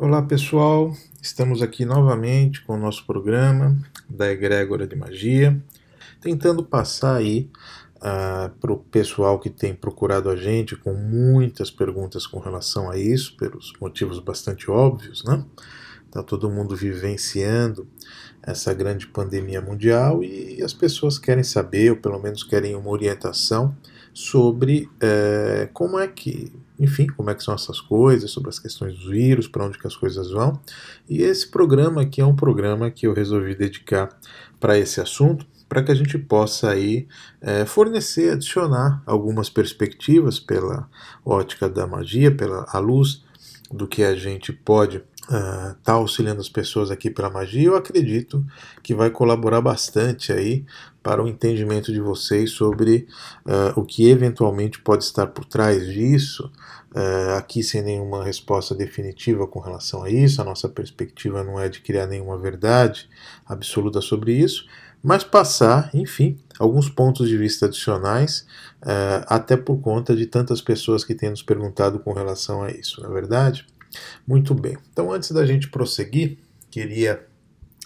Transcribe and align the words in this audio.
Olá 0.00 0.22
pessoal, 0.22 0.94
estamos 1.20 1.60
aqui 1.60 1.84
novamente 1.84 2.62
com 2.62 2.74
o 2.74 2.78
nosso 2.78 3.04
programa 3.04 3.76
da 4.08 4.30
Egrégora 4.30 4.86
de 4.86 4.94
Magia, 4.94 5.60
tentando 6.20 6.62
passar 6.62 7.16
aí 7.16 7.50
uh, 7.96 7.98
ah, 8.00 8.50
para 8.60 8.72
o 8.72 8.78
pessoal 8.78 9.40
que 9.40 9.50
tem 9.50 9.74
procurado 9.74 10.30
a 10.30 10.36
gente 10.36 10.76
com 10.76 10.94
muitas 10.94 11.68
perguntas 11.68 12.28
com 12.28 12.38
relação 12.38 12.88
a 12.88 12.96
isso, 12.96 13.36
pelos 13.36 13.72
motivos 13.80 14.20
bastante 14.20 14.70
óbvios, 14.70 15.24
né? 15.24 15.44
Está 16.06 16.22
todo 16.22 16.48
mundo 16.48 16.76
vivenciando 16.76 17.84
essa 18.40 18.72
grande 18.72 19.08
pandemia 19.08 19.60
mundial 19.60 20.22
e 20.22 20.62
as 20.62 20.72
pessoas 20.72 21.18
querem 21.18 21.42
saber, 21.42 21.90
ou 21.90 21.96
pelo 21.96 22.20
menos 22.20 22.44
querem 22.44 22.76
uma 22.76 22.90
orientação 22.90 23.76
sobre 24.18 24.90
é, 25.00 25.68
como 25.72 25.96
é 25.96 26.08
que 26.08 26.52
enfim, 26.76 27.06
como 27.06 27.30
é 27.30 27.34
que 27.34 27.42
são 27.42 27.54
essas 27.54 27.80
coisas, 27.80 28.30
sobre 28.30 28.50
as 28.50 28.58
questões 28.58 28.94
dos 28.94 29.08
vírus, 29.08 29.48
para 29.48 29.64
onde 29.64 29.78
que 29.78 29.86
as 29.86 29.96
coisas 29.96 30.30
vão. 30.30 30.60
E 31.08 31.22
esse 31.22 31.48
programa 31.48 32.02
aqui 32.02 32.20
é 32.20 32.24
um 32.24 32.36
programa 32.36 32.90
que 32.90 33.06
eu 33.06 33.12
resolvi 33.12 33.54
dedicar 33.54 34.08
para 34.60 34.78
esse 34.78 35.00
assunto, 35.00 35.44
para 35.68 35.82
que 35.82 35.92
a 35.92 35.94
gente 35.94 36.16
possa 36.18 36.70
aí 36.70 37.06
é, 37.40 37.64
fornecer, 37.64 38.32
adicionar 38.32 39.02
algumas 39.04 39.50
perspectivas 39.50 40.38
pela 40.38 40.88
ótica 41.24 41.68
da 41.68 41.86
magia, 41.86 42.30
pela 42.30 42.64
a 42.68 42.78
luz 42.78 43.24
do 43.70 43.86
que 43.86 44.02
a 44.02 44.14
gente 44.14 44.52
pode 44.52 45.02
estar 45.28 45.72
uh, 45.72 45.74
tá 45.84 45.92
auxiliando 45.92 46.40
as 46.40 46.48
pessoas 46.48 46.90
aqui 46.90 47.10
pela 47.10 47.28
magia, 47.28 47.68
eu 47.68 47.76
acredito 47.76 48.44
que 48.82 48.94
vai 48.94 49.10
colaborar 49.10 49.60
bastante 49.60 50.32
aí 50.32 50.64
para 51.02 51.22
o 51.22 51.28
entendimento 51.28 51.92
de 51.92 52.00
vocês 52.00 52.50
sobre 52.52 53.06
uh, 53.46 53.78
o 53.78 53.84
que 53.84 54.08
eventualmente 54.08 54.80
pode 54.80 55.04
estar 55.04 55.26
por 55.28 55.44
trás 55.44 55.86
disso. 55.86 56.50
Uh, 56.90 57.36
aqui 57.36 57.62
sem 57.62 57.82
nenhuma 57.82 58.24
resposta 58.24 58.74
definitiva 58.74 59.46
com 59.46 59.60
relação 59.60 60.02
a 60.02 60.10
isso, 60.10 60.40
a 60.40 60.44
nossa 60.44 60.70
perspectiva 60.70 61.44
não 61.44 61.60
é 61.60 61.68
de 61.68 61.80
criar 61.80 62.06
nenhuma 62.06 62.38
verdade 62.38 63.10
absoluta 63.46 64.00
sobre 64.00 64.32
isso, 64.32 64.66
mas 65.02 65.22
passar, 65.22 65.90
enfim, 65.92 66.38
alguns 66.58 66.88
pontos 66.88 67.28
de 67.28 67.36
vista 67.36 67.66
adicionais, 67.66 68.46
uh, 68.82 69.24
até 69.26 69.54
por 69.54 69.78
conta 69.80 70.16
de 70.16 70.24
tantas 70.24 70.62
pessoas 70.62 71.04
que 71.04 71.14
têm 71.14 71.28
nos 71.28 71.42
perguntado 71.42 71.98
com 71.98 72.14
relação 72.14 72.62
a 72.62 72.70
isso, 72.70 73.02
não 73.02 73.10
é 73.10 73.12
verdade? 73.12 73.66
Muito 74.26 74.54
bem. 74.54 74.76
Então, 74.92 75.12
antes 75.12 75.30
da 75.30 75.46
gente 75.46 75.68
prosseguir, 75.68 76.38
queria 76.70 77.26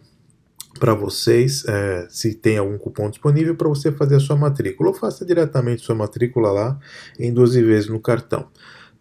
para 0.78 0.94
vocês 0.94 1.66
é, 1.66 2.08
se 2.10 2.34
tem 2.34 2.58
algum 2.58 2.78
cupom 2.78 3.10
disponível 3.10 3.56
para 3.56 3.68
você 3.68 3.92
fazer 3.92 4.16
a 4.16 4.20
sua 4.20 4.36
matrícula 4.36 4.90
ou 4.90 4.96
faça 4.96 5.26
diretamente 5.26 5.82
sua 5.82 5.96
matrícula 5.96 6.52
lá 6.52 6.80
em 7.20 7.34
12 7.34 7.62
vezes 7.64 7.90
no 7.90 8.00
cartão. 8.00 8.48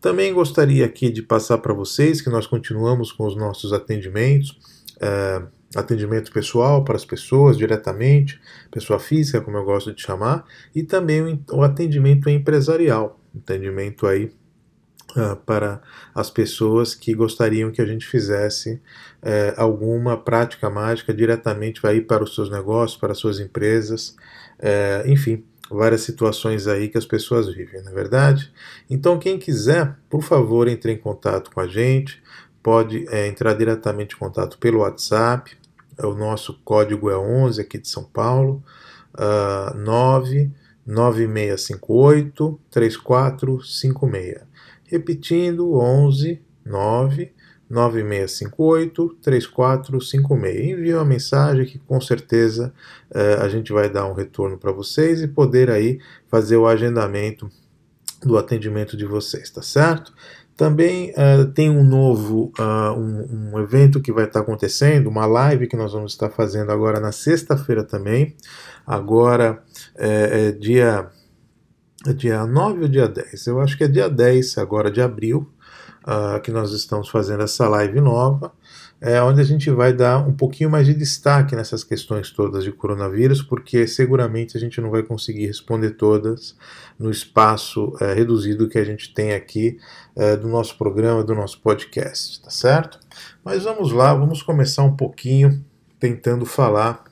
Também 0.01 0.33
gostaria 0.33 0.85
aqui 0.85 1.11
de 1.11 1.23
passar 1.23 1.59
para 1.59 1.73
vocês 1.73 2.21
que 2.21 2.31
nós 2.31 2.47
continuamos 2.47 3.13
com 3.13 3.27
os 3.27 3.37
nossos 3.37 3.73
atendimentos, 3.73 4.59
é, 5.01 5.43
atendimento 5.75 6.33
pessoal 6.33 6.85
para 6.85 6.97
as 6.97 7.05
pessoas 7.05 7.57
diretamente, 7.57 8.41
pessoa 8.71 8.99
física, 8.99 9.41
como 9.41 9.57
eu 9.57 9.65
gosto 9.65 9.93
de 9.95 10.01
chamar, 10.01 10.45
e 10.75 10.83
também 10.83 11.45
o 11.51 11.63
atendimento 11.63 12.29
empresarial 12.29 13.21
entendimento 13.37 14.07
aí 14.07 14.33
uh, 15.17 15.37
para 15.45 15.81
as 16.15 16.31
pessoas 16.31 16.95
que 16.95 17.15
gostariam 17.15 17.71
que 17.71 17.83
a 17.83 17.87
gente 17.87 18.07
fizesse 18.07 18.75
uh, 19.23 19.55
alguma 19.57 20.17
prática 20.17 20.69
mágica 20.71 21.13
diretamente 21.13 21.81
vai 21.81 22.01
para 22.01 22.23
os 22.23 22.35
seus 22.35 22.51
negócios, 22.51 22.99
para 22.99 23.13
as 23.13 23.19
suas 23.19 23.41
empresas, 23.41 24.17
uh, 24.61 25.09
enfim, 25.09 25.45
várias 25.71 26.03
situações 26.03 26.67
aí 26.67 26.89
que 26.89 26.99
as 26.99 27.07
pessoas 27.07 27.49
vivem, 27.49 27.83
na 27.83 27.91
é 27.91 27.95
verdade? 27.95 28.53
Então, 28.89 29.19
quem 29.19 29.39
quiser, 29.39 29.97
por 30.09 30.23
favor, 30.23 30.69
entre 30.69 30.93
em 30.93 30.97
contato 30.97 31.51
com 31.51 31.61
a 31.61 31.67
gente, 31.67 32.23
pode 32.63 33.07
é, 33.09 33.27
entrar 33.27 33.55
diretamente 33.55 34.15
em 34.15 34.19
contato 34.19 34.59
pelo 34.59 34.81
WhatsApp, 34.81 35.57
o 35.99 36.15
nosso 36.15 36.61
código 36.65 37.11
é 37.11 37.17
11 37.17 37.61
aqui 37.61 37.79
de 37.79 37.89
São 37.89 38.05
Paulo, 38.05 38.63
uh, 39.15 39.77
9 39.77 40.51
9658 40.87 42.61
3456. 42.71 44.47
Repetindo, 44.89 45.75
11 45.75 46.41
9 46.65 47.33
9658 47.69 49.17
3456. 49.21 50.69
Envie 50.69 50.95
uma 50.95 51.05
mensagem 51.05 51.67
que 51.67 51.79
com 51.81 52.01
certeza 52.01 52.73
eh, 53.13 53.39
a 53.41 53.49
gente 53.49 53.73
vai 53.73 53.91
dar 53.91 54.07
um 54.07 54.15
retorno 54.15 54.57
para 54.57 54.71
vocês 54.71 55.21
e 55.21 55.29
poder 55.29 55.71
aí 55.71 55.99
fazer 56.29 56.57
o 56.57 56.67
agendamento 56.67 57.51
do 58.23 58.39
atendimento 58.39 58.97
de 58.97 59.05
vocês, 59.05 59.51
tá 59.51 59.63
certo? 59.63 60.13
Também 60.57 61.11
uh, 61.11 61.45
tem 61.53 61.69
um 61.69 61.85
novo 61.85 62.51
uh, 62.59 62.99
um, 62.99 63.53
um, 63.53 63.61
evento 63.61 64.01
que 64.01 64.11
vai 64.11 64.25
estar 64.25 64.41
acontecendo, 64.41 65.07
uma 65.09 65.27
live 65.27 65.67
que 65.67 65.77
nós 65.77 65.93
vamos 65.93 66.13
estar 66.13 66.31
fazendo 66.31 66.73
agora 66.73 66.99
na 66.99 67.13
sexta-feira 67.13 67.85
também. 67.85 68.35
Agora 68.87 69.63
é, 69.95 70.49
é 70.49 70.53
dia, 70.53 71.11
é 72.07 72.13
dia 72.13 72.47
9 72.47 72.83
ou 72.83 72.89
dia 72.89 73.09
10? 73.09 73.47
Eu 73.47 73.61
acho 73.61 73.77
que 73.77 73.85
é 73.85 73.89
dia 73.89 74.09
10 74.09 74.59
agora 74.59 74.91
de 74.91 75.01
abril 75.01 75.51
uh, 76.07 76.41
que 76.41 76.51
nós 76.51 76.73
estamos 76.73 77.09
fazendo 77.09 77.43
essa 77.43 77.69
live 77.69 78.01
nova 78.01 78.53
é, 79.01 79.21
onde 79.23 79.41
a 79.41 79.45
gente 79.45 79.71
vai 79.71 79.93
dar 79.93 80.27
um 80.27 80.33
pouquinho 80.33 80.71
mais 80.71 80.87
de 80.87 80.95
destaque 80.95 81.55
nessas 81.55 81.85
questões 81.85 82.31
todas 82.31 82.65
de 82.65 82.73
coronavírus, 82.73 83.43
porque 83.43 83.87
seguramente 83.87 84.57
a 84.57 84.61
gente 84.61 84.81
não 84.81 84.91
vai 84.91 85.03
conseguir 85.03 85.47
responder 85.47 85.91
todas 85.91 86.57
no 86.99 87.11
espaço 87.11 87.95
é, 88.01 88.15
reduzido 88.15 88.69
que 88.69 88.79
a 88.79 88.85
gente 88.85 89.13
tem 89.13 89.35
aqui 89.35 89.79
é, 90.15 90.37
do 90.37 90.49
nosso 90.49 90.79
programa, 90.79 91.23
do 91.23 91.35
nosso 91.35 91.61
podcast, 91.61 92.43
tá 92.43 92.51
certo? 92.51 92.99
Mas 93.45 93.65
vamos 93.65 93.93
lá, 93.93 94.15
vamos 94.15 94.43
começar 94.43 94.83
um 94.83 94.97
pouquinho 94.97 95.63
tentando 96.01 96.47
falar 96.47 97.05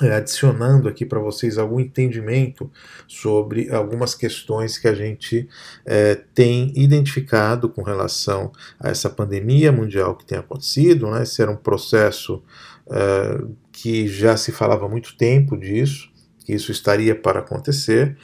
adicionando 0.00 0.88
aqui 0.88 1.04
para 1.04 1.18
vocês 1.18 1.58
algum 1.58 1.80
entendimento 1.80 2.70
sobre 3.06 3.70
algumas 3.70 4.14
questões 4.14 4.78
que 4.78 4.86
a 4.86 4.94
gente 4.94 5.48
é, 5.84 6.14
tem 6.34 6.72
identificado 6.76 7.68
com 7.68 7.82
relação 7.82 8.52
a 8.78 8.90
essa 8.90 9.10
pandemia 9.10 9.72
mundial 9.72 10.14
que 10.14 10.24
tem 10.24 10.38
acontecido. 10.38 11.10
Né? 11.10 11.24
Esse 11.24 11.42
era 11.42 11.50
um 11.50 11.56
processo 11.56 12.42
é, 12.90 13.42
que 13.72 14.06
já 14.06 14.36
se 14.36 14.52
falava 14.52 14.86
há 14.86 14.88
muito 14.88 15.16
tempo 15.16 15.56
disso, 15.56 16.10
que 16.44 16.52
isso 16.52 16.70
estaria 16.70 17.14
para 17.14 17.40
acontecer. 17.40 18.16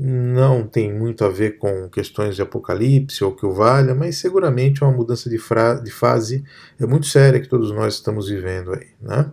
Não 0.00 0.64
tem 0.64 0.92
muito 0.92 1.24
a 1.24 1.28
ver 1.28 1.58
com 1.58 1.88
questões 1.88 2.36
de 2.36 2.42
apocalipse 2.42 3.24
ou 3.24 3.34
que 3.34 3.44
o 3.44 3.52
valha, 3.52 3.94
mas 3.94 4.16
seguramente 4.16 4.82
é 4.82 4.86
uma 4.86 4.96
mudança 4.96 5.28
de, 5.28 5.36
de 5.36 5.90
fase 5.90 6.44
é 6.78 6.86
muito 6.86 7.06
séria 7.06 7.40
que 7.40 7.48
todos 7.48 7.72
nós 7.72 7.94
estamos 7.94 8.28
vivendo 8.28 8.72
aí. 8.72 8.86
Né? 9.02 9.32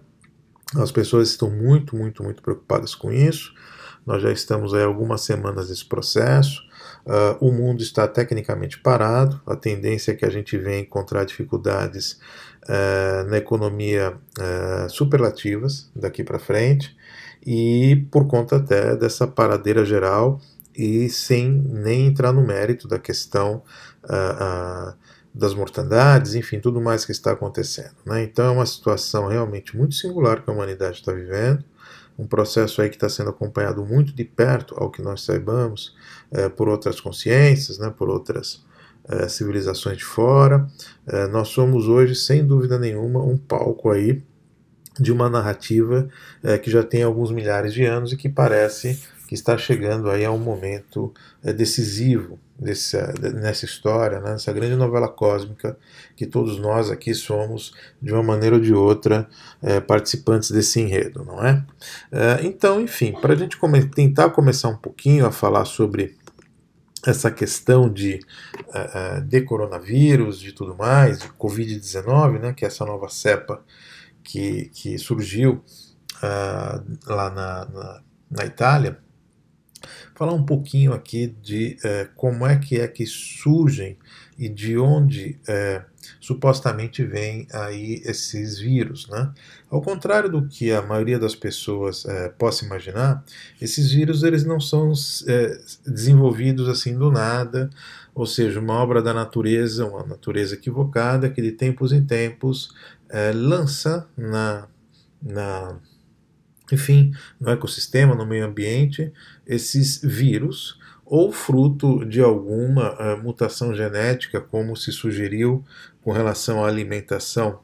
As 0.73 0.91
pessoas 0.91 1.29
estão 1.29 1.49
muito, 1.49 1.95
muito, 1.95 2.23
muito 2.23 2.41
preocupadas 2.41 2.95
com 2.95 3.11
isso. 3.11 3.53
Nós 4.05 4.21
já 4.21 4.31
estamos 4.31 4.73
aí 4.73 4.83
algumas 4.83 5.21
semanas 5.21 5.69
nesse 5.69 5.85
processo. 5.85 6.61
Uh, 7.05 7.37
o 7.39 7.51
mundo 7.51 7.81
está 7.81 8.07
tecnicamente 8.07 8.79
parado. 8.79 9.41
A 9.45 9.55
tendência 9.55 10.11
é 10.11 10.15
que 10.15 10.25
a 10.25 10.29
gente 10.29 10.57
venha 10.57 10.79
encontrar 10.79 11.23
dificuldades 11.23 12.19
uh, 12.63 13.29
na 13.29 13.37
economia 13.37 14.15
uh, 14.39 14.89
superlativas 14.89 15.89
daqui 15.95 16.23
para 16.23 16.39
frente 16.39 16.95
e 17.45 18.07
por 18.11 18.27
conta 18.27 18.57
até 18.57 18.95
dessa 18.95 19.27
paradeira 19.27 19.85
geral 19.85 20.39
e 20.75 21.09
sem 21.09 21.49
nem 21.49 22.07
entrar 22.07 22.31
no 22.31 22.45
mérito 22.45 22.87
da 22.87 22.99
questão 22.99 23.63
das 25.35 25.53
mortandades, 25.53 26.33
enfim, 26.33 26.61
tudo 26.61 26.79
mais 26.79 27.03
que 27.03 27.11
está 27.11 27.33
acontecendo. 27.33 27.95
Né? 28.05 28.23
Então 28.23 28.45
é 28.45 28.51
uma 28.51 28.65
situação 28.65 29.27
realmente 29.27 29.75
muito 29.75 29.93
singular 29.93 30.41
que 30.41 30.49
a 30.49 30.53
humanidade 30.53 30.99
está 30.99 31.11
vivendo, 31.11 31.61
um 32.17 32.25
processo 32.25 32.81
aí 32.81 32.87
que 32.87 32.95
está 32.95 33.09
sendo 33.09 33.31
acompanhado 33.31 33.85
muito 33.85 34.15
de 34.15 34.23
perto, 34.23 34.73
ao 34.77 34.89
que 34.89 35.01
nós 35.01 35.25
saibamos, 35.25 35.93
é, 36.31 36.47
por 36.47 36.69
outras 36.69 37.01
consciências, 37.01 37.77
né, 37.77 37.93
por 37.95 38.09
outras 38.09 38.63
é, 39.09 39.27
civilizações 39.27 39.97
de 39.97 40.05
fora. 40.05 40.65
É, 41.05 41.27
nós 41.27 41.49
somos 41.49 41.89
hoje, 41.89 42.15
sem 42.15 42.45
dúvida 42.45 42.79
nenhuma, 42.79 43.21
um 43.21 43.37
palco 43.37 43.91
aí 43.91 44.23
de 44.97 45.11
uma 45.11 45.29
narrativa 45.29 46.07
é, 46.41 46.57
que 46.57 46.71
já 46.71 46.81
tem 46.81 47.03
alguns 47.03 47.29
milhares 47.29 47.73
de 47.73 47.83
anos 47.83 48.13
e 48.13 48.17
que 48.17 48.29
parece 48.29 48.97
está 49.35 49.57
chegando 49.57 50.09
aí 50.09 50.25
a 50.25 50.31
um 50.31 50.39
momento 50.39 51.13
é, 51.43 51.53
decisivo 51.53 52.39
nessa 52.57 53.65
história, 53.65 54.21
né, 54.21 54.31
nessa 54.31 54.53
grande 54.53 54.75
novela 54.75 55.09
cósmica 55.09 55.77
que 56.15 56.25
todos 56.25 56.57
nós 56.57 56.89
aqui 56.89 57.13
somos, 57.13 57.73
de 58.01 58.13
uma 58.13 58.23
maneira 58.23 58.55
ou 58.55 58.61
de 58.61 58.73
outra, 58.73 59.27
é, 59.61 59.81
participantes 59.81 60.51
desse 60.51 60.79
enredo, 60.79 61.25
não 61.25 61.45
é? 61.45 61.65
é 62.11 62.39
então, 62.43 62.79
enfim, 62.81 63.11
para 63.11 63.33
a 63.33 63.35
gente 63.35 63.57
come 63.57 63.85
tentar 63.85 64.29
começar 64.29 64.69
um 64.69 64.77
pouquinho 64.77 65.25
a 65.25 65.31
falar 65.31 65.65
sobre 65.65 66.15
essa 67.05 67.29
questão 67.29 67.87
de, 67.87 68.19
de 69.27 69.41
coronavírus, 69.41 70.39
de 70.39 70.51
tudo 70.53 70.75
mais, 70.75 71.19
de 71.19 71.27
Covid-19, 71.29 72.39
né, 72.39 72.53
que 72.53 72.65
é 72.65 72.67
essa 72.67 72.83
nova 72.83 73.09
cepa 73.09 73.63
que, 74.25 74.71
que 74.73 74.97
surgiu 74.97 75.63
uh, 76.17 76.97
lá 77.05 77.29
na, 77.29 77.65
na, 77.65 78.01
na 78.29 78.45
Itália, 78.45 78.99
falar 80.15 80.33
um 80.33 80.43
pouquinho 80.43 80.93
aqui 80.93 81.27
de 81.41 81.77
é, 81.83 82.07
como 82.15 82.47
é 82.47 82.57
que 82.57 82.79
é 82.79 82.87
que 82.87 83.05
surgem 83.05 83.97
e 84.37 84.47
de 84.47 84.77
onde 84.77 85.37
é, 85.47 85.83
supostamente 86.19 87.03
vêm 87.03 87.47
aí 87.53 88.01
esses 88.05 88.57
vírus, 88.57 89.07
né? 89.09 89.31
Ao 89.69 89.81
contrário 89.81 90.29
do 90.29 90.47
que 90.47 90.71
a 90.71 90.81
maioria 90.81 91.19
das 91.19 91.35
pessoas 91.35 92.05
é, 92.05 92.29
possa 92.29 92.65
imaginar, 92.65 93.23
esses 93.61 93.91
vírus 93.91 94.23
eles 94.23 94.45
não 94.45 94.59
são 94.59 94.93
desenvolvidos 95.85 96.69
assim 96.69 96.97
do 96.97 97.11
nada, 97.11 97.69
ou 98.13 98.25
seja, 98.25 98.59
uma 98.59 98.75
obra 98.75 99.01
da 99.01 99.13
natureza, 99.13 99.85
uma 99.85 100.05
natureza 100.05 100.55
equivocada 100.55 101.29
que 101.29 101.41
de 101.41 101.51
tempos 101.51 101.91
em 101.91 102.03
tempos 102.05 102.73
lança 103.33 104.07
na, 104.17 104.67
na 105.21 105.79
enfim, 106.71 107.11
no 107.39 107.51
ecossistema, 107.51 108.15
no 108.15 108.25
meio 108.25 108.45
ambiente, 108.45 109.11
esses 109.45 110.01
vírus, 110.01 110.79
ou 111.05 111.31
fruto 111.31 112.03
de 112.03 112.19
alguma 112.19 112.93
uh, 112.93 113.23
mutação 113.23 113.75
genética, 113.75 114.41
como 114.41 114.75
se 114.75 114.91
sugeriu 114.91 115.63
com 116.01 116.11
relação 116.11 116.63
à 116.63 116.67
alimentação 116.67 117.59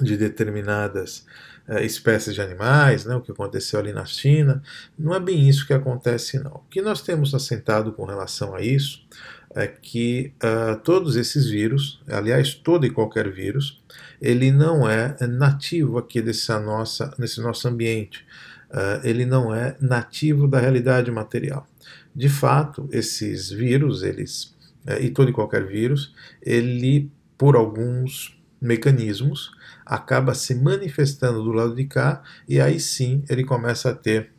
de 0.00 0.16
determinadas 0.16 1.26
uh, 1.68 1.78
espécies 1.80 2.34
de 2.34 2.40
animais, 2.40 3.04
né, 3.04 3.14
o 3.14 3.20
que 3.20 3.30
aconteceu 3.30 3.78
ali 3.78 3.92
na 3.92 4.06
China. 4.06 4.62
Não 4.98 5.14
é 5.14 5.20
bem 5.20 5.46
isso 5.46 5.66
que 5.66 5.74
acontece, 5.74 6.38
não. 6.38 6.52
O 6.52 6.64
que 6.70 6.80
nós 6.80 7.02
temos 7.02 7.34
assentado 7.34 7.92
com 7.92 8.06
relação 8.06 8.54
a 8.54 8.62
isso 8.62 9.06
é 9.54 9.66
que 9.66 10.32
uh, 10.42 10.78
todos 10.80 11.16
esses 11.16 11.48
vírus, 11.48 12.00
aliás, 12.08 12.54
todo 12.54 12.86
e 12.86 12.90
qualquer 12.90 13.30
vírus, 13.30 13.82
ele 14.20 14.50
não 14.50 14.88
é 14.88 15.16
nativo 15.26 15.98
aqui 15.98 16.22
nossa, 16.64 17.14
nesse 17.18 17.40
nosso 17.40 17.68
ambiente. 17.68 18.24
Uh, 18.70 19.04
ele 19.04 19.24
não 19.24 19.54
é 19.54 19.76
nativo 19.80 20.48
da 20.48 20.58
realidade 20.58 21.10
material. 21.10 21.66
De 22.14 22.28
fato, 22.28 22.88
esses 22.90 23.50
vírus, 23.50 24.02
eles 24.02 24.54
uh, 24.86 25.00
e 25.00 25.10
todo 25.10 25.30
e 25.30 25.32
qualquer 25.32 25.66
vírus, 25.66 26.14
ele 26.42 27.10
por 27.38 27.54
alguns 27.54 28.36
mecanismos 28.60 29.50
acaba 29.84 30.34
se 30.34 30.54
manifestando 30.54 31.42
do 31.42 31.52
lado 31.52 31.74
de 31.74 31.84
cá 31.84 32.22
e 32.48 32.60
aí 32.60 32.80
sim 32.80 33.22
ele 33.28 33.44
começa 33.44 33.90
a 33.90 33.94
ter 33.94 34.30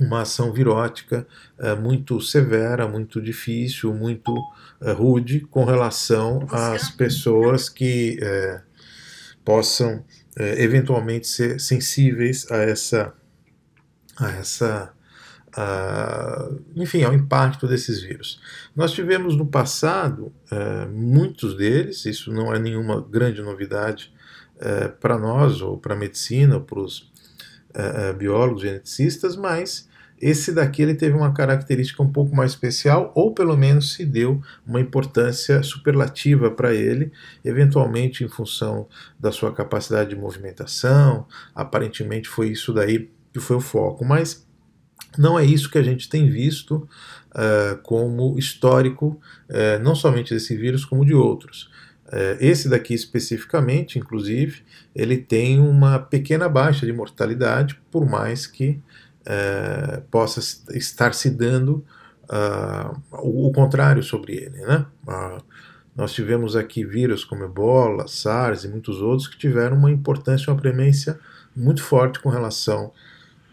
uma 0.00 0.22
ação 0.22 0.52
virótica 0.52 1.26
é, 1.58 1.74
muito 1.74 2.20
severa, 2.20 2.88
muito 2.88 3.20
difícil, 3.20 3.94
muito 3.94 4.34
é, 4.80 4.92
rude 4.92 5.40
com 5.40 5.64
relação 5.64 6.46
às 6.50 6.90
pessoas 6.90 7.68
que 7.68 8.18
é, 8.20 8.60
possam 9.44 10.04
eventualmente 10.36 11.28
ser 11.28 11.60
sensíveis 11.60 12.50
a 12.50 12.56
essa, 12.56 13.14
a 14.18 14.30
essa 14.30 14.92
enfim, 16.74 17.04
ao 17.04 17.14
impacto 17.14 17.68
desses 17.68 18.02
vírus. 18.02 18.40
Nós 18.74 18.90
tivemos 18.90 19.36
no 19.36 19.46
passado 19.46 20.32
muitos 20.92 21.56
deles, 21.56 22.04
isso 22.06 22.32
não 22.32 22.52
é 22.52 22.58
nenhuma 22.58 23.00
grande 23.00 23.40
novidade 23.40 24.12
para 24.98 25.16
nós, 25.16 25.60
ou 25.60 25.78
para 25.78 25.94
a 25.94 25.96
medicina, 25.96 26.56
ou 26.56 26.60
para 26.60 26.80
os 26.80 27.12
uh, 27.74 28.14
biólogos 28.16 28.62
geneticistas, 28.62 29.36
mas 29.36 29.88
esse 30.20 30.52
daqui 30.52 30.80
ele 30.80 30.94
teve 30.94 31.14
uma 31.16 31.34
característica 31.34 32.02
um 32.02 32.10
pouco 32.10 32.34
mais 32.34 32.52
especial, 32.52 33.12
ou 33.14 33.34
pelo 33.34 33.56
menos 33.56 33.94
se 33.94 34.06
deu 34.06 34.40
uma 34.66 34.80
importância 34.80 35.62
superlativa 35.62 36.50
para 36.50 36.72
ele, 36.72 37.12
eventualmente 37.44 38.24
em 38.24 38.28
função 38.28 38.88
da 39.18 39.30
sua 39.30 39.52
capacidade 39.52 40.10
de 40.10 40.16
movimentação. 40.16 41.26
Aparentemente 41.54 42.28
foi 42.28 42.48
isso 42.48 42.72
daí 42.72 43.10
que 43.34 43.40
foi 43.40 43.56
o 43.56 43.60
foco, 43.60 44.04
mas 44.04 44.46
não 45.18 45.38
é 45.38 45.44
isso 45.44 45.70
que 45.70 45.76
a 45.76 45.82
gente 45.82 46.08
tem 46.08 46.30
visto 46.30 46.88
uh, 47.32 47.76
como 47.82 48.38
histórico, 48.38 49.20
uh, 49.50 49.82
não 49.82 49.94
somente 49.94 50.32
desse 50.32 50.56
vírus, 50.56 50.84
como 50.84 51.04
de 51.04 51.12
outros. 51.12 51.70
É, 52.12 52.36
esse 52.38 52.68
daqui 52.68 52.92
especificamente, 52.92 53.98
inclusive, 53.98 54.62
ele 54.94 55.16
tem 55.16 55.58
uma 55.58 55.98
pequena 55.98 56.48
baixa 56.48 56.84
de 56.84 56.92
mortalidade, 56.92 57.80
por 57.90 58.06
mais 58.06 58.46
que 58.46 58.80
possa 60.10 60.38
estar 60.76 61.14
se 61.14 61.30
dando 61.30 61.82
uh, 62.24 63.00
o, 63.10 63.48
o, 63.48 63.52
contrário 63.52 64.02
sobre 64.02 64.34
ele. 64.34 64.60
Né? 64.60 64.86
Uh, 65.06 65.42
nós 65.96 66.12
tivemos 66.12 66.56
aqui 66.56 66.84
vírus 66.84 67.24
como 67.24 67.44
Ebola, 67.44 68.08
SARS 68.08 68.64
e 68.64 68.68
muitos 68.68 69.00
outros 69.00 69.28
que 69.28 69.38
tiveram 69.38 69.76
uma 69.76 69.90
importância, 69.90 70.52
uma 70.52 70.60
premência 70.60 71.18
muito 71.54 71.82
forte 71.82 72.18
com 72.18 72.28
relação, 72.28 72.92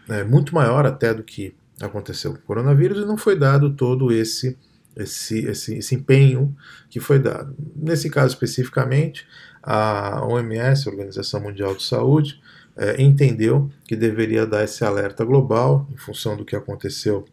é, 0.08 0.24
muito 0.24 0.54
maior 0.54 0.86
até 0.86 1.12
do 1.12 1.22
que 1.22 1.54
aconteceu 1.80 2.32
com 2.32 2.38
o 2.38 2.42
coronavírus, 2.42 2.98
e 2.98 3.06
não 3.06 3.16
foi 3.16 3.38
dado 3.38 3.74
todo 3.74 4.12
esse 4.12 4.56
esse, 4.96 5.46
esse, 5.46 5.74
esse 5.76 5.94
empenho 5.94 6.54
que 6.90 7.00
foi 7.00 7.18
dado. 7.18 7.54
Nesse 7.74 8.10
caso 8.10 8.34
especificamente, 8.34 9.26
a 9.62 10.24
OMS, 10.26 10.86
a 10.86 10.90
Organização 10.90 11.40
Mundial 11.40 11.74
de 11.74 11.82
Saúde, 11.82 12.40
é, 12.76 13.00
entendeu 13.02 13.70
que 13.86 13.94
deveria 13.94 14.46
dar 14.46 14.64
esse 14.64 14.84
alerta 14.84 15.24
global 15.24 15.86
em 15.92 15.96
função 15.96 16.36
do 16.36 16.44
que 16.44 16.56
aconteceu, 16.56 17.24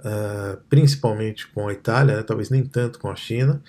uh, 0.00 0.56
principalmente 0.68 1.48
com 1.48 1.68
a 1.68 1.72
Itália, 1.72 2.16
né, 2.16 2.22
talvez 2.22 2.48
nem 2.48 2.64
tanto 2.64 2.98
com 3.00 3.10
a 3.10 3.16
China, 3.16 3.60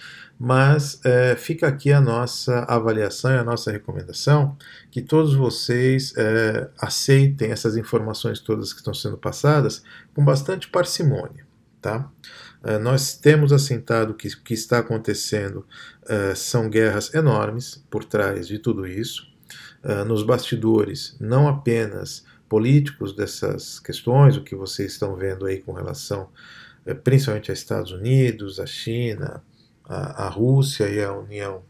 mas 0.44 1.00
é, 1.06 1.36
fica 1.36 1.68
aqui 1.68 1.94
a 1.94 2.02
nossa 2.02 2.64
avaliação 2.64 3.30
e 3.30 3.38
a 3.38 3.44
nossa 3.44 3.72
recomendação 3.72 4.58
que 4.90 5.00
todos 5.00 5.36
vocês 5.36 6.16
é, 6.18 6.68
aceitem 6.80 7.52
essas 7.52 7.78
informações 7.78 8.40
todas 8.40 8.74
que 8.74 8.80
estão 8.80 8.92
sendo 8.92 9.20
passadas 9.20 9.84
com 10.16 10.26
bastante 10.26 10.68
parcimônia. 10.68 11.46
Tá? 11.80 12.10
Uh, 12.64 12.80
nós 12.80 13.16
temos 13.16 13.54
assentado 13.54 14.16
que 14.16 14.30
o 14.30 14.42
que 14.42 14.56
está 14.56 14.80
acontecendo 14.80 15.64
uh, 16.06 16.36
são 16.36 16.68
guerras 16.68 17.14
enormes 17.14 17.86
por 17.88 18.04
trás 18.04 18.48
de 18.48 18.58
tudo 18.58 18.88
isso. 18.88 19.28
Uh, 19.84 20.04
nos 20.06 20.24
bastidores, 20.24 21.16
não 21.20 21.48
apenas 21.48 22.26
políticos 22.50 23.16
dessas 23.16 23.80
questões, 23.80 24.38
o 24.38 24.44
que 24.44 24.56
vocês 24.56 24.94
estão 24.94 25.16
vendo 25.16 25.46
aí 25.46 25.60
com 25.60 25.72
relação 25.72 26.30
principalmente 27.04 27.52
a 27.52 27.54
Estados 27.54 27.92
Unidos, 27.92 28.60
a 28.60 28.66
China, 28.66 29.44
a, 29.92 30.26
a 30.26 30.30
Rússia 30.30 30.90
e 30.90 31.04
a 31.04 31.12
União 31.12 31.62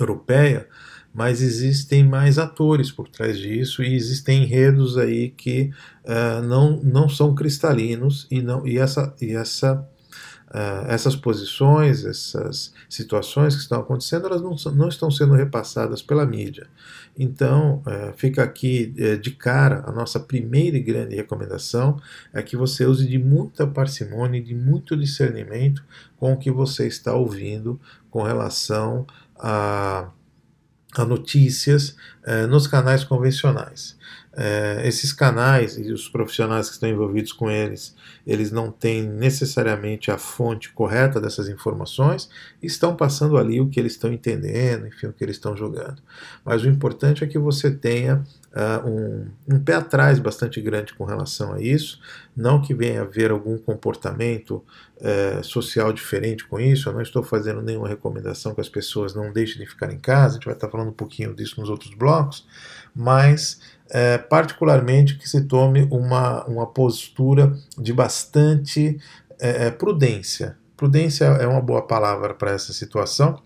Europeia, 0.00 0.66
mas 1.12 1.40
existem 1.40 2.04
mais 2.04 2.38
atores 2.38 2.90
por 2.90 3.08
trás 3.08 3.38
disso 3.38 3.82
e 3.82 3.94
existem 3.94 4.42
enredos 4.42 4.98
aí 4.98 5.30
que 5.30 5.70
uh, 6.04 6.42
não, 6.42 6.80
não 6.82 7.08
são 7.08 7.34
cristalinos 7.34 8.26
e, 8.30 8.42
não, 8.42 8.66
e, 8.66 8.78
essa, 8.78 9.14
e 9.20 9.32
essa 9.32 9.86
Uh, 10.48 10.86
essas 10.86 11.16
posições, 11.16 12.04
essas 12.04 12.72
situações 12.88 13.56
que 13.56 13.62
estão 13.62 13.80
acontecendo, 13.80 14.26
elas 14.26 14.40
não, 14.40 14.54
não 14.74 14.88
estão 14.88 15.10
sendo 15.10 15.34
repassadas 15.34 16.02
pela 16.02 16.24
mídia. 16.24 16.68
Então, 17.18 17.82
é, 17.86 18.12
fica 18.16 18.44
aqui 18.44 18.94
é, 18.96 19.16
de 19.16 19.32
cara 19.32 19.82
a 19.86 19.92
nossa 19.92 20.20
primeira 20.20 20.76
e 20.76 20.80
grande 20.80 21.16
recomendação 21.16 22.00
é 22.32 22.42
que 22.42 22.56
você 22.56 22.84
use 22.84 23.08
de 23.08 23.18
muita 23.18 23.66
parcimônia 23.66 24.40
de 24.40 24.54
muito 24.54 24.96
discernimento 24.96 25.82
com 26.16 26.34
o 26.34 26.36
que 26.36 26.50
você 26.50 26.86
está 26.86 27.14
ouvindo 27.14 27.80
com 28.10 28.22
relação 28.22 29.06
a, 29.38 30.10
a 30.94 31.04
notícias 31.04 31.96
nos 32.48 32.66
canais 32.66 33.04
convencionais 33.04 33.96
é, 34.36 34.82
esses 34.84 35.14
canais 35.14 35.78
e 35.78 35.90
os 35.90 36.08
profissionais 36.08 36.68
que 36.68 36.74
estão 36.74 36.88
envolvidos 36.88 37.32
com 37.32 37.50
eles, 37.50 37.96
eles 38.26 38.52
não 38.52 38.70
têm 38.70 39.02
necessariamente 39.02 40.10
a 40.10 40.18
fonte 40.18 40.70
correta 40.72 41.18
dessas 41.18 41.48
informações, 41.48 42.28
estão 42.62 42.94
passando 42.94 43.38
ali 43.38 43.60
o 43.60 43.68
que 43.68 43.80
eles 43.80 43.92
estão 43.92 44.12
entendendo, 44.12 44.86
enfim, 44.86 45.06
o 45.06 45.12
que 45.12 45.24
eles 45.24 45.36
estão 45.36 45.56
jogando. 45.56 46.02
Mas 46.44 46.62
o 46.62 46.68
importante 46.68 47.24
é 47.24 47.26
que 47.26 47.38
você 47.38 47.70
tenha 47.70 48.22
uh, 48.52 48.86
um, 48.86 49.54
um, 49.54 49.58
pé 49.58 49.74
atrás 49.74 50.18
bastante 50.18 50.60
grande 50.60 50.92
com 50.92 51.04
relação 51.04 51.54
a 51.54 51.62
isso, 51.62 51.98
não 52.36 52.60
que 52.60 52.74
venha 52.74 53.02
haver 53.02 53.30
algum 53.30 53.56
comportamento 53.56 54.62
uh, 54.98 55.42
social 55.42 55.94
diferente 55.94 56.46
com 56.46 56.60
isso, 56.60 56.90
eu 56.90 56.92
não 56.92 57.00
estou 57.00 57.22
fazendo 57.22 57.62
nenhuma 57.62 57.88
recomendação 57.88 58.54
que 58.54 58.60
as 58.60 58.68
pessoas 58.68 59.14
não 59.14 59.32
deixem 59.32 59.62
de 59.62 59.66
ficar 59.66 59.90
em 59.90 59.98
casa, 59.98 60.32
a 60.32 60.34
gente 60.34 60.44
vai 60.44 60.54
estar 60.54 60.68
falando 60.68 60.88
um 60.88 60.92
pouquinho 60.92 61.34
disso 61.34 61.58
nos 61.58 61.70
outros 61.70 61.94
blocos, 61.94 62.46
mas 62.94 63.60
é, 63.90 64.18
particularmente 64.18 65.16
que 65.16 65.28
se 65.28 65.42
tome 65.42 65.86
uma, 65.90 66.44
uma 66.44 66.66
postura 66.66 67.52
de 67.78 67.92
bastante 67.92 68.98
é, 69.38 69.66
é 69.66 69.70
prudência. 69.70 70.56
Prudência 70.76 71.24
é 71.24 71.46
uma 71.46 71.60
boa 71.60 71.82
palavra 71.82 72.34
para 72.34 72.50
essa 72.50 72.72
situação, 72.72 73.40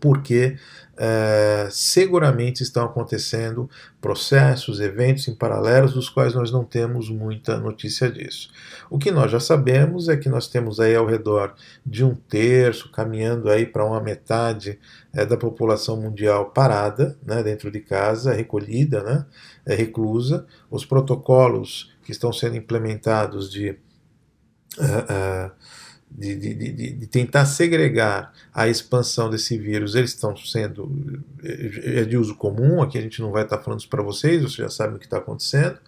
porque 0.00 0.56
é, 0.98 1.68
seguramente 1.70 2.62
estão 2.62 2.84
acontecendo 2.84 3.68
processos, 4.00 4.80
eventos 4.80 5.28
em 5.28 5.34
paralelos 5.34 5.92
dos 5.92 6.08
quais 6.08 6.34
nós 6.34 6.50
não 6.50 6.64
temos 6.64 7.10
muita 7.10 7.58
notícia 7.58 8.10
disso. 8.10 8.50
O 8.88 8.98
que 8.98 9.10
nós 9.10 9.30
já 9.30 9.40
sabemos 9.40 10.08
é 10.08 10.16
que 10.16 10.28
nós 10.28 10.48
temos 10.48 10.80
aí 10.80 10.94
ao 10.94 11.06
redor 11.06 11.54
de 11.84 12.04
um 12.04 12.14
terço, 12.14 12.90
caminhando 12.90 13.50
aí 13.50 13.66
para 13.66 13.84
uma 13.84 14.00
metade 14.00 14.78
é, 15.12 15.26
da 15.26 15.36
população 15.36 16.00
mundial 16.00 16.50
parada, 16.50 17.18
né, 17.24 17.42
dentro 17.42 17.70
de 17.70 17.80
casa, 17.80 18.32
recolhida, 18.32 19.02
né, 19.02 19.26
é, 19.66 19.74
reclusa. 19.74 20.46
Os 20.70 20.84
protocolos 20.84 21.92
que 22.02 22.12
estão 22.12 22.32
sendo 22.32 22.56
implementados 22.56 23.50
de 23.50 23.70
uh, 24.78 25.48
uh, 25.48 25.52
de, 26.18 26.34
de, 26.34 26.54
de, 26.54 26.92
de, 26.92 27.06
tentar 27.06 27.44
segregar 27.44 28.32
a 28.54 28.66
expansão 28.66 29.28
desse 29.28 29.58
vírus, 29.58 29.94
eles 29.94 30.10
estão 30.10 30.34
sendo 30.34 31.22
é 31.42 32.04
de 32.04 32.16
uso 32.16 32.34
comum. 32.34 32.82
Aqui 32.82 32.96
a 32.96 33.02
gente 33.02 33.20
não 33.20 33.30
vai 33.30 33.42
estar 33.42 33.58
falando 33.58 33.80
isso 33.80 33.88
para 33.88 34.02
vocês, 34.02 34.40
vocês 34.40 34.56
já 34.56 34.70
sabem 34.70 34.96
o 34.96 34.98
que 34.98 35.04
está 35.04 35.18
acontecendo. 35.18 35.78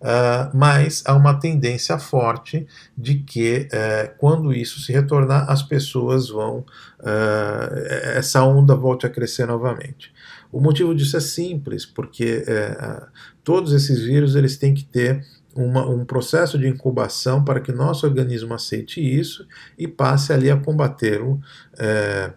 Uh, 0.00 0.48
mas 0.54 1.02
há 1.04 1.14
uma 1.14 1.38
tendência 1.38 1.98
forte 1.98 2.66
de 2.96 3.16
que 3.16 3.68
uh, 3.68 4.16
quando 4.16 4.50
isso 4.52 4.80
se 4.80 4.92
retornar, 4.92 5.50
as 5.50 5.62
pessoas 5.62 6.28
vão. 6.30 6.64
Uh, 7.00 8.16
essa 8.16 8.42
onda 8.42 8.74
volte 8.74 9.06
a 9.06 9.10
crescer 9.10 9.46
novamente. 9.46 10.12
O 10.52 10.60
motivo 10.60 10.94
disso 10.94 11.16
é 11.16 11.20
simples, 11.20 11.86
porque 11.86 12.44
é, 12.46 13.06
todos 13.44 13.72
esses 13.72 14.00
vírus 14.00 14.34
eles 14.34 14.56
têm 14.56 14.74
que 14.74 14.82
ter 14.82 15.24
uma, 15.54 15.88
um 15.88 16.04
processo 16.04 16.58
de 16.58 16.68
incubação 16.68 17.44
para 17.44 17.60
que 17.60 17.72
nosso 17.72 18.06
organismo 18.06 18.54
aceite 18.54 19.00
isso 19.00 19.46
e 19.78 19.88
passe 19.88 20.32
ali 20.32 20.50
a 20.50 20.56
combatê-lo 20.56 21.40
é, 21.78 22.32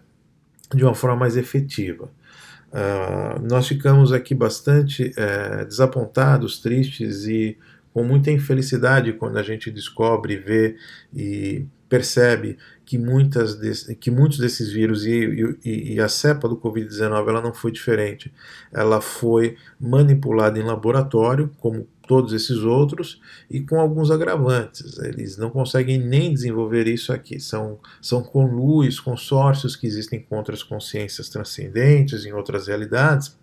de 0.74 0.84
uma 0.84 0.94
forma 0.94 1.16
mais 1.16 1.36
efetiva. 1.36 2.10
Uh, 2.72 3.40
nós 3.48 3.68
ficamos 3.68 4.12
aqui 4.12 4.34
bastante 4.34 5.12
é, 5.16 5.64
desapontados, 5.64 6.58
tristes 6.58 7.24
e 7.24 7.56
com 7.92 8.02
muita 8.02 8.32
infelicidade 8.32 9.12
quando 9.12 9.36
a 9.36 9.42
gente 9.44 9.70
descobre, 9.70 10.36
vê 10.36 10.76
e 11.14 11.64
percebe 11.88 12.58
que, 12.84 12.98
muitas 12.98 13.56
desse, 13.56 13.94
que 13.96 14.10
muitos 14.10 14.38
desses 14.38 14.70
vírus 14.70 15.04
e, 15.04 15.56
e, 15.64 15.94
e 15.94 16.00
a 16.00 16.08
cepa 16.08 16.48
do 16.48 16.56
Covid-19 16.56 17.28
ela 17.28 17.40
não 17.40 17.54
foi 17.54 17.72
diferente. 17.72 18.32
Ela 18.72 19.00
foi 19.00 19.56
manipulada 19.80 20.58
em 20.58 20.62
laboratório, 20.62 21.50
como 21.58 21.88
todos 22.06 22.32
esses 22.32 22.58
outros 22.58 23.20
e 23.50 23.60
com 23.60 23.80
alguns 23.80 24.10
agravantes. 24.10 24.98
Eles 24.98 25.36
não 25.38 25.50
conseguem 25.50 25.98
nem 25.98 26.32
desenvolver 26.32 26.86
isso 26.86 27.12
aqui. 27.12 27.40
São, 27.40 27.78
são 28.00 28.22
conluios, 28.22 29.00
consórcios 29.00 29.74
que 29.74 29.86
existem 29.86 30.20
com 30.20 30.36
outras 30.36 30.62
consciências 30.62 31.28
transcendentes 31.28 32.26
em 32.26 32.32
outras 32.32 32.66
realidades 32.66 33.36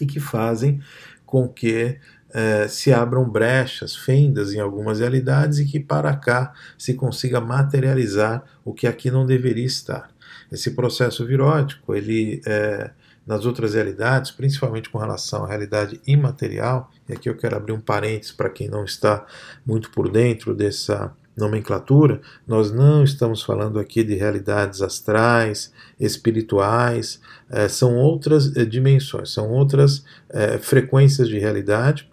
e 0.00 0.06
que 0.06 0.18
fazem 0.18 0.80
com 1.26 1.48
que 1.48 1.98
eh, 2.34 2.66
se 2.68 2.92
abram 2.92 3.28
brechas, 3.28 3.94
fendas 3.94 4.52
em 4.52 4.60
algumas 4.60 5.00
realidades 5.00 5.58
e 5.58 5.64
que 5.64 5.78
para 5.78 6.14
cá 6.16 6.52
se 6.78 6.94
consiga 6.94 7.40
materializar 7.40 8.44
o 8.64 8.72
que 8.72 8.86
aqui 8.86 9.10
não 9.10 9.26
deveria 9.26 9.66
estar. 9.66 10.10
Esse 10.50 10.72
processo 10.72 11.24
virótico, 11.24 11.94
ele 11.94 12.40
é, 12.46 12.90
nas 13.26 13.46
outras 13.46 13.74
realidades, 13.74 14.30
principalmente 14.30 14.90
com 14.90 14.98
relação 14.98 15.44
à 15.44 15.48
realidade 15.48 16.00
imaterial, 16.06 16.90
e 17.08 17.12
aqui 17.12 17.28
eu 17.28 17.36
quero 17.36 17.56
abrir 17.56 17.72
um 17.72 17.80
parênteses 17.80 18.32
para 18.32 18.50
quem 18.50 18.68
não 18.68 18.84
está 18.84 19.24
muito 19.64 19.90
por 19.90 20.10
dentro 20.10 20.54
dessa 20.54 21.12
nomenclatura, 21.36 22.20
nós 22.46 22.70
não 22.70 23.02
estamos 23.02 23.42
falando 23.42 23.78
aqui 23.78 24.04
de 24.04 24.14
realidades 24.14 24.82
astrais, 24.82 25.72
espirituais, 25.98 27.20
é, 27.50 27.68
são 27.68 27.96
outras 27.96 28.54
é, 28.56 28.64
dimensões, 28.64 29.32
são 29.32 29.50
outras 29.50 30.04
é, 30.28 30.58
frequências 30.58 31.28
de 31.28 31.38
realidade. 31.38 32.10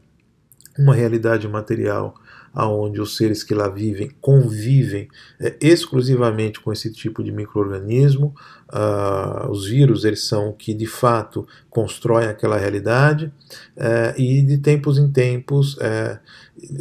Uma 0.79 0.95
realidade 0.95 1.47
material 1.47 2.15
aonde 2.53 2.99
os 2.99 3.15
seres 3.15 3.43
que 3.43 3.53
lá 3.53 3.67
vivem 3.67 4.11
convivem 4.19 5.07
é, 5.39 5.55
exclusivamente 5.61 6.59
com 6.59 6.71
esse 6.71 6.91
tipo 6.91 7.23
de 7.23 7.31
microorganismo. 7.31 8.33
Uh, 8.71 9.49
os 9.49 9.67
vírus 9.67 10.05
eles 10.05 10.23
são 10.25 10.53
que 10.53 10.73
de 10.73 10.85
fato 10.85 11.47
constroem 11.69 12.27
aquela 12.27 12.57
realidade 12.57 13.31
é, 13.75 14.13
e 14.15 14.43
de 14.43 14.59
tempos 14.59 14.99
em 14.99 15.11
tempos 15.11 15.75
é, 15.79 16.19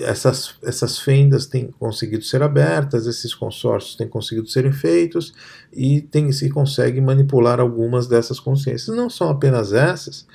essas, 0.00 0.54
essas 0.62 0.99
fendas 0.99 1.47
têm 1.47 1.70
conseguido 1.78 2.25
ser 2.25 2.42
abertas, 2.42 3.06
esses 3.06 3.35
consórcios 3.35 3.97
têm 3.97 4.08
conseguido 4.08 4.49
serem 4.49 4.73
feitos 4.73 5.32
e 5.73 6.00
tem, 6.00 6.30
se 6.32 6.49
consegue 6.50 7.00
manipular 7.00 7.61
algumas 7.61 8.06
dessas 8.06 8.40
consciências. 8.40 8.97
Não 8.97 9.08
são 9.08 9.28
apenas 9.28 9.73
essas 9.73 10.26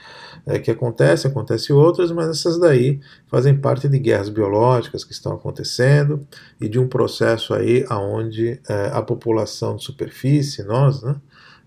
é, 0.45 0.59
que 0.59 0.71
acontecem, 0.71 1.29
acontecem 1.29 1.75
outras, 1.75 2.11
mas 2.11 2.29
essas 2.29 2.59
daí 2.59 2.99
fazem 3.27 3.57
parte 3.57 3.87
de 3.87 3.99
guerras 3.99 4.29
biológicas 4.29 5.03
que 5.03 5.13
estão 5.13 5.33
acontecendo 5.33 6.25
e 6.59 6.67
de 6.67 6.79
um 6.79 6.87
processo 6.87 7.53
aí 7.53 7.85
onde 7.89 8.59
é, 8.67 8.91
a 8.93 9.01
população 9.01 9.75
de 9.75 9.83
superfície, 9.83 10.63
nós, 10.63 11.01
né, 11.01 11.15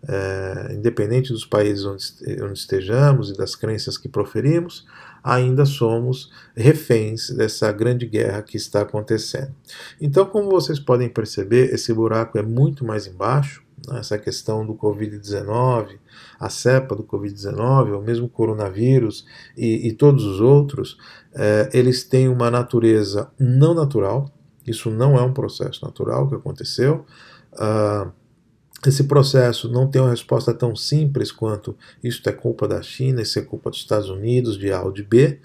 é, 0.09 0.75
independente 0.75 1.33
dos 1.33 1.45
países 1.45 1.85
onde, 1.85 2.05
onde 2.43 2.59
estejamos 2.59 3.31
e 3.31 3.37
das 3.37 3.55
crenças 3.55 3.99
que 3.99 4.09
proferimos, 4.09 4.87
ainda 5.27 5.67
somos 5.67 6.31
reféns 6.55 7.31
dessa 7.31 7.73
grande 7.73 8.07
guerra 8.07 8.43
que 8.43 8.57
está 8.57 8.83
acontecendo. 8.83 9.53
Então, 10.01 10.25
como 10.25 10.49
vocês 10.49 10.79
podem 10.79 11.09
perceber, 11.09 11.75
esse 11.75 11.93
buraco 11.93 12.39
é 12.39 12.43
muito 12.43 12.85
mais 12.85 13.09
embaixo. 13.09 13.65
Né? 13.89 13.99
Essa 13.99 14.17
questão 14.19 14.65
do 14.65 14.77
Covid-19, 14.77 15.99
a 16.39 16.49
cepa 16.49 16.95
do 16.95 17.03
Covid-19, 17.03 17.99
o 17.99 18.03
mesmo 18.03 18.29
coronavírus 18.29 19.27
e, 19.57 19.89
e 19.89 19.93
todos 19.93 20.25
os 20.25 20.41
outros, 20.41 20.97
é, 21.35 21.69
eles 21.75 22.05
têm 22.05 22.29
uma 22.29 22.49
natureza 22.49 23.29
não 23.37 23.75
natural. 23.75 24.31
Isso 24.65 24.91
não 24.91 25.19
é 25.19 25.23
um 25.23 25.33
processo 25.33 25.85
natural 25.85 26.29
que 26.29 26.37
aconteceu. 26.37 27.05
Uh, 27.53 28.13
esse 28.89 29.05
processo 29.05 29.69
não 29.69 29.87
tem 29.87 30.01
uma 30.01 30.11
resposta 30.11 30.53
tão 30.53 30.75
simples 30.75 31.33
quanto 31.33 31.77
isso 32.03 32.21
é 32.27 32.33
culpa 32.33 32.67
da 32.67 32.83
China, 32.83 33.23
isso 33.23 33.39
é 33.39 33.43
culpa 33.43 33.71
dos 33.71 33.79
Estados 33.79 34.09
Unidos, 34.09 34.59
de 34.59 34.73
A 34.73 34.83
ou 34.83 34.93
de 34.93 35.03
B. 35.03 35.39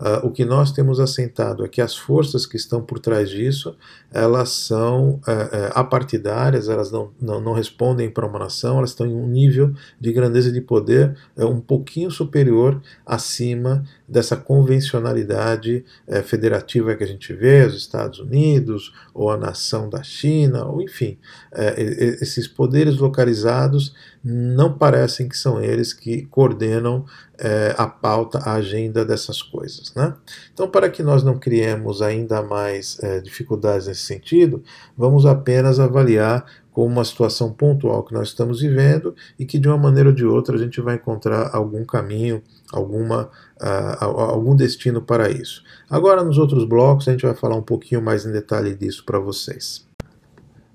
Uh, 0.00 0.24
o 0.24 0.30
que 0.30 0.44
nós 0.44 0.70
temos 0.70 1.00
assentado 1.00 1.64
é 1.64 1.68
que 1.68 1.80
as 1.80 1.96
forças 1.96 2.46
que 2.46 2.56
estão 2.56 2.80
por 2.80 3.00
trás 3.00 3.28
disso, 3.28 3.76
elas 4.12 4.50
são 4.50 5.14
uh, 5.14 5.14
uh, 5.16 5.72
apartidárias, 5.74 6.68
elas 6.68 6.92
não, 6.92 7.10
não, 7.20 7.40
não 7.40 7.52
respondem 7.52 8.08
para 8.08 8.24
uma 8.24 8.38
nação, 8.38 8.78
elas 8.78 8.90
estão 8.90 9.04
em 9.04 9.14
um 9.14 9.26
nível 9.26 9.74
de 10.00 10.12
grandeza 10.12 10.52
de 10.52 10.60
poder 10.60 11.16
um 11.36 11.60
pouquinho 11.60 12.12
superior 12.12 12.80
acima 13.04 13.84
dessa 14.08 14.36
convencionalidade 14.36 15.84
federativa 16.24 16.94
que 16.94 17.04
a 17.04 17.06
gente 17.06 17.32
vê, 17.32 17.66
os 17.66 17.76
Estados 17.76 18.18
Unidos, 18.18 18.92
ou 19.12 19.30
a 19.30 19.36
nação 19.36 19.88
da 19.88 20.02
China, 20.02 20.64
ou 20.64 20.80
enfim, 20.80 21.18
esses 22.20 22.48
poderes 22.48 22.96
localizados 22.96 23.94
não 24.22 24.76
parecem 24.76 25.28
que 25.28 25.36
são 25.36 25.62
eles 25.62 25.92
que 25.92 26.26
coordenam 26.26 27.04
é, 27.38 27.74
a 27.78 27.86
pauta, 27.86 28.38
a 28.38 28.54
agenda 28.54 29.04
dessas 29.04 29.42
coisas. 29.42 29.94
Né? 29.94 30.14
Então, 30.52 30.68
para 30.68 30.90
que 30.90 31.02
nós 31.02 31.22
não 31.22 31.38
criemos 31.38 32.02
ainda 32.02 32.42
mais 32.42 32.98
é, 33.02 33.20
dificuldades 33.20 33.86
nesse 33.86 34.02
sentido, 34.02 34.62
vamos 34.96 35.24
apenas 35.24 35.78
avaliar 35.78 36.44
como 36.72 36.88
uma 36.88 37.04
situação 37.04 37.52
pontual 37.52 38.04
que 38.04 38.12
nós 38.12 38.28
estamos 38.28 38.60
vivendo 38.60 39.14
e 39.38 39.44
que 39.44 39.58
de 39.58 39.68
uma 39.68 39.78
maneira 39.78 40.10
ou 40.10 40.14
de 40.14 40.24
outra 40.24 40.56
a 40.56 40.58
gente 40.58 40.80
vai 40.80 40.96
encontrar 40.96 41.50
algum 41.54 41.84
caminho 41.84 42.42
alguma, 42.72 43.30
algum 43.60 44.54
destino 44.54 45.02
para 45.02 45.30
isso. 45.30 45.62
Agora, 45.90 46.22
nos 46.22 46.38
outros 46.38 46.64
blocos, 46.64 47.08
a 47.08 47.12
gente 47.12 47.26
vai 47.26 47.34
falar 47.34 47.56
um 47.56 47.62
pouquinho 47.62 48.00
mais 48.02 48.24
em 48.24 48.32
detalhe 48.32 48.74
disso 48.74 49.04
para 49.04 49.18
vocês. 49.18 49.86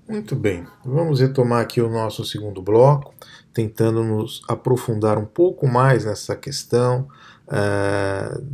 Muito 0.06 0.36
bem, 0.36 0.66
vamos 0.84 1.20
retomar 1.20 1.62
aqui 1.62 1.80
o 1.80 1.88
nosso 1.88 2.24
segundo 2.26 2.60
bloco, 2.60 3.14
tentando 3.54 4.04
nos 4.04 4.42
aprofundar 4.46 5.16
um 5.16 5.24
pouco 5.24 5.66
mais 5.66 6.04
nessa 6.04 6.36
questão 6.36 7.08
uh, 7.48 8.44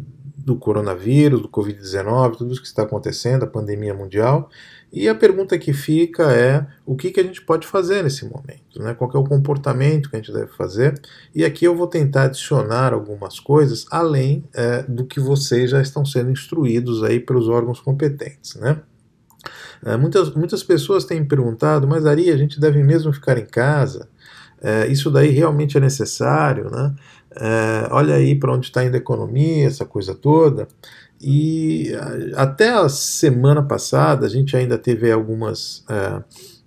do 0.45 0.57
coronavírus, 0.57 1.43
do 1.43 1.49
Covid-19, 1.49 2.37
tudo 2.37 2.53
isso 2.53 2.61
que 2.61 2.67
está 2.67 2.83
acontecendo, 2.83 3.45
a 3.45 3.47
pandemia 3.47 3.95
mundial. 3.95 4.51
E 4.93 5.09
a 5.09 5.15
pergunta 5.15 5.57
que 5.57 5.73
fica 5.73 6.33
é 6.33 6.67
o 6.85 6.97
que, 6.97 7.11
que 7.11 7.21
a 7.21 7.23
gente 7.23 7.41
pode 7.43 7.67
fazer 7.67 8.03
nesse 8.03 8.25
momento, 8.25 8.81
né? 8.83 8.93
qual 8.93 9.11
é 9.15 9.19
o 9.19 9.25
comportamento 9.25 10.11
que 10.11 10.17
a 10.17 10.19
gente 10.19 10.33
deve 10.33 10.49
fazer. 10.49 11.01
E 11.33 11.45
aqui 11.45 11.65
eu 11.65 11.77
vou 11.77 11.87
tentar 11.87 12.25
adicionar 12.25 12.93
algumas 12.93 13.39
coisas 13.39 13.87
além 13.91 14.45
é, 14.53 14.83
do 14.83 15.05
que 15.05 15.21
vocês 15.21 15.71
já 15.71 15.81
estão 15.81 16.05
sendo 16.05 16.31
instruídos 16.31 17.05
aí 17.05 17.21
pelos 17.21 17.49
órgãos 17.49 17.81
competentes. 17.81 18.57
Né? 18.57 18.81
É, 19.85 19.97
muitas, 19.97 20.35
muitas 20.35 20.65
pessoas 20.65 21.05
têm 21.05 21.21
me 21.21 21.29
perguntado, 21.29 21.87
mas 21.87 22.05
Ari, 22.05 22.31
a 22.31 22.37
gente 22.37 22.59
deve 22.59 22.83
mesmo 22.83 23.13
ficar 23.13 23.39
em 23.39 23.47
casa? 23.47 24.09
É, 24.61 24.89
isso 24.89 25.11
daí 25.11 25.31
realmente 25.31 25.77
é 25.77 25.81
necessário? 25.81 26.69
Né? 26.69 26.95
É, 27.37 27.89
olha 27.91 28.15
aí 28.15 28.35
para 28.35 28.53
onde 28.53 28.67
está 28.67 28.85
indo 28.85 28.95
a 28.95 28.99
economia, 28.99 29.67
essa 29.67 29.85
coisa 29.85 30.15
toda. 30.15 30.67
E 31.21 31.93
até 32.35 32.71
a 32.71 32.89
semana 32.89 33.63
passada 33.63 34.27
a 34.27 34.29
gente 34.29 34.57
ainda 34.57 34.79
teve 34.79 35.13
algumas, 35.13 35.85
é, 35.89 36.23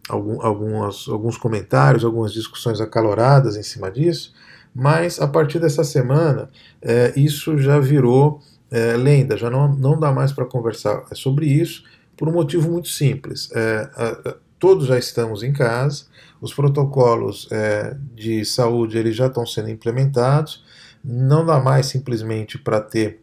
algum, 0.07 0.41
algumas, 0.41 1.07
alguns 1.07 1.37
comentários, 1.37 2.05
algumas 2.05 2.31
discussões 2.31 2.79
acaloradas 2.79 3.55
em 3.57 3.63
cima 3.63 3.89
disso, 3.89 4.33
mas 4.73 5.19
a 5.19 5.27
partir 5.27 5.59
dessa 5.59 5.83
semana 5.83 6.49
é, 6.81 7.13
isso 7.15 7.57
já 7.57 7.79
virou 7.79 8.41
é, 8.69 8.95
lenda, 8.95 9.37
já 9.37 9.49
não, 9.49 9.73
não 9.75 9.99
dá 9.99 10.11
mais 10.11 10.31
para 10.31 10.45
conversar 10.45 11.03
sobre 11.13 11.47
isso, 11.47 11.83
por 12.15 12.29
um 12.29 12.31
motivo 12.31 12.71
muito 12.71 12.89
simples. 12.89 13.49
É, 13.55 13.89
a, 13.95 14.35
todos 14.59 14.87
já 14.87 14.97
estamos 14.97 15.43
em 15.43 15.51
casa, 15.51 16.05
os 16.43 16.53
protocolos 16.53 17.47
é, 17.49 17.95
de 18.13 18.43
saúde 18.43 18.97
eles 18.97 19.15
já 19.15 19.27
estão 19.27 19.45
sendo 19.45 19.69
implementados, 19.69 20.61
não 21.01 21.45
dá 21.45 21.57
mais 21.57 21.85
simplesmente 21.85 22.59
para 22.59 22.81
ter 22.81 23.21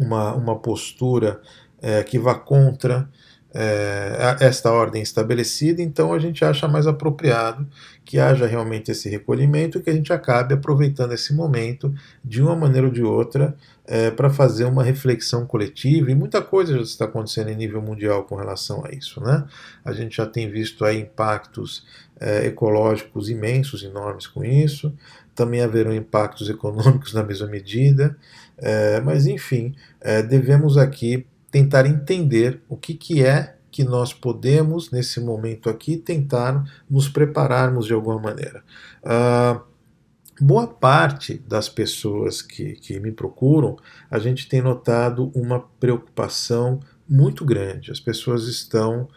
uma, 0.00 0.34
uma 0.34 0.58
postura 0.58 1.42
é, 1.82 2.02
que 2.02 2.18
vá 2.18 2.34
contra 2.34 3.06
é, 3.54 4.36
esta 4.40 4.72
ordem 4.72 5.02
estabelecida, 5.02 5.82
então 5.82 6.12
a 6.12 6.18
gente 6.18 6.42
acha 6.44 6.66
mais 6.66 6.86
apropriado 6.86 7.66
que 8.04 8.18
haja 8.18 8.46
realmente 8.46 8.90
esse 8.90 9.08
recolhimento 9.08 9.78
e 9.78 9.82
que 9.82 9.90
a 9.90 9.92
gente 9.92 10.12
acabe 10.12 10.54
aproveitando 10.54 11.12
esse 11.12 11.34
momento 11.34 11.94
de 12.24 12.42
uma 12.42 12.56
maneira 12.56 12.86
ou 12.86 12.92
de 12.92 13.02
outra 13.02 13.54
é, 13.86 14.10
para 14.10 14.28
fazer 14.28 14.64
uma 14.64 14.84
reflexão 14.84 15.46
coletiva. 15.46 16.10
E 16.10 16.14
muita 16.14 16.42
coisa 16.42 16.74
já 16.74 16.82
está 16.82 17.04
acontecendo 17.06 17.48
em 17.48 17.56
nível 17.56 17.80
mundial 17.80 18.24
com 18.24 18.36
relação 18.36 18.84
a 18.84 18.90
isso, 18.94 19.20
né? 19.20 19.44
A 19.84 19.92
gente 19.92 20.18
já 20.18 20.26
tem 20.26 20.50
visto 20.50 20.84
aí 20.84 21.00
impactos 21.00 21.86
é, 22.20 22.46
ecológicos 22.46 23.28
imensos, 23.28 23.82
enormes 23.82 24.26
com 24.26 24.44
isso, 24.44 24.92
também 25.34 25.60
haverão 25.60 25.94
impactos 25.94 26.50
econômicos 26.50 27.14
na 27.14 27.22
mesma 27.22 27.46
medida, 27.46 28.16
é, 28.56 29.00
mas 29.00 29.26
enfim, 29.26 29.74
é, 30.00 30.22
devemos 30.22 30.76
aqui 30.76 31.26
tentar 31.50 31.86
entender 31.86 32.60
o 32.68 32.76
que, 32.76 32.94
que 32.94 33.24
é 33.24 33.54
que 33.70 33.84
nós 33.84 34.12
podemos, 34.12 34.90
nesse 34.90 35.20
momento 35.20 35.70
aqui, 35.70 35.96
tentar 35.96 36.64
nos 36.90 37.08
prepararmos 37.08 37.86
de 37.86 37.92
alguma 37.92 38.18
maneira. 38.18 38.64
Uh, 39.04 39.60
boa 40.40 40.66
parte 40.66 41.34
das 41.46 41.68
pessoas 41.68 42.42
que, 42.42 42.72
que 42.72 42.98
me 42.98 43.12
procuram, 43.12 43.76
a 44.10 44.18
gente 44.18 44.48
tem 44.48 44.60
notado 44.60 45.30
uma 45.34 45.60
preocupação 45.60 46.80
muito 47.08 47.44
grande. 47.44 47.92
As 47.92 48.00
pessoas 48.00 48.48
estão 48.48 49.08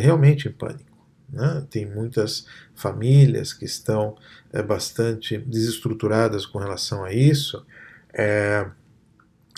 realmente 0.00 0.48
em 0.48 0.52
pânico. 0.52 0.93
Né? 1.34 1.66
Tem 1.68 1.84
muitas 1.84 2.46
famílias 2.74 3.52
que 3.52 3.64
estão 3.64 4.16
é, 4.52 4.62
bastante 4.62 5.36
desestruturadas 5.36 6.46
com 6.46 6.58
relação 6.58 7.04
a 7.04 7.12
isso. 7.12 7.66
É, 8.12 8.66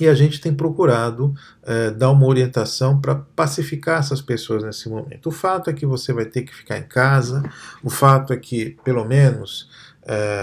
e 0.00 0.08
a 0.08 0.14
gente 0.14 0.40
tem 0.40 0.54
procurado 0.54 1.34
é, 1.62 1.90
dar 1.90 2.10
uma 2.10 2.26
orientação 2.26 2.98
para 3.00 3.14
pacificar 3.14 4.00
essas 4.00 4.22
pessoas 4.22 4.62
nesse 4.62 4.88
momento. 4.88 5.28
O 5.28 5.32
fato 5.32 5.68
é 5.68 5.72
que 5.72 5.86
você 5.86 6.12
vai 6.12 6.24
ter 6.24 6.42
que 6.42 6.54
ficar 6.54 6.78
em 6.78 6.82
casa, 6.82 7.42
o 7.82 7.90
fato 7.90 8.32
é 8.32 8.36
que, 8.36 8.76
pelo 8.82 9.04
menos, 9.04 9.68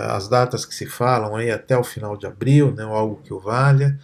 as 0.10 0.28
datas 0.28 0.65
que 0.65 0.76
se 0.76 0.86
falam 0.86 1.38
aí 1.38 1.50
até 1.50 1.78
o 1.78 1.86
final 1.86 2.17
de 2.17 2.26
abril, 2.26 2.74
né, 2.74 2.84
algo 2.84 3.22
que 3.24 3.32
o 3.34 3.39
valha, 3.39 3.98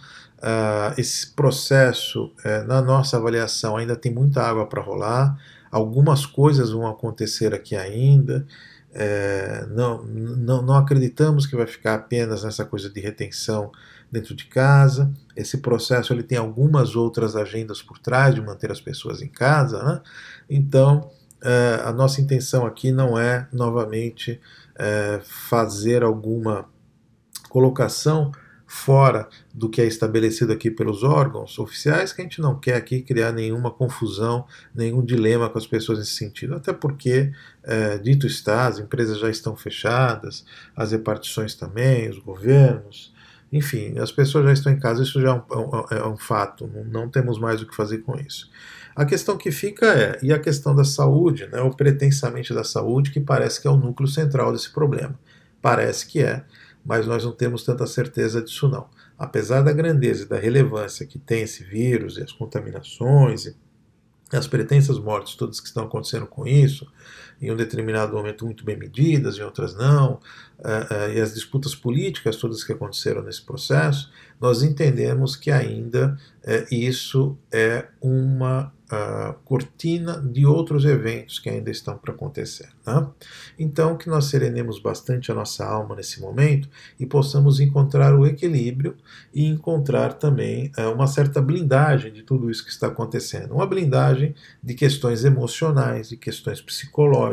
esse 0.96 1.26
processo, 1.34 2.32
na 2.66 2.80
nossa 2.80 3.18
avaliação, 3.18 3.76
ainda 3.76 3.94
tem 3.94 4.10
muita 4.10 4.40
água 4.42 4.64
para 4.64 4.80
rolar, 4.80 5.36
algumas 5.70 6.26
coisas 6.26 6.70
vão 6.70 6.86
acontecer 6.86 7.54
aqui 7.54 7.76
ainda. 7.76 8.46
Uh, 8.90 9.68
não, 9.72 10.02
não, 10.04 10.62
não 10.62 10.74
acreditamos 10.74 11.46
que 11.46 11.54
vai 11.54 11.66
ficar 11.66 11.94
apenas 11.94 12.42
nessa 12.42 12.64
coisa 12.64 12.90
de 12.90 13.00
retenção 13.00 13.70
dentro 14.10 14.34
de 14.34 14.46
casa. 14.46 15.12
Esse 15.36 15.58
processo 15.58 16.12
ele 16.12 16.24
tem 16.24 16.36
algumas 16.36 16.96
outras 16.96 17.36
agendas 17.36 17.80
por 17.80 17.98
trás 17.98 18.34
de 18.34 18.40
manter 18.40 18.70
as 18.72 18.80
pessoas 18.80 19.22
em 19.22 19.28
casa. 19.28 19.82
Né? 19.82 20.00
Então, 20.48 21.10
uh, 21.42 21.86
a 21.86 21.92
nossa 21.92 22.20
intenção 22.20 22.66
aqui 22.66 22.90
não 22.90 23.18
é, 23.18 23.46
novamente, 23.52 24.40
fazer 25.22 26.02
alguma 26.02 26.64
colocação 27.50 28.32
fora 28.72 29.28
do 29.52 29.68
que 29.68 29.82
é 29.82 29.84
estabelecido 29.84 30.52
aqui 30.52 30.70
pelos 30.70 31.02
órgãos 31.02 31.58
oficiais, 31.58 32.12
que 32.12 32.20
a 32.20 32.24
gente 32.24 32.40
não 32.40 32.56
quer 32.56 32.76
aqui 32.76 33.02
criar 33.02 33.32
nenhuma 33.32 33.68
confusão, 33.68 34.46
nenhum 34.72 35.04
dilema 35.04 35.50
com 35.50 35.58
as 35.58 35.66
pessoas 35.66 35.98
nesse 35.98 36.12
sentido. 36.12 36.54
Até 36.54 36.72
porque, 36.72 37.32
é, 37.64 37.98
dito 37.98 38.28
está, 38.28 38.68
as 38.68 38.78
empresas 38.78 39.18
já 39.18 39.28
estão 39.28 39.56
fechadas, 39.56 40.44
as 40.76 40.92
repartições 40.92 41.56
também, 41.56 42.08
os 42.08 42.20
governos, 42.20 43.12
enfim, 43.52 43.98
as 43.98 44.12
pessoas 44.12 44.44
já 44.44 44.52
estão 44.52 44.72
em 44.72 44.78
casa, 44.78 45.02
isso 45.02 45.20
já 45.20 45.30
é 45.30 45.32
um, 45.32 45.42
é 45.90 46.06
um 46.06 46.14
é 46.14 46.16
fato, 46.16 46.70
não, 46.86 47.08
temos 47.08 47.40
mais 47.40 47.60
o 47.60 47.66
que 47.66 47.74
fazer 47.74 47.98
com 47.98 48.16
isso. 48.20 48.48
A 48.94 49.04
questão 49.04 49.36
que 49.36 49.50
fica 49.50 49.86
é, 49.86 50.18
e 50.22 50.32
a 50.32 50.38
questão 50.38 50.76
da 50.76 50.84
saúde, 50.84 51.48
né, 51.48 51.58
pretensamente 51.76 52.54
da 52.54 52.62
saúde, 52.62 53.10
que 53.10 53.18
parece 53.18 53.60
que 53.60 53.66
é 53.66 53.70
o 53.70 53.76
núcleo 53.76 54.08
central 54.08 54.52
desse 54.52 54.70
problema. 54.70 55.18
Parece 55.60 56.06
que 56.06 56.22
é, 56.22 56.44
mas 56.84 57.06
nós 57.06 57.24
não 57.24 57.32
temos 57.32 57.64
tanta 57.64 57.86
certeza 57.86 58.42
disso 58.42 58.68
não. 58.68 58.88
Apesar 59.18 59.62
da 59.62 59.72
grandeza 59.72 60.24
e 60.24 60.28
da 60.28 60.38
relevância 60.38 61.06
que 61.06 61.18
tem 61.18 61.42
esse 61.42 61.62
vírus 61.62 62.16
e 62.16 62.22
as 62.22 62.32
contaminações 62.32 63.46
e 63.46 63.56
as 64.32 64.46
pretensas 64.46 64.98
mortes 64.98 65.34
todas 65.34 65.60
que 65.60 65.66
estão 65.66 65.84
acontecendo 65.84 66.26
com 66.26 66.46
isso, 66.46 66.86
em 67.40 67.50
um 67.50 67.56
determinado 67.56 68.14
momento 68.14 68.44
muito 68.44 68.64
bem 68.64 68.76
medidas, 68.76 69.38
em 69.38 69.42
outras 69.42 69.74
não, 69.74 70.14
uh, 70.58 71.08
uh, 71.08 71.12
e 71.14 71.20
as 71.20 71.34
disputas 71.34 71.74
políticas 71.74 72.36
todas 72.36 72.62
que 72.62 72.72
aconteceram 72.72 73.22
nesse 73.22 73.42
processo, 73.42 74.10
nós 74.40 74.62
entendemos 74.62 75.36
que 75.36 75.50
ainda 75.50 76.18
uh, 76.44 76.74
isso 76.74 77.36
é 77.52 77.86
uma 78.00 78.72
uh, 78.90 79.34
cortina 79.44 80.20
de 80.20 80.44
outros 80.44 80.84
eventos 80.84 81.38
que 81.38 81.48
ainda 81.48 81.70
estão 81.70 81.96
para 81.96 82.12
acontecer. 82.12 82.68
Né? 82.86 83.06
Então, 83.58 83.96
que 83.96 84.08
nós 84.08 84.26
serenemos 84.26 84.80
bastante 84.80 85.30
a 85.30 85.34
nossa 85.34 85.64
alma 85.64 85.94
nesse 85.94 86.20
momento 86.20 86.68
e 86.98 87.06
possamos 87.06 87.60
encontrar 87.60 88.14
o 88.14 88.26
equilíbrio 88.26 88.96
e 89.32 89.46
encontrar 89.46 90.14
também 90.14 90.72
uh, 90.78 90.92
uma 90.92 91.06
certa 91.06 91.40
blindagem 91.40 92.12
de 92.12 92.22
tudo 92.22 92.50
isso 92.50 92.64
que 92.64 92.70
está 92.70 92.88
acontecendo. 92.88 93.54
Uma 93.54 93.66
blindagem 93.66 94.34
de 94.62 94.74
questões 94.74 95.24
emocionais, 95.24 96.08
de 96.08 96.16
questões 96.16 96.60
psicológicas, 96.60 97.29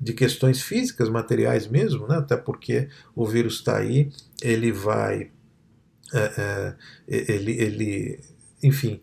de 0.00 0.12
questões 0.12 0.62
físicas, 0.62 1.08
materiais 1.08 1.66
mesmo, 1.66 2.06
né? 2.06 2.16
até 2.16 2.36
porque 2.36 2.88
o 3.14 3.26
vírus 3.26 3.54
está 3.54 3.78
aí, 3.78 4.10
ele 4.42 4.72
vai. 4.72 5.30
É, 6.12 6.18
é, 6.38 6.74
ele, 7.08 7.52
ele, 7.52 8.20
enfim, 8.62 9.00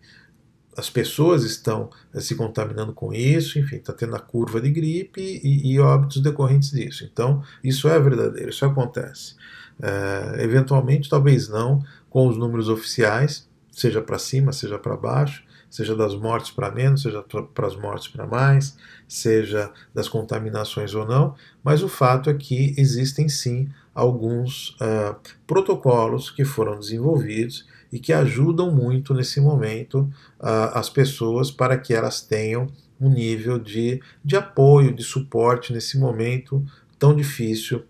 as 0.77 0.89
pessoas 0.89 1.43
estão 1.43 1.89
eh, 2.13 2.19
se 2.19 2.35
contaminando 2.35 2.93
com 2.93 3.13
isso, 3.13 3.59
enfim, 3.59 3.77
está 3.77 3.93
tendo 3.93 4.15
a 4.15 4.19
curva 4.19 4.59
de 4.59 4.69
gripe 4.69 5.21
e, 5.21 5.71
e, 5.71 5.79
óbitos 5.79 6.21
decorrentes 6.21 6.71
disso. 6.71 7.07
Então, 7.11 7.43
isso 7.63 7.87
é 7.87 7.99
verdadeiro, 7.99 8.49
isso 8.49 8.65
acontece. 8.65 9.35
É, 9.81 10.43
eventualmente, 10.43 11.09
talvez 11.09 11.49
não 11.49 11.83
com 12.09 12.27
os 12.27 12.37
números 12.37 12.69
oficiais, 12.69 13.47
seja 13.71 14.01
para 14.01 14.19
cima, 14.19 14.51
seja 14.51 14.77
para 14.77 14.95
baixo, 14.95 15.43
seja 15.73 15.95
das 15.95 16.13
mortes 16.13 16.51
para 16.51 16.69
menos, 16.69 17.01
seja 17.01 17.25
para 17.51 17.65
as 17.65 17.75
mortes 17.75 18.07
para 18.07 18.27
mais, 18.27 18.77
seja 19.07 19.71
das 19.91 20.07
contaminações 20.07 20.93
ou 20.93 21.03
não, 21.03 21.33
mas 21.63 21.81
o 21.81 21.89
fato 21.89 22.29
é 22.29 22.33
que 22.35 22.75
existem 22.77 23.27
sim 23.27 23.67
alguns 23.91 24.77
uh, 24.79 25.15
protocolos 25.47 26.29
que 26.29 26.45
foram 26.45 26.79
desenvolvidos 26.79 27.65
e 27.91 27.97
que 27.97 28.13
ajudam 28.13 28.71
muito 28.71 29.15
nesse 29.15 29.41
momento 29.41 30.01
uh, 30.39 30.77
as 30.77 30.91
pessoas 30.91 31.49
para 31.49 31.75
que 31.75 31.91
elas 31.91 32.21
tenham 32.21 32.67
um 33.01 33.09
nível 33.09 33.57
de, 33.57 33.99
de 34.23 34.35
apoio, 34.35 34.93
de 34.93 35.03
suporte 35.03 35.73
nesse 35.73 35.97
momento 35.97 36.63
tão 36.99 37.15
difícil 37.15 37.83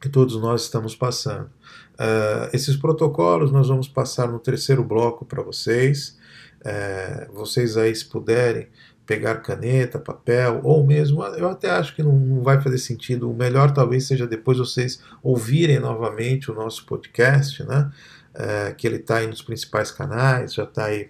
que 0.00 0.08
todos 0.08 0.40
nós 0.40 0.62
estamos 0.62 0.94
passando. 0.94 1.46
Uh, 1.94 2.46
esses 2.52 2.76
protocolos 2.76 3.50
nós 3.50 3.66
vamos 3.66 3.88
passar 3.88 4.28
no 4.28 4.38
terceiro 4.38 4.84
bloco 4.84 5.24
para 5.24 5.42
vocês. 5.42 6.16
É, 6.64 7.28
vocês 7.32 7.76
aí, 7.76 7.94
se 7.94 8.04
puderem, 8.04 8.68
pegar 9.08 9.36
caneta, 9.36 9.98
papel, 9.98 10.60
ou 10.62 10.86
mesmo, 10.86 11.24
eu 11.24 11.48
até 11.48 11.70
acho 11.70 11.96
que 11.96 12.02
não, 12.02 12.42
vai 12.42 12.60
fazer 12.60 12.76
sentido. 12.76 13.30
O 13.30 13.34
melhor 13.34 13.72
talvez 13.72 14.06
seja 14.06 14.26
depois 14.26 14.58
vocês 14.58 15.02
ouvirem 15.22 15.78
novamente 15.78 16.50
o 16.50 16.54
nosso 16.54 16.84
podcast, 16.84 17.62
né? 17.64 17.90
É, 18.34 18.72
que 18.72 18.86
ele 18.86 18.96
está 18.96 19.16
aí 19.16 19.26
nos 19.26 19.40
principais 19.40 19.90
canais, 19.90 20.52
já 20.52 20.64
está 20.64 20.84
aí 20.84 21.08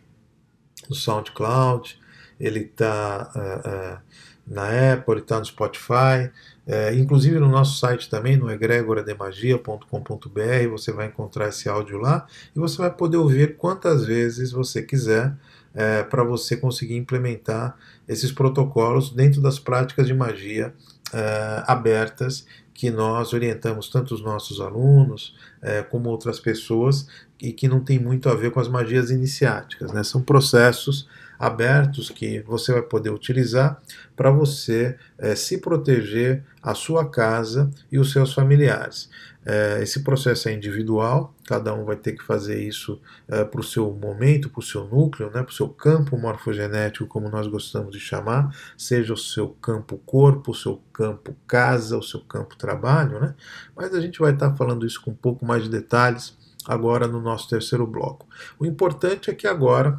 no 0.89 0.95
SoundCloud, 0.95 1.99
ele 2.39 2.61
está 2.61 3.33
é, 3.35 3.69
é, 3.69 3.99
na 4.47 4.93
Apple, 4.93 5.15
ele 5.15 5.21
está 5.23 5.39
no 5.41 5.45
Spotify, 5.45 6.31
é, 6.69 6.95
inclusive 6.95 7.39
no 7.39 7.49
nosso 7.49 7.79
site 7.79 8.11
também, 8.11 8.37
no 8.37 8.51
egregorademagia.com.br, 8.51 10.69
você 10.71 10.93
vai 10.93 11.07
encontrar 11.07 11.49
esse 11.49 11.67
áudio 11.67 11.97
lá 11.97 12.27
e 12.55 12.59
você 12.59 12.77
vai 12.77 12.91
poder 12.91 13.17
ouvir 13.17 13.57
quantas 13.57 14.05
vezes 14.05 14.53
você 14.53 14.83
quiser 14.83 15.35
é, 15.75 16.03
para 16.03 16.23
você 16.23 16.59
conseguir 16.59 16.97
implementar 16.97 17.75
esses 18.07 18.31
protocolos 18.31 19.11
dentro 19.11 19.41
das 19.41 19.59
práticas 19.59 20.07
de 20.07 20.13
magia 20.13 20.75
é, 21.11 21.63
abertas 21.67 22.45
que 22.75 22.91
nós 22.91 23.33
orientamos 23.33 23.89
tanto 23.89 24.15
os 24.15 24.23
nossos 24.23 24.61
alunos 24.61 25.35
é, 25.63 25.83
como 25.83 26.11
outras 26.11 26.39
pessoas 26.39 27.09
e 27.41 27.51
que 27.51 27.67
não 27.67 27.81
tem 27.81 27.99
muito 27.99 28.29
a 28.29 28.35
ver 28.35 28.51
com 28.51 28.61
as 28.61 28.69
magias 28.69 29.11
iniciáticas. 29.11 29.91
Né? 29.91 30.05
São 30.05 30.21
processos 30.21 31.09
abertos 31.39 32.11
que 32.11 32.41
você 32.41 32.73
vai 32.73 32.83
poder 32.83 33.11
utilizar 33.11 33.81
para 34.17 34.31
você 34.31 34.97
é, 35.17 35.35
se 35.35 35.59
proteger 35.59 36.45
a 36.63 36.75
sua 36.75 37.09
casa 37.09 37.71
e 37.91 37.99
os 37.99 38.13
seus 38.13 38.35
familiares. 38.35 39.09
É, 39.47 39.83
esse 39.83 40.01
processo 40.03 40.49
é 40.51 40.53
individual, 40.53 41.33
cada 41.47 41.73
um 41.73 41.85
vai 41.85 41.97
ter 41.97 42.13
que 42.13 42.23
fazer 42.23 42.63
isso 42.63 43.01
é, 43.27 43.45
para 43.45 43.61
o 43.61 43.65
seu 43.65 43.91
momento, 43.95 44.51
para 44.51 44.61
o 44.61 44.63
seu 44.63 44.85
núcleo, 44.85 45.31
né, 45.31 45.43
para 45.43 45.51
o 45.51 45.55
seu 45.55 45.69
campo 45.69 46.19
morfogenético, 46.19 47.07
como 47.07 47.31
nós 47.31 47.47
gostamos 47.47 47.93
de 47.93 47.99
chamar, 47.99 48.55
seja 48.77 49.15
o 49.15 49.17
seu 49.17 49.49
campo 49.49 49.97
corpo, 50.05 50.51
o 50.51 50.55
seu 50.55 50.83
campo 50.93 51.35
casa, 51.47 51.97
o 51.97 52.03
seu 52.03 52.21
campo 52.21 52.57
trabalho, 52.57 53.21
né? 53.21 53.35
mas 53.75 53.95
a 53.95 54.01
gente 54.03 54.19
vai 54.19 54.35
estar 54.35 54.55
falando 54.55 54.85
isso 54.85 55.01
com 55.01 55.13
um 55.13 55.15
pouco 55.15 55.47
mais 55.47 55.63
de 55.63 55.71
detalhes 55.71 56.37
agora 56.67 57.09
no 57.09 57.19
nosso 57.19 57.49
terceiro 57.49 57.87
bloco. 57.87 58.27
O 58.59 58.67
importante 58.67 59.31
é 59.31 59.35
que 59.35 59.47
agora 59.47 59.99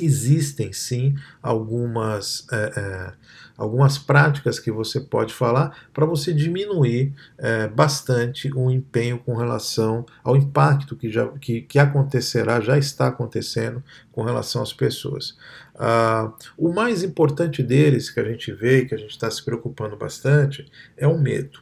existem 0.00 0.72
sim 0.72 1.14
algumas, 1.42 2.46
é, 2.52 2.72
é, 2.76 3.12
algumas 3.56 3.98
práticas 3.98 4.58
que 4.58 4.70
você 4.70 5.00
pode 5.00 5.32
falar 5.34 5.88
para 5.92 6.06
você 6.06 6.32
diminuir 6.32 7.12
é, 7.36 7.66
bastante 7.68 8.50
o 8.54 8.70
empenho 8.70 9.18
com 9.18 9.34
relação 9.34 10.06
ao 10.22 10.36
impacto 10.36 10.96
que, 10.96 11.10
já, 11.10 11.28
que, 11.28 11.62
que 11.62 11.78
acontecerá, 11.78 12.60
já 12.60 12.78
está 12.78 13.08
acontecendo 13.08 13.82
com 14.12 14.22
relação 14.22 14.62
às 14.62 14.72
pessoas. 14.72 15.36
Ah, 15.78 16.32
o 16.56 16.72
mais 16.72 17.04
importante 17.04 17.62
deles 17.62 18.10
que 18.10 18.18
a 18.18 18.24
gente 18.24 18.52
vê, 18.52 18.84
que 18.84 18.94
a 18.94 18.98
gente 18.98 19.10
está 19.10 19.30
se 19.30 19.44
preocupando 19.44 19.96
bastante, 19.96 20.66
é 20.96 21.06
o 21.06 21.16
medo. 21.16 21.60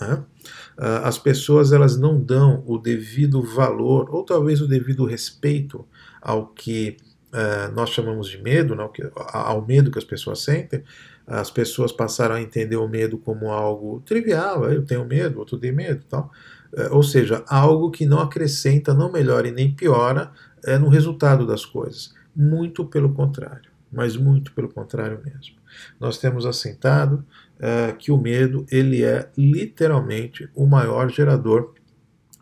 Né? 0.00 0.24
Ah, 0.78 1.06
as 1.08 1.18
pessoas 1.18 1.72
elas 1.72 1.98
não 1.98 2.18
dão 2.18 2.64
o 2.66 2.78
devido 2.78 3.42
valor 3.42 4.08
ou 4.10 4.24
talvez 4.24 4.60
o 4.60 4.66
devido 4.66 5.04
respeito 5.04 5.86
ao 6.20 6.46
que 6.46 6.96
é, 7.34 7.68
nós 7.72 7.90
chamamos 7.90 8.28
de 8.28 8.40
medo, 8.40 8.76
não, 8.76 8.88
que, 8.88 9.02
ao 9.16 9.66
medo 9.66 9.90
que 9.90 9.98
as 9.98 10.04
pessoas 10.04 10.40
sentem, 10.42 10.84
as 11.26 11.50
pessoas 11.50 11.90
passaram 11.90 12.36
a 12.36 12.40
entender 12.40 12.76
o 12.76 12.86
medo 12.86 13.18
como 13.18 13.50
algo 13.50 14.00
trivial, 14.06 14.70
eu 14.70 14.84
tenho 14.84 15.04
medo, 15.04 15.40
outro 15.40 15.58
tem 15.58 15.72
medo, 15.72 16.04
tal. 16.08 16.30
É, 16.76 16.88
ou 16.90 17.02
seja, 17.02 17.42
algo 17.48 17.90
que 17.90 18.06
não 18.06 18.20
acrescenta, 18.20 18.94
não 18.94 19.10
melhora 19.10 19.48
e 19.48 19.50
nem 19.50 19.72
piora 19.72 20.30
é, 20.64 20.78
no 20.78 20.88
resultado 20.88 21.44
das 21.44 21.66
coisas. 21.66 22.14
Muito 22.36 22.84
pelo 22.84 23.12
contrário, 23.12 23.70
mas 23.92 24.16
muito 24.16 24.52
pelo 24.52 24.68
contrário 24.68 25.20
mesmo. 25.24 25.56
Nós 25.98 26.18
temos 26.18 26.46
assentado 26.46 27.24
que 27.98 28.10
o 28.12 28.18
medo 28.18 28.66
ele 28.70 29.04
é 29.04 29.30
literalmente 29.38 30.50
o 30.54 30.66
maior 30.66 31.08
gerador 31.08 31.72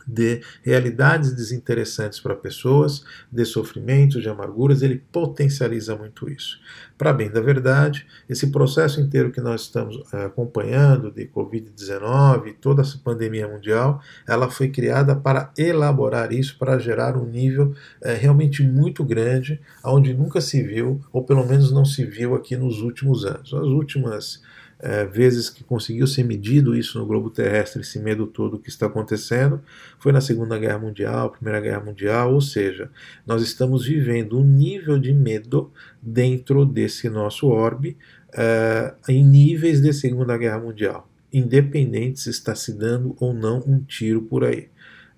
de 0.07 0.41
realidades 0.62 1.33
desinteressantes 1.33 2.21
para 2.21 2.35
pessoas, 2.35 3.05
de 3.31 3.45
sofrimentos, 3.45 4.23
de 4.23 4.29
amarguras, 4.29 4.83
ele 4.83 5.03
potencializa 5.11 5.97
muito 5.97 6.31
isso. 6.31 6.59
Para 6.97 7.12
bem 7.12 7.31
da 7.31 7.41
verdade, 7.41 8.07
esse 8.29 8.53
processo 8.53 9.01
inteiro 9.01 9.33
que 9.33 9.41
nós 9.41 9.62
estamos 9.62 10.01
é, 10.12 10.25
acompanhando 10.25 11.11
de 11.11 11.27
Covid-19, 11.27 12.55
toda 12.61 12.83
essa 12.83 12.99
pandemia 12.99 13.49
mundial, 13.49 14.01
ela 14.27 14.49
foi 14.51 14.69
criada 14.69 15.17
para 15.17 15.53
elaborar 15.59 16.33
isso, 16.33 16.57
para 16.59 16.79
gerar 16.79 17.17
um 17.17 17.27
nível 17.27 17.75
é, 18.01 18.15
realmente 18.15 18.62
muito 18.62 19.05
grande, 19.05 19.61
onde 19.85 20.15
nunca 20.15 20.41
se 20.41 20.62
viu, 20.62 21.01
ou 21.12 21.25
pelo 21.25 21.45
menos 21.45 21.73
não 21.73 21.85
se 21.85 22.05
viu 22.05 22.35
aqui 22.35 22.57
nos 22.57 22.81
últimos 22.81 23.25
anos. 23.25 23.53
As 23.53 23.67
últimas 23.67 24.41
é, 24.83 25.05
vezes 25.05 25.49
que 25.49 25.62
conseguiu 25.62 26.09
ser 26.09 26.25
medido 26.25 26.75
isso 26.77 26.99
no 26.99 27.07
globo 27.07 27.31
terrestre, 27.31 27.83
esse 27.83 28.01
medo 28.01 28.27
todo 28.27 28.59
que 28.59 28.68
está 28.68 28.87
acontecendo, 28.87 29.62
foi 29.99 30.11
na 30.11 30.21
Segunda 30.21 30.59
Guerra 30.59 30.81
Mundial, 30.81 31.31
Primeira 31.31 31.61
Guerra 31.61 31.81
Mundial, 31.81 32.35
ou 32.35 32.40
seja, 32.40 32.90
nós 33.25 33.42
estamos 33.42 33.87
vivendo 33.87 34.38
um 34.38 34.45
nível 34.45 34.99
de 34.99 35.14
medo 35.14 35.71
dentro 36.03 36.66
desse 36.66 37.09
nosso 37.09 37.47
orbe 37.47 37.97
é, 38.35 38.92
em 39.09 39.25
níveis 39.25 39.81
de 39.81 39.92
Segunda 39.92 40.37
Guerra 40.37 40.59
Mundial, 40.59 41.09
independente 41.33 42.18
se 42.18 42.31
está 42.31 42.55
se 42.55 42.73
dando 42.73 43.14
ou 43.21 43.33
não 43.33 43.62
um 43.64 43.81
tiro 43.81 44.23
por 44.23 44.45
aí. 44.45 44.68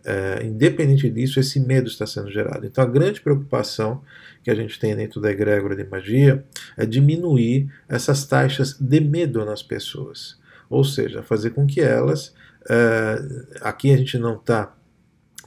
É, 0.07 0.45
independente 0.45 1.09
disso, 1.09 1.41
esse 1.41 1.59
medo 1.59 1.89
está 1.89 2.07
sendo 2.07 2.31
gerado. 2.31 2.67
Então, 2.67 2.85
a 2.85 2.87
grande 2.87 3.23
preocupação 3.23 4.03
que 4.45 4.51
a 4.51 4.55
gente 4.55 4.79
tem 4.79 4.95
dentro 4.95 5.21
da 5.21 5.31
egrégora 5.31 5.75
de 5.75 5.85
magia 5.85 6.45
é 6.77 6.85
diminuir 6.85 7.69
essas 7.89 8.27
taxas 8.27 8.79
de 8.79 9.01
medo 9.01 9.45
nas 9.45 9.63
pessoas. 9.63 10.39
Ou 10.69 10.85
seja, 10.85 11.23
fazer 11.23 11.51
com 11.51 11.67
que 11.67 11.81
elas. 11.81 12.35
É, 12.69 13.17
aqui 13.63 13.93
a 13.93 13.97
gente 13.97 14.19
não 14.19 14.37
está 14.37 14.75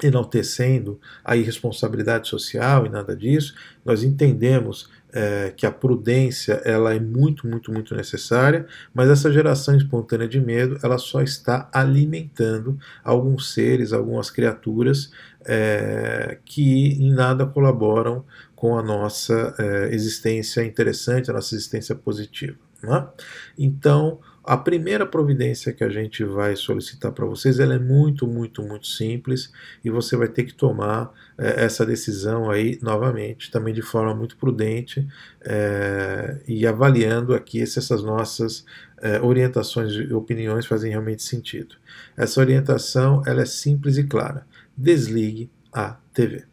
enaltecendo 0.04 1.00
a 1.24 1.36
irresponsabilidade 1.36 2.28
social 2.28 2.86
e 2.86 2.90
nada 2.90 3.16
disso, 3.16 3.56
nós 3.84 4.04
entendemos 4.04 4.90
é, 5.12 5.52
que 5.56 5.66
a 5.66 5.72
prudência 5.72 6.62
ela 6.66 6.94
é 6.94 7.00
muito, 7.00 7.48
muito, 7.48 7.72
muito 7.72 7.96
necessária, 7.96 8.68
mas 8.94 9.10
essa 9.10 9.32
geração 9.32 9.76
espontânea 9.76 10.28
de 10.28 10.40
medo 10.40 10.78
ela 10.84 10.98
só 10.98 11.22
está 11.22 11.70
alimentando 11.74 12.78
alguns 13.04 13.54
seres, 13.54 13.94
algumas 13.94 14.30
criaturas 14.30 15.12
é, 15.46 16.38
que 16.46 16.90
em 17.02 17.12
nada 17.12 17.46
colaboram 17.46 18.26
com 18.58 18.76
a 18.76 18.82
nossa 18.82 19.56
é, 19.60 19.94
existência 19.94 20.66
interessante, 20.66 21.30
a 21.30 21.34
nossa 21.34 21.54
existência 21.54 21.94
positiva. 21.96 22.58
Né? 22.82 23.08
Então, 23.56 24.20
a 24.44 24.58
primeira 24.58 25.06
providência 25.06 25.72
que 25.72 25.84
a 25.84 25.90
gente 25.90 26.24
vai 26.24 26.56
solicitar 26.56 27.12
para 27.12 27.26
vocês, 27.26 27.60
ela 27.60 27.76
é 27.76 27.80
muito, 27.80 28.26
muito, 28.26 28.64
muito 28.64 28.88
simples 28.88 29.52
e 29.86 29.92
você 29.92 30.18
vai 30.18 30.28
ter 30.28 30.44
que 30.46 30.56
tomar 30.56 31.14
é, 31.38 31.66
essa 31.66 31.86
decisão 31.86 32.50
aí 32.50 32.80
novamente, 32.82 33.52
também 33.52 33.76
de 33.76 33.84
forma 33.84 34.16
muito 34.16 34.38
prudente 34.38 35.08
é, 35.42 36.42
e 36.48 36.66
avaliando 36.66 37.36
aqui 37.36 37.64
se 37.68 37.78
essas 37.78 38.02
nossas 38.02 38.66
é, 39.00 39.22
orientações 39.22 39.92
e 39.94 40.12
opiniões 40.14 40.66
fazem 40.66 40.90
realmente 40.90 41.22
sentido. 41.22 41.76
Essa 42.16 42.40
orientação 42.40 43.22
ela 43.28 43.44
é 43.44 43.46
simples 43.46 43.98
e 43.98 44.04
clara. 44.04 44.48
Desligue 44.76 45.52
a 45.72 45.98
TV. 46.12 46.46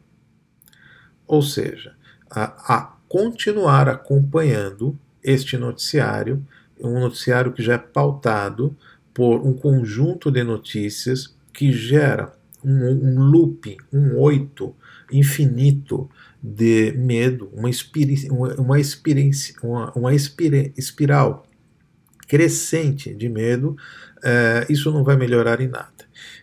Ou 1.27 1.41
seja, 1.41 1.94
a, 2.35 2.75
a 2.75 2.97
continuar 3.09 3.89
acompanhando 3.89 4.99
este 5.23 5.57
noticiário 5.57 6.45
um 6.81 7.01
noticiário 7.01 7.53
que 7.53 7.63
já 7.63 7.75
é 7.75 7.79
pautado 7.79 8.77
por 9.13 9.47
um 9.47 9.53
conjunto 9.53 10.31
de 10.31 10.43
notícias 10.43 11.35
que 11.53 11.73
gera 11.73 12.35
um, 12.65 12.89
um 12.89 13.21
loop, 13.21 13.77
um 13.93 14.19
oito 14.19 14.75
infinito 15.13 16.11
de 16.43 16.93
medo, 16.93 17.49
uma, 17.53 17.69
uma, 18.59 18.81
experiência, 18.81 19.55
uma, 19.63 19.93
uma 19.93 20.13
espiral 20.15 21.47
crescente 22.27 23.15
de 23.15 23.29
medo, 23.29 23.77
é, 24.23 24.67
isso 24.69 24.91
não 24.91 25.05
vai 25.05 25.17
melhorar 25.17 25.61
em 25.61 25.69
nada. 25.69 25.94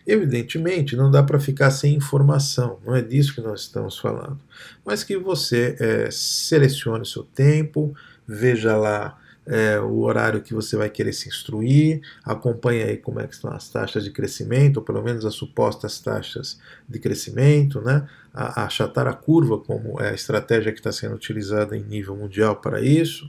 Evidentemente, 0.06 0.96
não 0.96 1.10
dá 1.10 1.22
para 1.22 1.38
ficar 1.38 1.70
sem 1.70 1.94
informação, 1.94 2.78
não 2.84 2.94
é 2.94 3.02
disso 3.02 3.34
que 3.34 3.40
nós 3.40 3.60
estamos 3.62 3.98
falando, 3.98 4.40
mas 4.84 5.04
que 5.04 5.16
você 5.16 5.76
é, 5.78 6.10
selecione 6.10 7.06
seu 7.06 7.22
tempo, 7.22 7.94
veja 8.26 8.76
lá 8.76 9.18
é, 9.46 9.78
o 9.80 10.00
horário 10.00 10.40
que 10.40 10.54
você 10.54 10.76
vai 10.76 10.88
querer 10.88 11.12
se 11.12 11.28
instruir, 11.28 12.00
acompanhe 12.24 12.82
aí 12.82 12.96
como 12.96 13.20
é 13.20 13.26
que 13.26 13.34
estão 13.34 13.52
as 13.52 13.68
taxas 13.68 14.04
de 14.04 14.10
crescimento, 14.10 14.78
ou 14.78 14.82
pelo 14.82 15.02
menos 15.02 15.24
as 15.24 15.34
supostas 15.34 16.00
taxas 16.00 16.60
de 16.88 16.98
crescimento, 16.98 17.80
né? 17.80 18.06
A, 18.32 18.64
achatar 18.64 19.06
a 19.06 19.12
curva 19.12 19.58
como 19.58 20.00
é 20.00 20.10
a 20.10 20.14
estratégia 20.14 20.72
que 20.72 20.78
está 20.78 20.92
sendo 20.92 21.14
utilizada 21.14 21.76
em 21.76 21.82
nível 21.82 22.16
mundial 22.16 22.56
para 22.56 22.80
isso, 22.80 23.26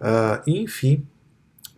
uh, 0.00 0.40
enfim, 0.46 1.06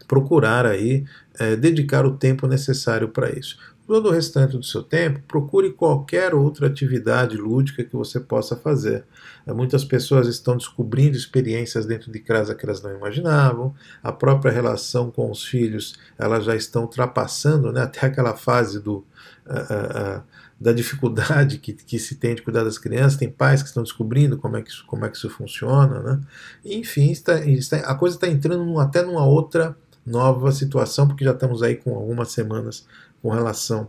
procurar 0.06 0.66
aí 0.66 1.04
é, 1.38 1.56
dedicar 1.56 2.06
o 2.06 2.16
tempo 2.16 2.46
necessário 2.46 3.08
para 3.08 3.30
isso. 3.30 3.58
Todo 3.88 4.11
o 4.11 4.12
restante 4.12 4.55
do 4.55 4.62
seu 4.62 4.83
tempo, 4.83 5.22
procure 5.27 5.72
qualquer 5.72 6.35
outra 6.35 6.66
atividade 6.66 7.38
lúdica 7.38 7.83
que 7.83 7.96
você 7.96 8.20
possa 8.20 8.55
fazer. 8.55 9.03
É, 9.46 9.53
muitas 9.55 9.83
pessoas 9.83 10.29
estão 10.29 10.59
descobrindo 10.59 11.16
experiências 11.16 11.87
dentro 11.87 12.12
de 12.12 12.18
casa 12.18 12.55
que 12.55 12.66
elas 12.66 12.83
não 12.83 12.94
imaginavam. 12.94 13.74
A 14.03 14.12
própria 14.12 14.53
relação 14.53 15.11
com 15.11 15.31
os 15.31 15.42
filhos, 15.42 15.98
elas 16.18 16.44
já 16.44 16.55
estão 16.55 16.83
ultrapassando 16.83 17.72
né, 17.72 17.81
até 17.85 18.07
aquela 18.07 18.37
fase 18.37 18.79
do. 18.79 19.07
Uh, 19.46 20.18
uh, 20.18 20.22
da 20.61 20.72
dificuldade 20.72 21.59
que, 21.59 21.72
que 21.72 22.01
se 22.01 22.16
tem 22.16 22.35
de 22.35 22.42
cuidar 22.42 22.64
das 22.64 22.79
crianças, 22.79 23.16
tem 23.16 23.31
pais 23.31 23.62
que 23.62 23.68
estão 23.68 23.81
descobrindo 23.85 24.37
como 24.37 24.57
é 24.57 24.62
que 24.62 24.70
isso, 24.70 24.85
como 24.88 25.05
é 25.05 25.09
que 25.09 25.16
isso 25.16 25.31
funciona, 25.31 26.01
né? 26.01 26.20
Enfim, 26.64 27.12
está, 27.12 27.38
está, 27.46 27.77
a 27.77 27.94
coisa 27.94 28.16
está 28.16 28.27
entrando 28.27 28.77
até 28.81 29.03
numa 29.03 29.24
outra 29.24 29.77
nova 30.05 30.51
situação, 30.51 31.07
porque 31.07 31.24
já 31.24 31.33
estamos 31.33 31.62
aí 31.62 31.77
com 31.77 31.94
algumas 31.94 32.33
semanas 32.33 32.87
com 33.22 33.31
relação 33.31 33.88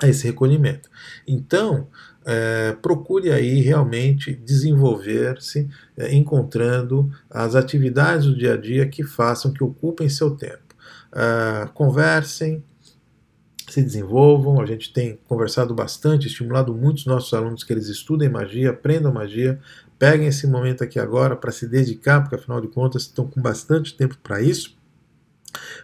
a 0.00 0.08
esse 0.08 0.26
recolhimento. 0.26 0.88
Então, 1.26 1.88
é, 2.24 2.76
procure 2.82 3.32
aí 3.32 3.60
realmente 3.60 4.34
desenvolver-se, 4.34 5.68
é, 5.96 6.14
encontrando 6.14 7.10
as 7.30 7.54
atividades 7.54 8.26
do 8.26 8.36
dia 8.36 8.54
a 8.54 8.56
dia 8.56 8.86
que 8.86 9.02
façam, 9.02 9.52
que 9.52 9.64
ocupem 9.64 10.08
seu 10.08 10.32
tempo. 10.32 10.76
É, 11.12 11.68
conversem, 11.72 12.62
se 13.68 13.82
desenvolvam. 13.82 14.60
A 14.60 14.66
gente 14.66 14.92
tem 14.92 15.18
conversado 15.26 15.74
bastante, 15.74 16.26
estimulado 16.26 16.74
muitos 16.74 17.06
nossos 17.06 17.32
alunos 17.32 17.64
que 17.64 17.72
eles 17.72 17.88
estudem 17.88 18.28
magia, 18.28 18.70
aprendam 18.70 19.12
magia, 19.12 19.60
peguem 19.98 20.28
esse 20.28 20.46
momento 20.46 20.84
aqui 20.84 20.98
agora 20.98 21.36
para 21.36 21.50
se 21.50 21.66
dedicar, 21.66 22.20
porque 22.20 22.36
afinal 22.36 22.60
de 22.60 22.68
contas 22.68 23.02
estão 23.02 23.26
com 23.26 23.40
bastante 23.40 23.96
tempo 23.96 24.16
para 24.22 24.40
isso. 24.40 24.76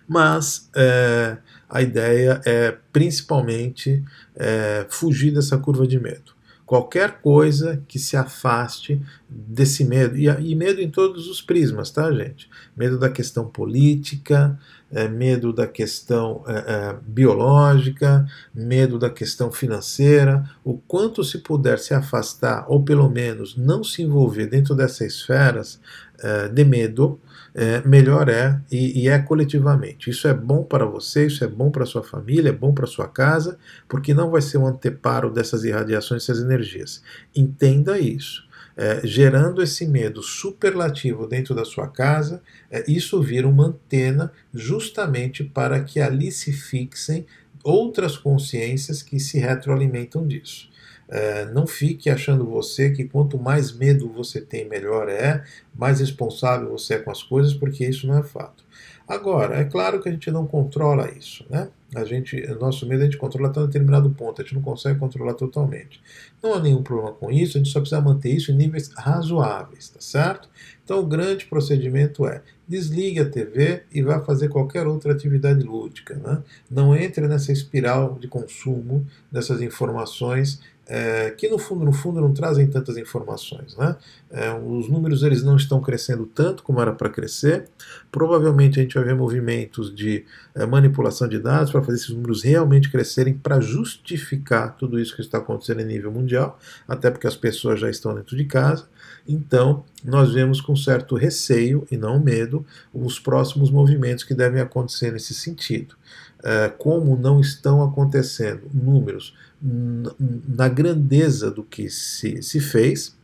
Mas 0.07 0.68
é, 0.77 1.38
a 1.68 1.83
ideia 1.83 2.40
é 2.44 2.77
principalmente 2.92 4.03
é, 4.37 4.87
fugir 4.88 5.33
dessa 5.33 5.59
curva 5.59 5.87
de 5.87 5.98
medo. 5.98 6.35
Qualquer 6.66 7.20
coisa 7.20 7.83
que 7.87 7.98
se 7.98 8.16
afaste 8.16 9.00
desse 9.29 9.85
medo, 9.85 10.16
e, 10.16 10.27
e 10.27 10.55
medo 10.55 10.81
em 10.81 10.90
todos 10.90 11.29
os 11.29 11.42
prismas, 11.42 11.90
tá, 11.90 12.11
gente? 12.11 12.48
Medo 12.74 12.98
da 12.98 13.11
questão 13.11 13.46
política, 13.46 14.59
é, 14.90 15.07
medo 15.07 15.53
da 15.53 15.66
questão 15.66 16.42
é, 16.46 16.53
é, 16.53 16.96
biológica, 17.07 18.27
medo 18.55 18.98
da 18.98 19.11
questão 19.11 19.53
financeira, 19.53 20.48
o 20.64 20.79
quanto 20.79 21.22
se 21.22 21.38
puder 21.38 21.79
se 21.79 21.92
afastar, 21.92 22.64
ou 22.68 22.83
pelo 22.83 23.11
menos 23.11 23.57
não 23.57 23.85
se 23.85 24.03
envolver 24.03 24.46
dentro 24.46 24.74
dessas 24.74 25.14
esferas 25.14 25.81
é, 26.18 26.48
de 26.48 26.64
medo, 26.64 27.20
é, 27.55 27.87
melhor 27.87 28.29
é 28.29 28.61
e, 28.71 29.03
e, 29.03 29.09
é 29.09 29.19
coletivamente. 29.19 30.11
Isso 30.11 30.27
é 30.27 30.35
bom 30.35 30.64
para 30.64 30.85
você, 30.85 31.27
isso 31.27 31.45
é 31.45 31.47
bom 31.47 31.71
para 31.71 31.87
sua 31.87 32.03
família, 32.03 32.49
é 32.49 32.53
bom 32.53 32.75
para 32.75 32.87
sua 32.87 33.07
casa, 33.07 33.57
porque 33.88 34.12
não 34.12 34.31
vai 34.31 34.43
ser 34.43 34.59
um 34.59 34.67
anteparo 34.67 35.31
dessas 35.31 35.62
irradiações, 35.62 36.27
dessas 36.27 36.43
energias. 36.43 37.03
Entenda 37.35 37.99
isso. 37.99 38.43
É, 38.77 39.07
gerando 39.07 39.62
esse 39.62 39.87
medo 39.87 40.21
superlativo 40.21 41.29
dentro 41.29 41.55
da 41.55 41.64
sua 41.64 41.87
casa, 41.87 42.43
é, 42.69 42.85
isso 42.90 43.23
vira 43.23 43.47
uma 43.47 43.67
antena 43.67 44.33
justamente 44.53 45.45
para 45.45 45.81
que 45.85 46.01
ali 46.01 46.33
se 46.33 46.53
fixem 46.53 47.25
outras 47.62 48.17
consciências 48.17 49.01
que 49.01 49.21
se 49.21 49.38
retroalimentam 49.38 50.27
disso. 50.27 50.69
É, 51.14 51.44
não 51.53 51.64
fique 51.64 52.11
achando 52.11 52.44
você 52.44 52.90
que 52.90 53.05
quanto 53.05 53.38
mais 53.38 53.70
medo 53.70 54.09
você 54.09 54.40
tem, 54.40 54.68
melhor 54.68 55.09
é, 55.09 55.44
mais 55.72 56.00
responsável 56.00 56.70
você 56.70 56.94
é 56.94 56.98
com 56.98 57.09
as 57.09 57.22
coisas, 57.22 57.55
porque 57.55 57.87
isso 57.87 58.05
não 58.05 58.18
é 58.18 58.22
fato. 58.24 58.64
Agora, 59.07 59.55
é 59.55 59.64
claro 59.64 60.03
que 60.03 60.09
a 60.09 60.12
gente 60.12 60.29
não 60.33 60.44
controla 60.44 61.09
isso, 61.12 61.46
né? 61.48 61.68
A 61.94 62.05
gente, 62.05 62.44
nosso 62.59 62.85
medo 62.88 63.03
a 63.03 63.05
gente 63.05 63.16
controla 63.16 63.48
até 63.48 63.61
um 63.61 63.66
determinado 63.66 64.11
ponto, 64.11 64.40
a 64.40 64.44
gente 64.44 64.57
não 64.57 64.62
consegue 64.62 64.98
controlar 64.98 65.35
totalmente. 65.35 66.03
Não 66.42 66.55
há 66.55 66.61
nenhum 66.61 66.83
problema 66.83 67.12
com 67.12 67.31
isso, 67.31 67.57
a 67.57 67.61
gente 67.61 67.70
só 67.70 67.79
precisa 67.79 68.00
manter 68.00 68.31
isso 68.31 68.50
em 68.50 68.57
níveis 68.57 68.90
razoáveis, 68.96 69.90
tá 69.90 70.00
certo? 70.00 70.48
Então 70.83 70.98
o 70.98 71.07
grande 71.07 71.46
procedimento 71.46 72.27
é 72.27 72.42
desligue 72.66 73.20
a 73.20 73.29
TV 73.29 73.83
e 73.92 74.03
vá 74.03 74.20
fazer 74.20 74.48
qualquer 74.48 74.87
outra 74.87 75.12
atividade 75.12 75.62
lúdica. 75.62 76.16
Né? 76.16 76.42
Não 76.70 76.96
entre 76.96 77.29
nessa 77.29 77.53
espiral 77.53 78.18
de 78.18 78.27
consumo 78.27 79.07
dessas 79.31 79.62
informações 79.62 80.61
é, 80.87 81.31
que 81.31 81.49
no 81.49 81.59
fundo, 81.59 81.85
no 81.85 81.92
fundo 81.92 82.20
não 82.20 82.33
trazem 82.33 82.66
tantas 82.66 82.97
informações. 82.97 83.77
Né? 83.77 83.97
É, 84.31 84.53
os 84.53 84.88
números 84.88 85.23
eles 85.23 85.42
não 85.42 85.57
estão 85.57 85.81
crescendo 85.81 86.27
tanto 86.27 86.62
como 86.62 86.81
era 86.81 86.92
para 86.92 87.09
crescer. 87.09 87.68
Provavelmente 88.12 88.79
a 88.79 88.83
gente 88.83 88.94
vai 88.94 89.05
ver 89.05 89.14
movimentos 89.14 89.94
de 89.94 90.25
é, 90.55 90.66
manipulação 90.66 91.27
de 91.27 91.38
dados 91.38 91.73
para 91.73 91.83
fazer 91.83 91.97
esses 91.97 92.11
números 92.11 92.42
realmente 92.42 92.90
crescerem 92.90 93.35
para 93.35 93.61
justificar 93.61 94.77
tudo 94.77 95.01
isso 95.01 95.14
que 95.14 95.23
está 95.23 95.38
acontecendo 95.38 95.81
em 95.81 95.87
nível 95.87 96.12
mundial, 96.12 96.59
até 96.87 97.11
porque 97.11 97.27
as 97.27 97.37
pessoas 97.37 97.81
já 97.81 97.88
estão 97.88 98.14
dentro 98.14 98.37
de 98.37 98.44
casa. 98.44 98.87
Então, 99.27 99.85
nós 100.05 100.33
vemos 100.35 100.61
com 100.61 100.77
certo 100.77 101.16
receio 101.16 101.87
e 101.90 101.97
não 101.97 102.20
medo 102.20 102.64
os 102.92 103.18
próximos 103.18 103.70
movimentos 103.70 104.23
que 104.23 104.35
devem 104.35 104.61
acontecer 104.61 105.12
nesse 105.12 105.33
sentido. 105.33 105.94
É, 106.42 106.68
como 106.68 107.16
não 107.16 107.40
estão 107.40 107.83
acontecendo 107.83 108.68
números 108.70 109.35
na 109.61 110.69
grandeza 110.69 111.51
do 111.51 111.62
que 111.62 111.88
se, 111.88 112.43
se 112.43 112.61
fez. 112.61 113.17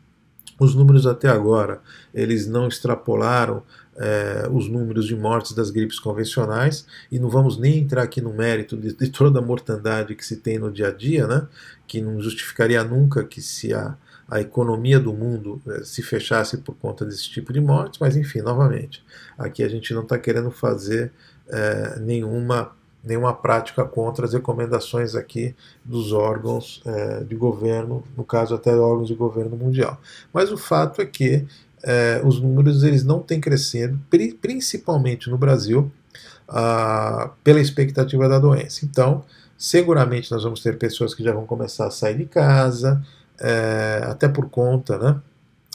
Os 0.59 0.75
números 0.75 1.07
até 1.07 1.29
agora 1.29 1.81
eles 2.13 2.47
não 2.47 2.69
extrapolaram 2.69 3.63
é, 3.97 4.49
os 4.51 4.69
números 4.69 5.07
de 5.07 5.15
mortes 5.15 5.53
das 5.53 5.71
gripes 5.71 5.99
convencionais 5.99 6.87
e 7.13 7.19
não 7.19 7.29
vamos 7.29 7.59
nem 7.59 7.79
entrar 7.79 8.03
aqui 8.03 8.21
no 8.21 8.33
mérito 8.33 8.77
de, 8.77 8.95
de, 8.95 9.09
toda 9.09 9.39
a 9.39 9.43
mortandade 9.43 10.15
que 10.15 10.25
se 10.25 10.37
tem 10.37 10.59
no 10.59 10.73
dia 10.73 10.89
a 10.89 10.91
dia, 10.91 11.27
né? 11.27 11.47
Que 11.87 12.01
não 12.01 12.21
justificaria 12.21 12.83
nunca 12.83 13.25
que 13.25 13.43
se 13.43 13.75
a, 13.75 13.97
a 14.29 14.41
economia 14.41 14.99
do 14.99 15.13
mundo 15.13 15.61
é, 15.67 15.85
se 15.85 16.03
fechasse 16.03 16.59
por 16.59 16.75
conta 16.77 17.05
desse 17.05 17.29
tipo 17.29 17.53
de 17.53 17.61
mortes, 17.61 18.01
mas 18.01 18.17
enfim, 18.17 18.41
novamente, 18.41 19.05
aqui 19.37 19.63
a 19.63 19.69
gente 19.69 19.93
não 19.93 20.03
está 20.03 20.19
querendo 20.19 20.51
fazer 20.51 21.13
é, 21.49 21.99
nenhuma 22.01 22.73
nenhuma 23.03 23.33
prática 23.33 23.85
contra 23.85 24.27
as 24.27 24.33
recomendações 24.33 25.15
aqui 25.15 25.55
dos 25.85 26.13
órgãos 26.13 26.83
é, 26.85 27.25
de 27.25 27.35
governo, 27.35 28.05
no 28.17 28.25
caso 28.25 28.55
até 28.55 28.75
órgãos 28.75 29.09
de 29.09 29.15
governo 29.15 29.57
mundial. 29.57 29.99
Mas 30.33 30.53
o 30.53 30.59
fato 30.59 31.01
é 31.01 31.07
que 31.07 31.47
é, 31.83 32.21
os 32.25 32.41
números 32.41 32.83
eles 32.83 33.05
não 33.05 33.21
têm 33.21 33.41
crescendo, 33.41 33.99
principalmente 34.41 35.31
no 35.31 35.39
Brasil, 35.39 35.91
ah, 36.49 37.31
pela 37.45 37.61
expectativa 37.61 38.29
da 38.29 38.39
doença. 38.39 38.85
Então, 38.85 39.25
seguramente 39.57 40.31
nós 40.31 40.43
vamos 40.43 40.61
ter 40.63 40.77
pessoas 40.79 41.15
que 41.15 41.23
já 41.23 41.33
vão 41.33 41.47
começar 41.47 41.87
a 41.87 41.91
sair 41.91 42.19
de 42.19 42.27
casa, 42.27 43.03
é, 43.39 44.03
até 44.05 44.29
por 44.29 44.51
conta 44.51 44.99
né, 44.99 45.21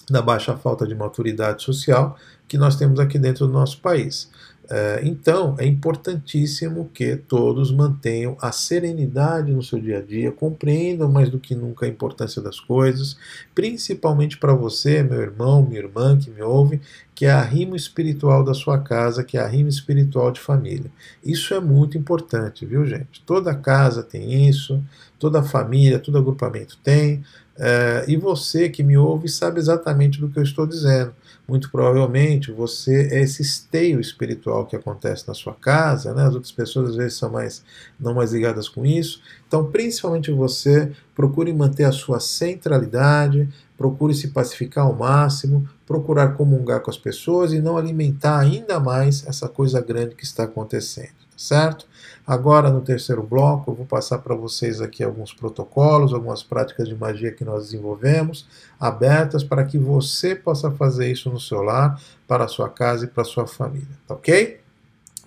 da 0.10 0.22
baixa 0.22 0.56
falta 0.56 0.86
de 0.86 0.94
maturidade 0.94 1.64
social 1.64 2.18
que 2.48 2.58
nós 2.58 2.76
temos 2.76 3.00
aqui 3.00 3.18
dentro 3.18 3.48
do 3.48 3.54
nosso 3.54 3.80
país. 3.80 4.30
É, 4.70 5.02
então, 5.04 5.56
é 5.60 5.66
importantíssimo 5.66 6.90
que 6.94 7.16
todos 7.16 7.72
mantenham 7.72 8.36
a 8.42 8.52
serenidade 8.52 9.52
no 9.52 9.62
seu 9.62 9.80
dia 9.80 10.00
a 10.00 10.02
dia, 10.02 10.32
compreendam 10.32 11.12
mais 11.12 11.30
do 11.30 11.40
que 11.40 11.54
nunca 11.54 11.86
a 11.86 11.90
importância 11.90 12.42
das 12.42 12.60
coisas, 12.60 13.16
principalmente 13.54 14.38
para 14.38 14.54
você, 14.54 15.04
meu 15.04 15.22
irmão, 15.22 15.64
minha 15.64 15.80
irmã 15.80 16.18
que 16.18 16.32
me 16.32 16.42
ouve, 16.42 16.82
que 17.14 17.26
é 17.26 17.32
a 17.32 17.42
rima 17.42 17.76
espiritual 17.76 18.44
da 18.44 18.54
sua 18.54 18.80
casa, 18.80 19.24
que 19.24 19.38
é 19.38 19.42
a 19.42 19.48
rima 19.48 19.70
espiritual 19.70 20.32
de 20.32 20.40
família. 20.40 20.92
Isso 21.24 21.54
é 21.54 21.60
muito 21.60 21.98
importante, 21.98 22.66
viu, 22.66 22.86
gente? 22.86 23.22
Toda 23.26 23.54
casa 23.54 24.04
tem 24.04 24.48
isso, 24.50 24.84
toda 25.20 25.44
família, 25.44 26.00
todo 26.00 26.18
agrupamento 26.18 26.78
tem, 26.84 27.24
é, 27.58 28.04
e 28.08 28.18
você 28.18 28.68
que 28.68 28.84
me 28.84 28.98
ouve 28.98 29.30
sabe 29.30 29.60
exatamente 29.60 30.20
do 30.20 30.30
que 30.30 30.38
eu 30.38 30.44
estou 30.44 30.68
dizendo 30.68 31.14
muito 31.48 31.70
provavelmente 31.70 32.52
você 32.52 33.10
é 33.12 33.22
esse 33.22 33.42
esteio 33.42 34.00
espiritual 34.00 34.66
que 34.66 34.76
acontece 34.76 35.28
na 35.28 35.34
sua 35.34 35.54
casa, 35.54 36.14
né? 36.14 36.24
as 36.24 36.34
outras 36.34 36.52
pessoas 36.52 36.90
às 36.90 36.96
vezes 36.96 37.18
são 37.18 37.30
mais 37.30 37.64
não 38.00 38.14
mais 38.14 38.34
ligadas 38.34 38.68
com 38.68 38.86
isso. 38.86 39.22
Então, 39.48 39.72
principalmente 39.72 40.32
você, 40.32 40.92
procure 41.16 41.54
manter 41.54 41.84
a 41.84 41.92
sua 41.92 42.20
centralidade, 42.20 43.48
procure 43.78 44.14
se 44.14 44.30
pacificar 44.30 44.86
ao 44.86 44.96
máximo, 44.96 45.68
procurar 45.86 46.36
comungar 46.36 46.82
com 46.82 46.90
as 46.90 46.98
pessoas 46.98 47.54
e 47.54 47.62
não 47.62 47.78
alimentar 47.78 48.40
ainda 48.40 48.80
mais 48.80 49.26
essa 49.28 49.48
coisa 49.48 49.82
grande 49.82 50.16
que 50.16 50.24
está 50.24 50.44
acontecendo, 50.44 51.14
certo? 51.36 51.86
Agora, 52.26 52.70
no 52.70 52.82
terceiro 52.82 53.22
bloco, 53.22 53.72
eu 53.72 53.76
vou 53.76 53.86
passar 53.86 54.20
para 54.20 54.34
vocês 54.34 54.82
aqui 54.82 55.04
alguns 55.04 55.34
protocolos, 55.34 56.14
algumas 56.14 56.42
práticas 56.42 56.88
de 56.88 56.96
magia 56.96 57.32
que 57.32 57.46
nós 57.46 57.66
desenvolvemos, 57.66 58.48
abertas 58.80 59.44
para 59.44 59.64
que 59.64 59.78
você 59.78 60.36
possa 60.36 60.72
fazer 60.72 61.12
isso 61.12 61.30
no 61.30 61.40
seu 61.40 61.62
lar, 61.62 62.02
para 62.28 62.46
a 62.46 62.48
sua 62.48 62.70
casa 62.70 63.06
e 63.06 63.08
para 63.08 63.22
a 63.22 63.26
sua 63.26 63.46
família, 63.46 63.88
tá 64.08 64.16
ok? 64.16 64.60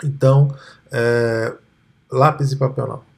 Então, 0.05 0.55
é, 0.90 1.55
lápis 2.11 2.53
e 2.53 2.57
papel 2.57 2.87
não. 2.87 3.09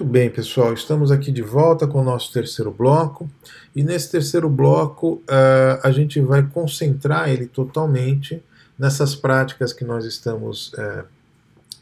Muito 0.00 0.12
bem, 0.12 0.30
pessoal, 0.30 0.72
estamos 0.72 1.10
aqui 1.10 1.30
de 1.30 1.42
volta 1.42 1.86
com 1.86 2.00
o 2.00 2.02
nosso 2.02 2.32
terceiro 2.32 2.70
bloco. 2.70 3.28
E 3.76 3.82
nesse 3.82 4.10
terceiro 4.10 4.48
bloco, 4.48 5.22
uh, 5.28 5.78
a 5.82 5.90
gente 5.90 6.18
vai 6.20 6.42
concentrar 6.42 7.28
ele 7.28 7.46
totalmente 7.46 8.42
nessas 8.80 9.14
práticas 9.14 9.74
que 9.74 9.84
nós 9.84 10.06
estamos 10.06 10.72
é, 10.78 11.04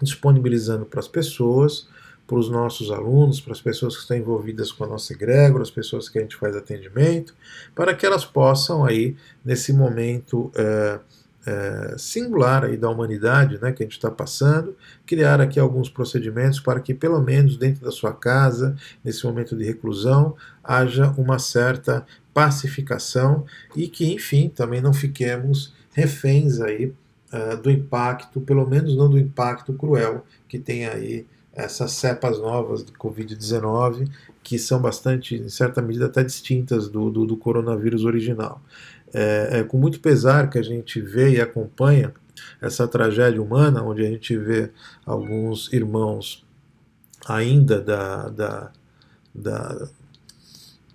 disponibilizando 0.03 0.85
para 0.85 0.99
as 0.99 1.07
pessoas, 1.07 1.87
para 2.27 2.37
os 2.37 2.51
nossos 2.51 2.91
alunos, 2.91 3.41
para 3.41 3.53
as 3.53 3.61
pessoas 3.61 3.95
que 3.95 4.03
estão 4.03 4.17
envolvidas 4.17 4.73
com 4.73 4.83
a 4.83 4.89
nossa 4.89 5.13
egrégora, 5.13 5.63
as 5.63 5.71
pessoas 5.71 6.09
que 6.09 6.19
a 6.19 6.23
gente 6.23 6.35
faz 6.35 6.57
atendimento, 6.57 7.37
para 7.73 7.95
que 7.95 8.05
elas 8.05 8.25
possam 8.25 8.85
aí, 8.85 9.17
nesse 9.45 9.73
momento 9.73 10.51
é, 10.57 10.99
é, 11.47 11.95
singular 11.97 12.65
aí 12.65 12.77
da 12.77 12.91
humanidade 12.91 13.61
né, 13.63 13.71
que 13.71 13.85
a 13.85 13.87
gente 13.87 13.97
está 13.97 14.11
passando, 14.11 14.77
criar 15.07 15.41
aqui 15.41 15.61
alguns 15.61 15.89
procedimentos 15.89 16.59
para 16.59 16.81
que, 16.81 16.93
pelo 16.93 17.21
menos 17.23 17.57
dentro 17.57 17.85
da 17.85 17.93
sua 17.93 18.13
casa, 18.13 18.75
nesse 19.05 19.25
momento 19.25 19.57
de 19.57 19.63
reclusão, 19.63 20.35
haja 20.65 21.15
uma 21.17 21.39
certa 21.39 22.05
pacificação 22.35 23.47
e 23.77 23.87
que, 23.87 24.13
enfim, 24.13 24.49
também 24.49 24.81
não 24.81 24.93
fiquemos 24.93 25.78
reféns 25.93 26.61
aí 26.61 26.93
uh, 27.33 27.57
do 27.61 27.71
impacto, 27.71 28.41
pelo 28.41 28.67
menos 28.67 28.97
não 28.97 29.09
do 29.09 29.19
impacto 29.19 29.73
cruel 29.73 30.25
que 30.49 30.59
tem 30.59 30.87
aí 30.87 31.27
essas 31.53 31.93
cepas 31.93 32.39
novas 32.39 32.85
de 32.85 32.93
Covid-19, 32.93 34.09
que 34.45 34.59
são 34.59 34.81
bastante, 34.81 35.35
em 35.35 35.49
certa 35.49 35.83
medida, 35.83 36.07
até 36.07 36.23
distintas 36.23 36.89
do, 36.89 37.11
do, 37.11 37.27
do 37.27 37.37
coronavírus 37.37 38.05
original. 38.05 38.63
É, 39.13 39.49
é, 39.59 39.65
com 39.65 39.77
muito 39.77 40.01
pesar 40.01 40.49
que 40.51 40.59
a 40.59 40.63
gente 40.63 41.01
vê 41.01 41.31
e 41.31 41.41
acompanha 41.41 42.15
essa 42.61 42.87
tragédia 42.87 43.43
humana, 43.43 43.83
onde 43.83 44.07
a 44.07 44.09
gente 44.09 44.37
vê 44.37 44.71
alguns 45.05 45.73
irmãos 45.73 46.47
ainda 47.27 47.81
da, 47.81 48.29
da, 48.29 48.73
da, 49.35 49.89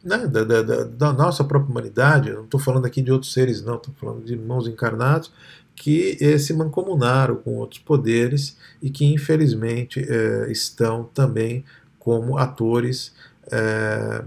né, 0.03 0.27
da, 0.27 0.43
da, 0.43 0.83
da, 0.83 1.13
nossa 1.13 1.43
própria 1.43 1.71
humanidade, 1.71 2.31
não 2.31 2.43
estou 2.43 2.59
falando 2.59 2.85
aqui 2.85 3.01
de 3.01 3.11
outros 3.11 3.31
seres, 3.31 3.63
não, 3.63 3.75
estou 3.75 3.93
falando 3.95 4.25
de 4.25 4.33
irmãos 4.33 4.67
encarnados 4.67 5.31
que 5.75 6.17
eh, 6.21 6.37
se 6.37 6.53
mancomunaram 6.53 7.35
com 7.37 7.55
outros 7.55 7.79
poderes 7.79 8.57
e 8.81 8.89
que 8.89 9.05
infelizmente 9.05 10.05
eh, 10.07 10.51
estão 10.51 11.05
também 11.05 11.65
como 11.97 12.37
atores 12.37 13.13
eh, 13.51 14.23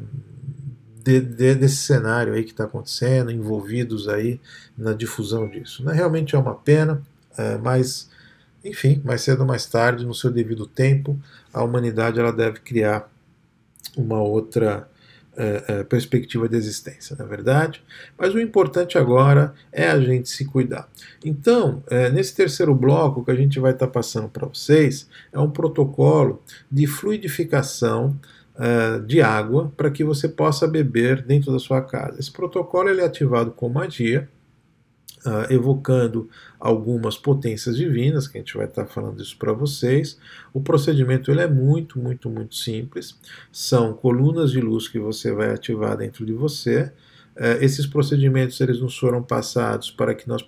de, 1.04 1.20
de, 1.20 1.54
desse 1.54 1.76
cenário 1.76 2.32
aí 2.34 2.42
que 2.42 2.50
está 2.50 2.64
acontecendo, 2.64 3.30
envolvidos 3.30 4.08
aí 4.08 4.40
na 4.76 4.92
difusão 4.92 5.48
disso. 5.48 5.84
Né? 5.84 5.92
Realmente 5.92 6.34
é 6.34 6.38
uma 6.38 6.54
pena, 6.54 7.00
é, 7.38 7.56
mas 7.58 8.10
enfim, 8.64 9.00
mais 9.04 9.22
cedo 9.22 9.40
ou 9.40 9.46
mais 9.46 9.66
tarde, 9.66 10.04
no 10.04 10.12
seu 10.12 10.32
devido 10.32 10.66
tempo, 10.66 11.16
a 11.52 11.62
humanidade 11.62 12.18
ela 12.18 12.32
deve 12.32 12.58
criar 12.58 13.08
uma 13.96 14.20
outra 14.20 14.88
é, 15.37 15.64
é, 15.68 15.85
perspectiva 15.85 16.49
de 16.49 16.57
existência, 16.57 17.14
na 17.16 17.25
é 17.25 17.29
verdade. 17.29 17.83
Mas 18.16 18.35
o 18.35 18.40
importante 18.40 18.96
agora 18.96 19.55
é 19.70 19.88
a 19.88 20.01
gente 20.01 20.29
se 20.29 20.44
cuidar. 20.44 20.88
Então, 21.25 21.83
é, 21.88 22.11
nesse 22.11 22.35
terceiro 22.35 22.75
bloco 22.75 23.25
que 23.25 23.31
a 23.31 23.35
gente 23.35 23.61
vai 23.61 23.72
estar 23.72 23.87
tá 23.87 23.92
passando 23.92 24.29
para 24.29 24.46
vocês 24.46 25.09
é 25.33 25.38
um 25.38 25.51
protocolo 25.51 26.42
de 26.70 26.87
fluidificação 26.87 28.18
uh, 28.57 29.01
de 29.03 29.20
água 29.20 29.72
para 29.77 29.90
que 29.90 30.03
você 30.03 30.29
possa 30.29 30.66
beber 30.66 31.22
dentro 31.22 31.53
da 31.53 31.59
sua 31.59 31.83
casa. 31.83 32.18
Esse 32.18 32.33
protocolo 32.33 32.88
ele 32.88 33.01
é 33.01 33.05
ativado 33.05 33.51
com 33.51 33.68
magia, 33.68 34.29
uh, 35.26 35.52
evocando 35.52 36.28
algumas 36.58 37.16
potências 37.18 37.76
divinas, 37.76 38.28
que 38.28 38.38
a 38.38 38.40
gente 38.40 38.56
vai 38.56 38.66
estar 38.66 38.86
falando 38.86 39.20
isso 39.22 39.36
para 39.36 39.52
vocês. 39.52 40.18
O 40.52 40.60
procedimento 40.60 41.30
ele 41.30 41.40
é 41.40 41.48
muito, 41.48 41.98
muito, 41.98 42.30
muito 42.30 42.54
simples. 42.54 43.18
São 43.50 43.92
colunas 43.92 44.50
de 44.50 44.60
luz 44.60 44.88
que 44.88 44.98
você 44.98 45.32
vai 45.32 45.50
ativar 45.50 45.96
dentro 45.96 46.24
de 46.24 46.32
você. 46.32 46.92
Uh, 47.36 47.60
esses 47.60 47.86
procedimentos 47.86 48.60
eles 48.60 48.80
nos 48.80 48.96
foram 48.96 49.22
passados 49.22 49.90
para 49.90 50.14
que 50.14 50.26
nós 50.26 50.42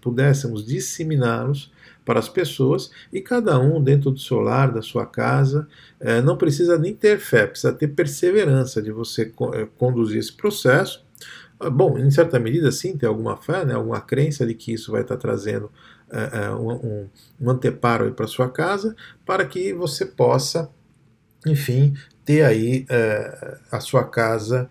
pudéssemos 0.00 0.64
disseminá-los 0.64 1.70
para 2.04 2.18
as 2.18 2.28
pessoas 2.28 2.90
e 3.12 3.20
cada 3.20 3.58
um 3.58 3.82
dentro 3.82 4.10
do 4.10 4.18
seu 4.18 4.40
lar, 4.40 4.72
da 4.72 4.82
sua 4.82 5.06
casa, 5.06 5.68
é, 6.00 6.20
não 6.20 6.36
precisa 6.36 6.78
nem 6.78 6.94
ter 6.94 7.18
fé, 7.18 7.46
precisa 7.46 7.72
ter 7.72 7.88
perseverança 7.88 8.82
de 8.82 8.90
você 8.90 9.32
é, 9.54 9.68
conduzir 9.78 10.18
esse 10.18 10.32
processo. 10.32 11.04
Ah, 11.62 11.70
bom, 11.70 11.98
em 11.98 12.10
certa 12.10 12.38
medida, 12.38 12.72
sim, 12.72 12.96
ter 12.96 13.06
alguma 13.06 13.36
fé, 13.36 13.64
né, 13.64 13.74
alguma 13.74 14.00
crença 14.00 14.44
de 14.44 14.54
que 14.54 14.72
isso 14.72 14.90
vai 14.90 15.02
estar 15.02 15.16
trazendo 15.16 15.70
é, 16.10 16.50
um, 16.50 17.08
um, 17.40 17.50
anteparo 17.50 18.12
para 18.12 18.26
sua 18.26 18.50
casa, 18.50 18.96
para 19.24 19.46
que 19.46 19.72
você 19.72 20.04
possa, 20.04 20.68
enfim, 21.46 21.94
ter 22.24 22.44
aí 22.44 22.86
a 23.70 23.80
sua 23.80 24.04
casa 24.04 24.68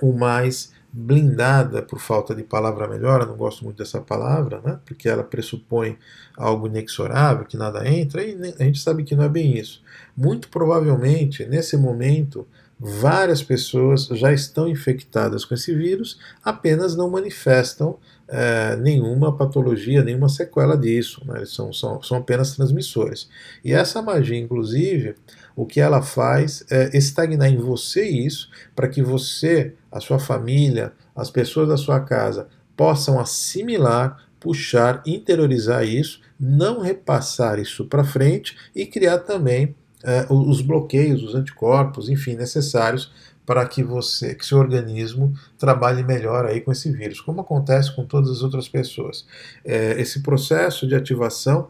o 0.00 0.12
mais 0.12 0.72
blindada, 0.96 1.82
por 1.82 1.98
falta 1.98 2.36
de 2.36 2.44
palavra 2.44 2.86
melhor, 2.86 3.20
eu 3.20 3.26
não 3.26 3.36
gosto 3.36 3.64
muito 3.64 3.78
dessa 3.78 4.00
palavra, 4.00 4.60
né? 4.64 4.78
porque 4.84 5.08
ela 5.08 5.24
pressupõe 5.24 5.98
algo 6.36 6.68
inexorável, 6.68 7.44
que 7.44 7.56
nada 7.56 7.88
entra, 7.88 8.22
e 8.22 8.54
a 8.60 8.62
gente 8.62 8.78
sabe 8.78 9.02
que 9.02 9.16
não 9.16 9.24
é 9.24 9.28
bem 9.28 9.58
isso. 9.58 9.82
Muito 10.16 10.48
provavelmente, 10.48 11.44
nesse 11.46 11.76
momento, 11.76 12.46
várias 12.78 13.42
pessoas 13.42 14.06
já 14.06 14.32
estão 14.32 14.68
infectadas 14.68 15.44
com 15.44 15.54
esse 15.54 15.74
vírus, 15.74 16.18
apenas 16.42 16.96
não 16.96 17.10
manifestam 17.10 17.98
é, 18.28 18.76
nenhuma 18.76 19.36
patologia, 19.36 20.02
nenhuma 20.02 20.28
sequela 20.28 20.76
disso. 20.76 21.22
Né? 21.26 21.38
Eles 21.38 21.54
são, 21.54 21.72
são, 21.72 22.02
são 22.02 22.18
apenas 22.18 22.54
transmissores. 22.54 23.28
E 23.64 23.72
essa 23.72 24.02
magia, 24.02 24.38
inclusive, 24.38 25.14
o 25.54 25.64
que 25.64 25.80
ela 25.80 26.02
faz 26.02 26.64
é 26.70 26.96
estagnar 26.96 27.48
em 27.48 27.58
você 27.58 28.06
isso, 28.06 28.50
para 28.74 28.88
que 28.88 29.02
você, 29.02 29.74
a 29.90 30.00
sua 30.00 30.18
família, 30.18 30.92
as 31.14 31.30
pessoas 31.30 31.68
da 31.68 31.76
sua 31.76 32.00
casa 32.00 32.48
possam 32.76 33.20
assimilar, 33.20 34.28
puxar, 34.40 35.02
interiorizar 35.06 35.84
isso, 35.84 36.20
não 36.38 36.80
repassar 36.80 37.58
isso 37.58 37.86
para 37.86 38.04
frente 38.04 38.56
e 38.74 38.84
criar 38.84 39.18
também 39.20 39.74
é, 40.04 40.26
os 40.30 40.60
bloqueios, 40.60 41.22
os 41.22 41.34
anticorpos, 41.34 42.08
enfim, 42.08 42.34
necessários 42.34 43.12
para 43.46 43.66
que 43.66 43.82
você, 43.82 44.34
que 44.34 44.44
seu 44.44 44.58
organismo 44.58 45.34
trabalhe 45.58 46.02
melhor 46.02 46.46
aí 46.46 46.60
com 46.60 46.72
esse 46.72 46.90
vírus, 46.90 47.20
como 47.20 47.40
acontece 47.40 47.94
com 47.94 48.04
todas 48.04 48.30
as 48.30 48.42
outras 48.42 48.68
pessoas. 48.68 49.26
É, 49.64 50.00
esse 50.00 50.22
processo 50.22 50.86
de 50.86 50.94
ativação 50.94 51.68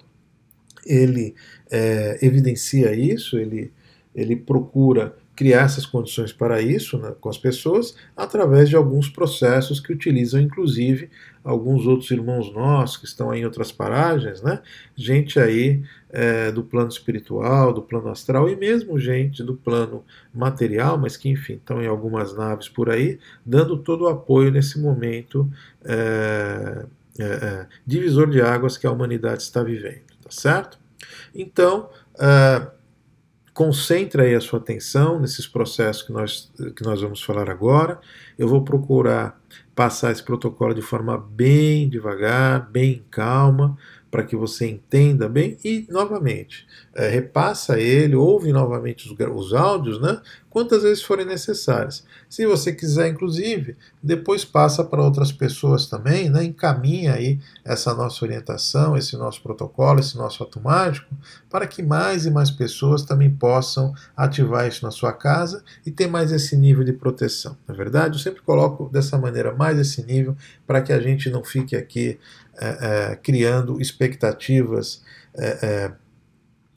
ele 0.87 1.35
é, 1.71 2.19
evidencia 2.23 2.95
isso, 2.95 3.39
ele, 3.39 3.73
ele 4.15 4.37
procura 4.37 5.17
criar 5.35 5.63
essas 5.63 5.85
condições 5.85 6.33
para 6.33 6.63
isso 6.63 6.97
né, 6.99 7.15
com 7.21 7.29
as 7.29 7.37
pessoas 7.37 7.97
através 8.17 8.69
de 8.69 8.77
alguns 8.77 9.09
processos 9.09 9.81
que 9.81 9.93
utilizam, 9.93 10.41
inclusive, 10.41 11.11
alguns 11.43 11.87
outros 11.87 12.11
irmãos 12.11 12.53
nossos 12.53 12.97
que 12.97 13.05
estão 13.05 13.35
em 13.35 13.45
outras 13.45 13.73
paragens, 13.73 14.41
né? 14.43 14.63
gente 14.95 15.39
aí 15.39 15.83
é, 16.11 16.53
do 16.53 16.63
plano 16.63 16.89
espiritual, 16.89 17.73
do 17.73 17.83
plano 17.83 18.09
astral 18.09 18.49
e 18.49 18.57
mesmo 18.57 18.99
gente 18.99 19.43
do 19.43 19.55
plano 19.55 20.05
material, 20.33 20.97
mas 20.97 21.17
que, 21.17 21.29
enfim, 21.29 21.55
estão 21.55 21.83
em 21.83 21.87
algumas 21.87 22.35
naves 22.35 22.69
por 22.69 22.89
aí, 22.89 23.19
dando 23.45 23.77
todo 23.77 24.05
o 24.05 24.09
apoio 24.09 24.51
nesse 24.51 24.81
momento 24.81 25.51
é, 25.85 26.87
é, 27.19 27.67
divisor 27.85 28.31
de 28.31 28.41
águas 28.41 28.79
que 28.79 28.87
a 28.87 28.91
humanidade 28.91 29.43
está 29.43 29.63
vivendo, 29.63 30.05
tá 30.23 30.31
certo? 30.31 30.79
Então, 31.35 31.91
concentre 33.55 34.21
aí 34.21 34.35
a 34.35 34.41
sua 34.41 34.59
atenção 34.59 35.21
nesses 35.21 35.47
processos 35.47 36.03
que 36.03 36.13
nós, 36.13 36.53
que 36.75 36.83
nós 36.83 37.01
vamos 37.01 37.23
falar 37.23 37.49
agora. 37.49 38.01
Eu 38.37 38.49
vou 38.49 38.65
procurar 38.65 39.41
passar 39.75 40.11
esse 40.11 40.23
protocolo 40.23 40.75
de 40.75 40.83
forma 40.83 41.17
bem 41.17 41.89
devagar, 41.89 42.69
bem 42.71 43.05
calma, 43.11 43.79
para 44.15 44.23
que 44.23 44.37
você 44.37 44.69
entenda 44.69 45.29
bem 45.29 45.59
e, 45.65 45.89
novamente, 45.91 46.69
é, 46.95 47.09
repassa 47.09 47.81
ele, 47.81 48.15
ouve 48.15 48.53
novamente 48.53 49.13
os, 49.13 49.19
os 49.35 49.53
áudios, 49.53 50.01
né? 50.01 50.21
Quantas 50.49 50.85
vezes 50.85 51.03
forem 51.03 51.27
necessárias. 51.27 52.05
Se 52.31 52.47
você 52.47 52.73
quiser, 52.73 53.09
inclusive, 53.09 53.77
depois 54.01 54.45
passa 54.45 54.85
para 54.85 55.03
outras 55.03 55.33
pessoas 55.33 55.89
também, 55.89 56.31
né? 56.31 56.45
Encaminha 56.45 57.15
aí 57.15 57.41
essa 57.65 57.93
nossa 57.93 58.25
orientação, 58.25 58.97
esse 58.97 59.17
nosso 59.17 59.43
protocolo, 59.43 59.99
esse 59.99 60.17
nosso 60.17 60.45
ato 60.45 60.61
mágico, 60.61 61.13
para 61.51 61.67
que 61.67 61.83
mais 61.83 62.25
e 62.25 62.31
mais 62.31 62.53
pessoas 62.53 63.03
também 63.03 63.29
possam 63.35 63.93
ativar 64.17 64.69
isso 64.69 64.85
na 64.85 64.93
sua 64.93 65.13
casa 65.13 65.65
e 65.85 65.91
ter 65.91 66.07
mais 66.07 66.31
esse 66.31 66.57
nível 66.57 66.85
de 66.85 66.93
proteção. 66.93 67.57
Na 67.67 67.75
é 67.75 67.77
verdade, 67.77 68.15
eu 68.15 68.23
sempre 68.23 68.43
coloco 68.43 68.89
dessa 68.89 69.19
maneira 69.19 69.53
mais 69.53 69.77
esse 69.77 70.05
nível 70.05 70.37
para 70.65 70.81
que 70.81 70.93
a 70.93 71.01
gente 71.01 71.29
não 71.31 71.43
fique 71.43 71.75
aqui 71.75 72.17
é, 72.59 73.13
é, 73.13 73.17
criando 73.17 73.81
expectativas 73.81 75.03
é, 75.37 75.93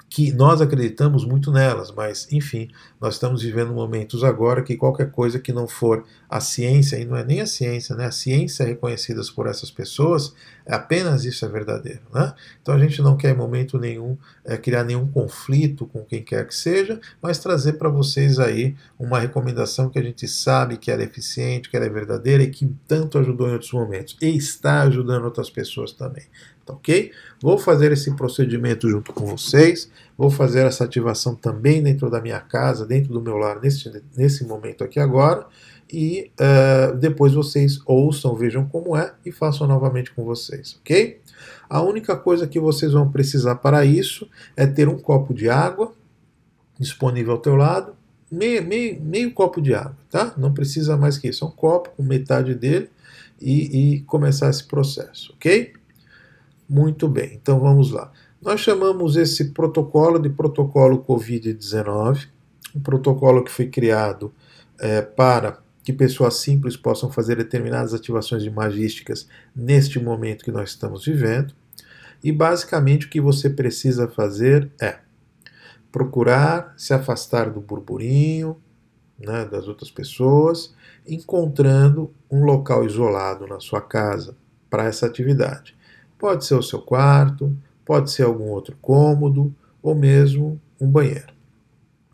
que 0.09 0.31
nós 0.31 0.61
acreditamos 0.61 1.25
muito 1.25 1.51
nelas, 1.51 1.91
mas 1.91 2.31
enfim, 2.31 2.69
nós 2.99 3.15
estamos 3.15 3.43
vivendo 3.43 3.73
momentos 3.73 4.23
agora 4.23 4.63
que 4.63 4.77
qualquer 4.77 5.11
coisa 5.11 5.37
que 5.37 5.51
não 5.51 5.67
for 5.67 6.05
a 6.29 6.39
ciência, 6.39 6.97
e 6.97 7.05
não 7.05 7.15
é 7.15 7.23
nem 7.23 7.41
a 7.41 7.45
ciência, 7.45 7.95
né? 7.95 8.05
a 8.05 8.11
ciência 8.11 8.63
é 8.63 8.67
reconhecida 8.67 9.21
por 9.35 9.47
essas 9.47 9.69
pessoas, 9.69 10.29
é 10.29 10.33
apenas 10.73 11.23
isso 11.25 11.45
é 11.45 11.47
verdadeiro. 11.47 12.01
Né? 12.13 12.33
Então 12.61 12.75
a 12.75 12.79
gente 12.79 13.01
não 13.01 13.15
quer 13.15 13.33
em 13.33 13.37
momento 13.37 13.79
nenhum 13.79 14.17
é, 14.43 14.57
criar 14.57 14.83
nenhum 14.83 15.07
conflito 15.07 15.85
com 15.85 16.03
quem 16.03 16.23
quer 16.23 16.45
que 16.45 16.55
seja, 16.55 16.99
mas 17.21 17.39
trazer 17.39 17.73
para 17.73 17.89
vocês 17.89 18.39
aí 18.39 18.75
uma 18.99 19.19
recomendação 19.19 19.89
que 19.89 19.99
a 19.99 20.03
gente 20.03 20.27
sabe 20.27 20.77
que 20.77 20.91
ela 20.91 21.01
é 21.01 21.05
eficiente, 21.05 21.69
que 21.69 21.77
ela 21.77 21.85
é 21.85 21.89
verdadeira 21.89 22.43
e 22.43 22.49
que 22.49 22.69
tanto 22.87 23.17
ajudou 23.17 23.47
em 23.47 23.53
outros 23.53 23.71
momentos 23.71 24.17
e 24.21 24.35
está 24.35 24.81
ajudando 24.83 25.25
outras 25.25 25.49
pessoas 25.49 25.91
também. 25.91 26.25
Tá 26.65 26.73
ok? 26.73 27.11
Vou 27.41 27.57
fazer 27.57 27.93
esse 27.93 28.13
procedimento 28.13 28.89
junto 28.89 29.13
com 29.13 29.25
vocês, 29.25 29.89
vou 30.17 30.29
fazer 30.29 30.65
essa 30.65 30.83
ativação 30.83 31.33
também 31.33 31.81
dentro 31.81 32.09
da 32.09 32.21
minha 32.21 32.41
casa, 32.41 32.85
dentro 32.85 33.13
do 33.13 33.21
meu 33.21 33.37
lar, 33.37 33.61
nesse, 33.61 33.89
nesse 34.17 34.43
momento 34.45 34.83
aqui 34.83 34.99
agora, 34.99 35.47
e 35.91 36.31
uh, 36.39 36.95
depois 36.97 37.33
vocês 37.33 37.79
ouçam, 37.85 38.35
vejam 38.35 38.67
como 38.67 38.95
é 38.95 39.13
e 39.25 39.31
façam 39.31 39.67
novamente 39.67 40.11
com 40.11 40.23
vocês, 40.23 40.77
ok? 40.81 41.21
A 41.69 41.81
única 41.81 42.15
coisa 42.15 42.47
que 42.47 42.59
vocês 42.59 42.93
vão 42.93 43.09
precisar 43.09 43.55
para 43.55 43.85
isso 43.85 44.29
é 44.55 44.65
ter 44.65 44.87
um 44.87 44.97
copo 44.97 45.33
de 45.33 45.49
água 45.49 45.93
disponível 46.79 47.33
ao 47.33 47.39
teu 47.39 47.55
lado, 47.55 47.95
meio, 48.31 48.63
meio, 48.65 49.01
meio 49.01 49.33
copo 49.33 49.61
de 49.61 49.73
água, 49.73 49.97
tá? 50.09 50.33
Não 50.37 50.53
precisa 50.53 50.97
mais 50.97 51.17
que 51.17 51.29
isso, 51.29 51.43
é 51.43 51.47
um 51.47 51.51
copo 51.51 51.89
com 51.95 52.03
metade 52.03 52.53
dele 52.53 52.89
e, 53.41 53.95
e 53.95 54.01
começar 54.01 54.49
esse 54.49 54.63
processo, 54.63 55.33
ok? 55.33 55.73
Muito 56.69 57.07
bem, 57.07 57.33
então 57.33 57.59
vamos 57.59 57.91
lá. 57.91 58.11
Nós 58.41 58.59
chamamos 58.59 59.15
esse 59.15 59.45
protocolo 59.45 60.19
de 60.19 60.29
protocolo 60.29 61.03
Covid-19, 61.03 62.27
um 62.75 62.79
protocolo 62.79 63.43
que 63.43 63.51
foi 63.51 63.67
criado 63.67 64.33
é, 64.79 65.01
para 65.01 65.59
que 65.87 65.93
pessoas 65.93 66.35
simples 66.35 66.75
possam 66.75 67.09
fazer 67.09 67.37
determinadas 67.37 67.93
ativações 67.93 68.43
imagísticas 68.43 69.25
neste 69.55 69.97
momento 69.97 70.43
que 70.43 70.51
nós 70.51 70.71
estamos 70.71 71.05
vivendo. 71.05 71.53
E 72.21 72.29
basicamente 72.29 73.05
o 73.05 73.09
que 73.09 73.21
você 73.21 73.49
precisa 73.49 74.05
fazer 74.05 74.69
é 74.81 74.97
procurar 75.89 76.73
se 76.75 76.93
afastar 76.93 77.49
do 77.49 77.61
burburinho 77.61 78.57
né, 79.17 79.45
das 79.45 79.69
outras 79.69 79.89
pessoas, 79.89 80.75
encontrando 81.07 82.13
um 82.29 82.43
local 82.43 82.83
isolado 82.83 83.47
na 83.47 83.61
sua 83.61 83.79
casa 83.79 84.35
para 84.69 84.83
essa 84.83 85.05
atividade. 85.05 85.73
Pode 86.19 86.43
ser 86.43 86.55
o 86.55 86.61
seu 86.61 86.81
quarto, 86.81 87.57
pode 87.85 88.11
ser 88.11 88.23
algum 88.23 88.49
outro 88.49 88.75
cômodo 88.81 89.55
ou 89.81 89.95
mesmo 89.95 90.59
um 90.81 90.91
banheiro. 90.91 91.33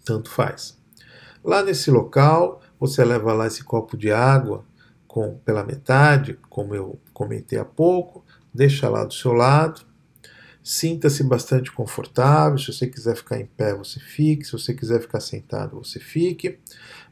Tanto 0.06 0.30
faz. 0.30 0.78
Lá 1.44 1.64
nesse 1.64 1.90
local, 1.90 2.62
você 2.88 3.06
leva 3.06 3.32
lá 3.32 3.48
esse 3.48 3.64
copo 3.64 3.96
de 3.96 4.12
água 4.12 4.66
com 5.08 5.38
pela 5.46 5.64
metade, 5.64 6.38
como 6.50 6.76
eu 6.76 7.00
comentei 7.14 7.58
há 7.58 7.64
pouco, 7.64 8.26
deixa 8.54 8.90
lá 8.90 9.06
do 9.06 9.14
seu 9.14 9.32
lado. 9.32 9.86
Sinta-se 10.62 11.24
bastante 11.24 11.72
confortável. 11.72 12.58
Se 12.58 12.74
você 12.74 12.86
quiser 12.86 13.16
ficar 13.16 13.40
em 13.40 13.46
pé, 13.46 13.74
você 13.74 14.02
fique. 14.02 14.44
Se 14.44 14.52
você 14.52 14.74
quiser 14.74 15.00
ficar 15.00 15.22
sentado, 15.22 15.78
você 15.78 15.98
fique. 15.98 16.60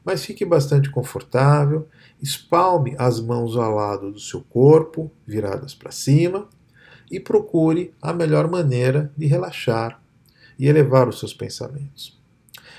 Mas 0.04 0.26
fique 0.26 0.44
bastante 0.44 0.90
confortável. 0.90 1.88
Espalme 2.22 2.94
as 2.98 3.22
mãos 3.22 3.56
ao 3.56 3.74
lado 3.74 4.12
do 4.12 4.20
seu 4.20 4.42
corpo, 4.42 5.10
viradas 5.26 5.74
para 5.74 5.92
cima 5.92 6.50
e 7.10 7.18
procure 7.18 7.94
a 8.02 8.12
melhor 8.12 8.50
maneira 8.50 9.10
de 9.16 9.26
relaxar 9.26 10.02
e 10.60 10.68
elevar 10.68 11.08
os 11.08 11.20
seus 11.20 11.34
pensamentos. 11.34 12.20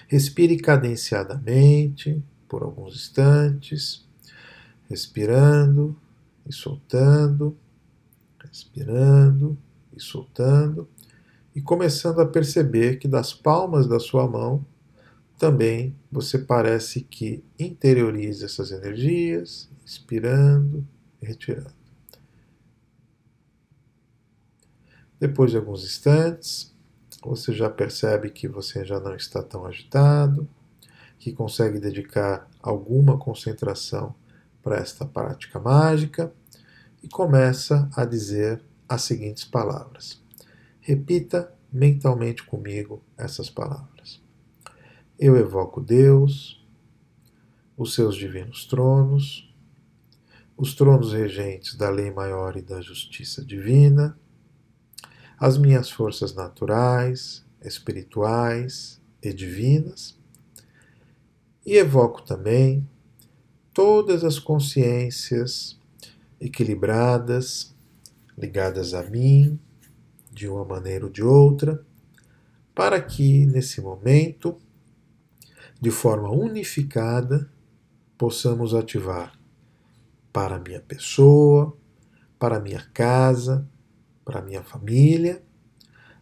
Respire 0.08 0.58
cadenciadamente 0.58 2.22
por 2.52 2.62
alguns 2.62 2.94
instantes, 2.94 4.06
respirando 4.86 5.96
e 6.46 6.52
soltando, 6.52 7.56
respirando 8.44 9.56
e 9.96 9.98
soltando, 9.98 10.86
e 11.54 11.62
começando 11.62 12.20
a 12.20 12.26
perceber 12.26 12.98
que 12.98 13.08
das 13.08 13.32
palmas 13.32 13.86
da 13.86 13.98
sua 13.98 14.28
mão 14.28 14.62
também 15.38 15.96
você 16.10 16.38
parece 16.38 17.00
que 17.00 17.42
interioriza 17.58 18.44
essas 18.44 18.70
energias, 18.70 19.70
inspirando 19.82 20.86
e 21.22 21.26
retirando. 21.26 21.72
Depois 25.18 25.52
de 25.52 25.56
alguns 25.56 25.84
instantes, 25.84 26.70
você 27.24 27.50
já 27.54 27.70
percebe 27.70 28.28
que 28.28 28.46
você 28.46 28.84
já 28.84 29.00
não 29.00 29.14
está 29.16 29.42
tão 29.42 29.64
agitado, 29.64 30.46
que 31.22 31.32
consegue 31.32 31.78
dedicar 31.78 32.50
alguma 32.60 33.16
concentração 33.16 34.12
para 34.60 34.78
esta 34.78 35.06
prática 35.06 35.60
mágica 35.60 36.34
e 37.00 37.08
começa 37.08 37.88
a 37.94 38.04
dizer 38.04 38.60
as 38.88 39.02
seguintes 39.02 39.44
palavras. 39.44 40.20
Repita 40.80 41.54
mentalmente 41.72 42.42
comigo 42.42 43.04
essas 43.16 43.48
palavras. 43.48 44.20
Eu 45.16 45.36
evoco 45.36 45.80
Deus, 45.80 46.60
os 47.76 47.94
seus 47.94 48.16
divinos 48.16 48.66
tronos, 48.66 49.48
os 50.56 50.74
tronos 50.74 51.12
regentes 51.12 51.76
da 51.76 51.88
lei 51.88 52.10
maior 52.10 52.56
e 52.56 52.62
da 52.62 52.80
justiça 52.80 53.44
divina 53.44 54.18
as 55.38 55.56
minhas 55.56 55.88
forças 55.88 56.34
naturais, 56.34 57.44
espirituais 57.60 59.00
e 59.20 59.32
divinas, 59.32 60.20
e 61.64 61.76
evoco 61.76 62.22
também 62.22 62.88
todas 63.72 64.24
as 64.24 64.38
consciências 64.38 65.78
equilibradas, 66.40 67.74
ligadas 68.36 68.94
a 68.94 69.02
mim, 69.02 69.58
de 70.30 70.48
uma 70.48 70.64
maneira 70.64 71.04
ou 71.04 71.10
de 71.10 71.22
outra, 71.22 71.84
para 72.74 73.00
que, 73.00 73.46
nesse 73.46 73.80
momento, 73.80 74.58
de 75.80 75.90
forma 75.90 76.30
unificada, 76.30 77.50
possamos 78.16 78.74
ativar 78.74 79.38
para 80.32 80.56
a 80.56 80.58
minha 80.58 80.80
pessoa, 80.80 81.76
para 82.38 82.56
a 82.56 82.60
minha 82.60 82.84
casa, 82.92 83.68
para 84.24 84.38
a 84.38 84.42
minha 84.42 84.62
família, 84.62 85.42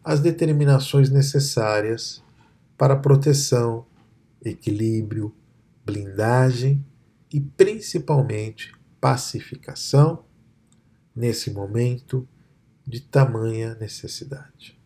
as 0.03 0.19
determinações 0.19 1.09
necessárias 1.09 2.23
para 2.77 2.95
proteção, 2.95 3.85
equilíbrio, 4.43 5.33
blindagem 5.85 6.85
e 7.31 7.39
principalmente 7.39 8.73
pacificação 8.99 10.25
nesse 11.15 11.51
momento 11.51 12.27
de 12.85 13.01
tamanha 13.01 13.75
necessidade. 13.75 14.79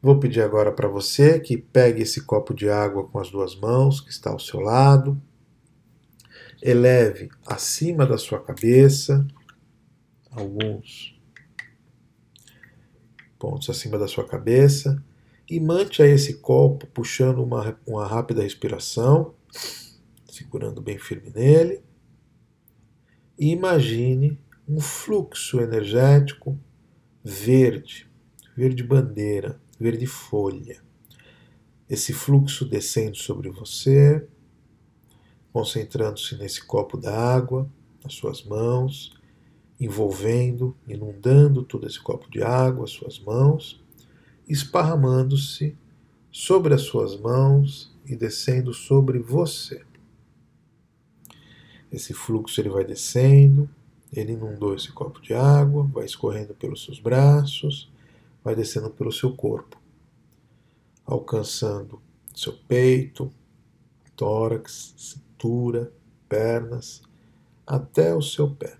Vou 0.00 0.18
pedir 0.18 0.42
agora 0.42 0.72
para 0.72 0.88
você 0.88 1.38
que 1.38 1.56
pegue 1.56 2.02
esse 2.02 2.22
copo 2.22 2.52
de 2.52 2.68
água 2.68 3.06
com 3.06 3.18
as 3.20 3.30
duas 3.30 3.54
mãos 3.54 4.00
que 4.00 4.10
está 4.10 4.30
ao 4.30 4.38
seu 4.38 4.60
lado, 4.60 5.20
eleve 6.60 7.30
acima 7.46 8.04
da 8.06 8.18
sua 8.18 8.42
cabeça 8.42 9.26
alguns 10.30 11.20
pontos 13.38 13.68
acima 13.68 13.98
da 13.98 14.08
sua 14.08 14.26
cabeça 14.26 15.02
e 15.52 15.60
mantenha 15.60 16.14
esse 16.14 16.38
copo 16.38 16.86
puxando 16.86 17.44
uma, 17.44 17.78
uma 17.86 18.06
rápida 18.06 18.42
respiração, 18.42 19.34
segurando 20.26 20.80
bem 20.80 20.98
firme 20.98 21.28
nele. 21.28 21.82
E 23.38 23.50
imagine 23.50 24.40
um 24.66 24.80
fluxo 24.80 25.60
energético 25.60 26.58
verde, 27.22 28.10
verde 28.56 28.82
bandeira, 28.82 29.60
verde 29.78 30.06
folha. 30.06 30.82
Esse 31.86 32.14
fluxo 32.14 32.64
descendo 32.64 33.18
sobre 33.18 33.50
você, 33.50 34.26
concentrando-se 35.52 36.34
nesse 36.36 36.64
copo 36.64 36.96
d'água, 36.96 37.70
nas 38.02 38.14
suas 38.14 38.42
mãos 38.42 39.14
envolvendo, 39.82 40.76
inundando 40.86 41.64
todo 41.64 41.88
esse 41.88 42.00
copo 42.00 42.30
de 42.30 42.40
água, 42.40 42.84
as 42.84 42.92
suas 42.92 43.18
mãos, 43.18 43.81
esparramando-se 44.48 45.76
sobre 46.30 46.74
as 46.74 46.82
suas 46.82 47.18
mãos 47.18 47.94
e 48.06 48.16
descendo 48.16 48.72
sobre 48.72 49.18
você. 49.18 49.84
Esse 51.90 52.14
fluxo 52.14 52.60
ele 52.60 52.70
vai 52.70 52.84
descendo, 52.84 53.68
ele 54.12 54.32
inundou 54.32 54.74
esse 54.74 54.90
copo 54.90 55.20
de 55.20 55.34
água, 55.34 55.84
vai 55.84 56.04
escorrendo 56.04 56.54
pelos 56.54 56.84
seus 56.84 56.98
braços, 56.98 57.90
vai 58.42 58.54
descendo 58.54 58.90
pelo 58.90 59.12
seu 59.12 59.34
corpo, 59.34 59.80
alcançando 61.04 62.00
seu 62.34 62.54
peito, 62.66 63.30
tórax, 64.16 64.94
cintura, 64.96 65.92
pernas, 66.28 67.02
até 67.66 68.14
o 68.14 68.22
seu 68.22 68.50
pé. 68.50 68.78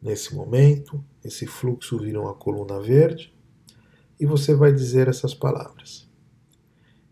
Nesse 0.00 0.34
momento, 0.34 1.02
esse 1.24 1.46
fluxo 1.46 1.98
vira 1.98 2.20
uma 2.20 2.34
coluna 2.34 2.80
verde 2.80 3.32
e 4.20 4.26
você 4.26 4.54
vai 4.54 4.70
dizer 4.70 5.08
essas 5.08 5.34
palavras. 5.34 6.06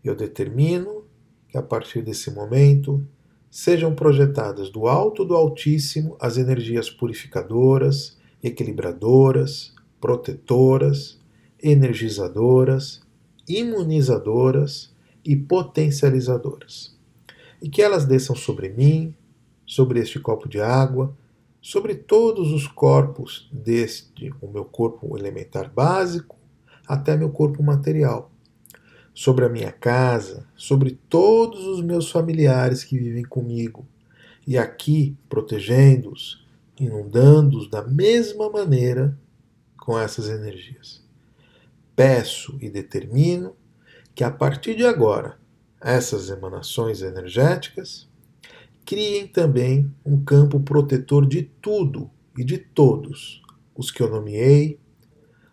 Eu 0.03 0.15
determino 0.15 1.03
que 1.47 1.57
a 1.57 1.63
partir 1.63 2.03
desse 2.03 2.29
momento 2.29 3.03
sejam 3.49 3.95
projetadas 3.95 4.69
do 4.69 4.87
alto 4.87 5.25
do 5.25 5.35
Altíssimo 5.35 6.15
as 6.19 6.37
energias 6.37 6.89
purificadoras, 6.89 8.15
equilibradoras, 8.43 9.73
protetoras, 9.99 11.19
energizadoras, 11.61 13.01
imunizadoras 13.47 14.95
e 15.25 15.35
potencializadoras. 15.35 16.95
E 17.61 17.67
que 17.67 17.81
elas 17.81 18.05
desçam 18.05 18.35
sobre 18.35 18.69
mim, 18.69 19.15
sobre 19.65 19.99
este 19.99 20.19
copo 20.19 20.47
de 20.47 20.61
água, 20.61 21.17
sobre 21.59 21.95
todos 21.95 22.53
os 22.53 22.67
corpos 22.67 23.49
deste, 23.51 24.31
o 24.39 24.47
meu 24.47 24.63
corpo 24.63 25.17
elementar 25.17 25.69
básico, 25.73 26.38
até 26.89 27.15
meu 27.15 27.29
corpo 27.29 27.61
material, 27.61 28.31
sobre 29.13 29.45
a 29.45 29.49
minha 29.49 29.71
casa, 29.71 30.47
sobre 30.55 30.99
todos 31.07 31.63
os 31.67 31.83
meus 31.83 32.09
familiares 32.09 32.83
que 32.83 32.97
vivem 32.97 33.23
comigo, 33.23 33.87
e 34.47 34.57
aqui 34.57 35.15
protegendo-os, 35.29 36.43
inundando-os 36.79 37.69
da 37.69 37.83
mesma 37.83 38.49
maneira 38.49 39.15
com 39.77 39.99
essas 39.99 40.27
energias. 40.27 41.05
Peço 41.95 42.57
e 42.59 42.71
determino 42.71 43.55
que 44.15 44.23
a 44.23 44.31
partir 44.31 44.75
de 44.75 44.85
agora 44.85 45.37
essas 45.79 46.29
emanações 46.29 47.03
energéticas 47.03 48.09
criem 48.83 49.27
também 49.27 49.93
um 50.03 50.23
campo 50.23 50.59
protetor 50.59 51.27
de 51.27 51.43
tudo 51.43 52.09
e 52.35 52.43
de 52.43 52.57
todos 52.57 53.43
os 53.75 53.91
que 53.91 54.01
eu 54.01 54.09
nomeei, 54.09 54.79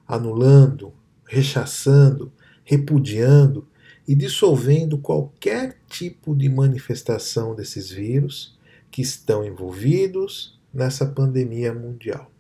anulando, 0.09 0.95
rechaçando, 1.27 2.33
repudiando 2.65 3.69
e 4.07 4.15
dissolvendo 4.15 4.99
qualquer 4.99 5.79
tipo 5.89 6.35
de 6.35 6.49
manifestação 6.49 7.55
desses 7.55 7.91
vírus 7.91 8.57
que 8.91 9.03
estão 9.03 9.45
envolvidos 9.45 10.59
nessa 10.73 11.07
pandemia 11.07 11.75
mundial, 11.75 12.31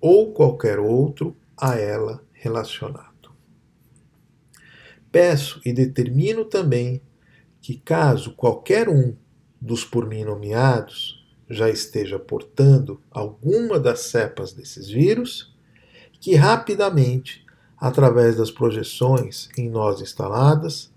ou 0.00 0.32
qualquer 0.32 0.78
outro 0.78 1.36
a 1.56 1.76
ela 1.76 2.22
relacionado. 2.32 3.30
Peço 5.12 5.60
e 5.64 5.72
determino 5.72 6.44
também 6.44 7.00
que, 7.60 7.76
caso 7.76 8.34
qualquer 8.34 8.88
um 8.88 9.14
dos 9.60 9.84
por 9.84 10.06
mim 10.06 10.24
nomeados 10.24 11.24
já 11.48 11.70
esteja 11.70 12.18
portando 12.18 13.00
alguma 13.10 13.78
das 13.78 14.00
cepas 14.00 14.52
desses 14.52 14.88
vírus, 14.88 15.54
que 16.20 16.34
rapidamente, 16.34 17.43
através 17.86 18.36
das 18.36 18.50
projeções 18.50 19.48
em 19.58 19.68
nós 19.68 20.00
instaladas, 20.00 20.92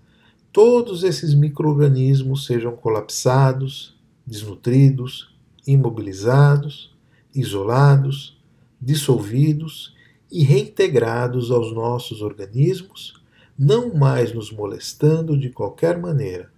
todos 0.52 1.02
esses 1.02 1.34
microorganismos 1.34 2.46
sejam 2.46 2.76
colapsados, 2.76 3.98
desnutridos, 4.26 5.34
imobilizados, 5.66 6.96
isolados, 7.34 8.38
dissolvidos 8.80 9.94
e 10.30 10.44
reintegrados 10.44 11.50
aos 11.50 11.72
nossos 11.72 12.22
organismos, 12.22 13.22
não 13.58 13.94
mais 13.94 14.32
nos 14.32 14.52
molestando 14.52 15.38
de 15.38 15.50
qualquer 15.50 15.98
maneira 15.98 16.50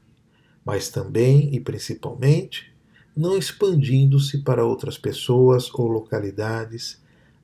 mas 0.65 0.89
também 0.89 1.55
e 1.55 1.61
principalmente 1.61 2.73
não 3.17 3.37
expandindo-se 3.37 4.39
para 4.39 4.65
outras 4.65 4.97
pessoas 4.97 5.69
ou 5.75 5.89
localidades. 5.89 7.01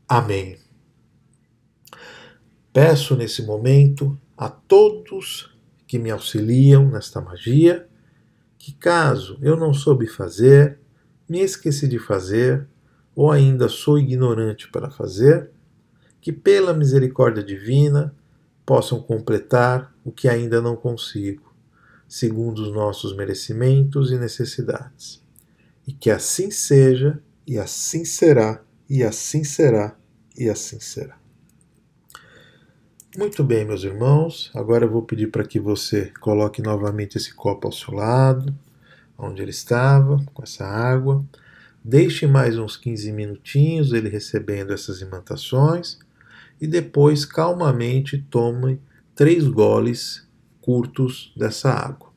Amém. 0.08 0.65
Peço 2.76 3.16
nesse 3.16 3.40
momento 3.40 4.20
a 4.36 4.50
todos 4.50 5.50
que 5.86 5.98
me 5.98 6.10
auxiliam 6.10 6.90
nesta 6.90 7.22
magia 7.22 7.88
que, 8.58 8.70
caso 8.74 9.38
eu 9.40 9.56
não 9.56 9.72
soube 9.72 10.06
fazer, 10.06 10.78
me 11.26 11.40
esqueci 11.40 11.88
de 11.88 11.98
fazer, 11.98 12.68
ou 13.14 13.32
ainda 13.32 13.66
sou 13.66 13.98
ignorante 13.98 14.70
para 14.70 14.90
fazer, 14.90 15.50
que 16.20 16.30
pela 16.30 16.74
misericórdia 16.74 17.42
divina 17.42 18.14
possam 18.66 19.00
completar 19.00 19.96
o 20.04 20.12
que 20.12 20.28
ainda 20.28 20.60
não 20.60 20.76
consigo 20.76 21.56
segundo 22.06 22.58
os 22.58 22.70
nossos 22.70 23.16
merecimentos 23.16 24.10
e 24.10 24.18
necessidades. 24.18 25.24
E 25.86 25.94
que 25.94 26.10
assim 26.10 26.50
seja, 26.50 27.22
e 27.46 27.58
assim 27.58 28.04
será, 28.04 28.62
e 28.86 29.02
assim 29.02 29.44
será, 29.44 29.96
e 30.36 30.50
assim 30.50 30.78
será. 30.78 31.25
Muito 33.16 33.42
bem, 33.42 33.64
meus 33.64 33.82
irmãos. 33.82 34.50
Agora 34.54 34.84
eu 34.84 34.90
vou 34.90 35.00
pedir 35.00 35.28
para 35.28 35.42
que 35.42 35.58
você 35.58 36.12
coloque 36.20 36.60
novamente 36.60 37.16
esse 37.16 37.32
copo 37.32 37.66
ao 37.66 37.72
seu 37.72 37.94
lado, 37.94 38.54
onde 39.16 39.40
ele 39.40 39.52
estava, 39.52 40.22
com 40.34 40.42
essa 40.42 40.66
água. 40.66 41.24
Deixe 41.82 42.26
mais 42.26 42.58
uns 42.58 42.76
15 42.76 43.10
minutinhos 43.12 43.94
ele 43.94 44.10
recebendo 44.10 44.70
essas 44.70 45.00
imantações 45.00 45.98
e 46.60 46.66
depois 46.66 47.24
calmamente 47.24 48.18
tome 48.30 48.78
três 49.14 49.48
goles 49.48 50.28
curtos 50.60 51.32
dessa 51.34 51.70
água. 51.70 52.10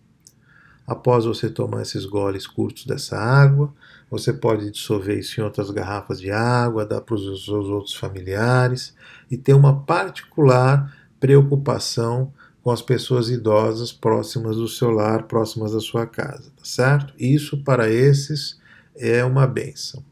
Após 0.85 1.23
você 1.23 1.49
tomar 1.49 1.81
esses 1.81 2.05
goles 2.05 2.45
curtos 2.45 2.85
dessa 2.85 3.17
água, 3.17 3.73
você 4.09 4.33
pode 4.33 4.71
dissolver 4.71 5.19
isso 5.19 5.39
em 5.39 5.43
outras 5.43 5.69
garrafas 5.69 6.19
de 6.19 6.31
água, 6.31 6.85
dar 6.85 7.01
para 7.01 7.15
os 7.15 7.45
seus 7.45 7.67
outros 7.67 7.93
familiares 7.93 8.95
e 9.29 9.37
ter 9.37 9.53
uma 9.53 9.81
particular 9.81 10.93
preocupação 11.19 12.33
com 12.63 12.71
as 12.71 12.81
pessoas 12.81 13.29
idosas 13.29 13.91
próximas 13.91 14.57
do 14.57 14.67
seu 14.67 14.89
lar, 14.89 15.23
próximas 15.23 15.73
da 15.73 15.79
sua 15.79 16.05
casa, 16.05 16.51
tá 16.57 16.65
certo? 16.65 17.13
Isso 17.17 17.63
para 17.63 17.89
esses 17.89 18.59
é 18.95 19.23
uma 19.23 19.47
benção. 19.47 20.03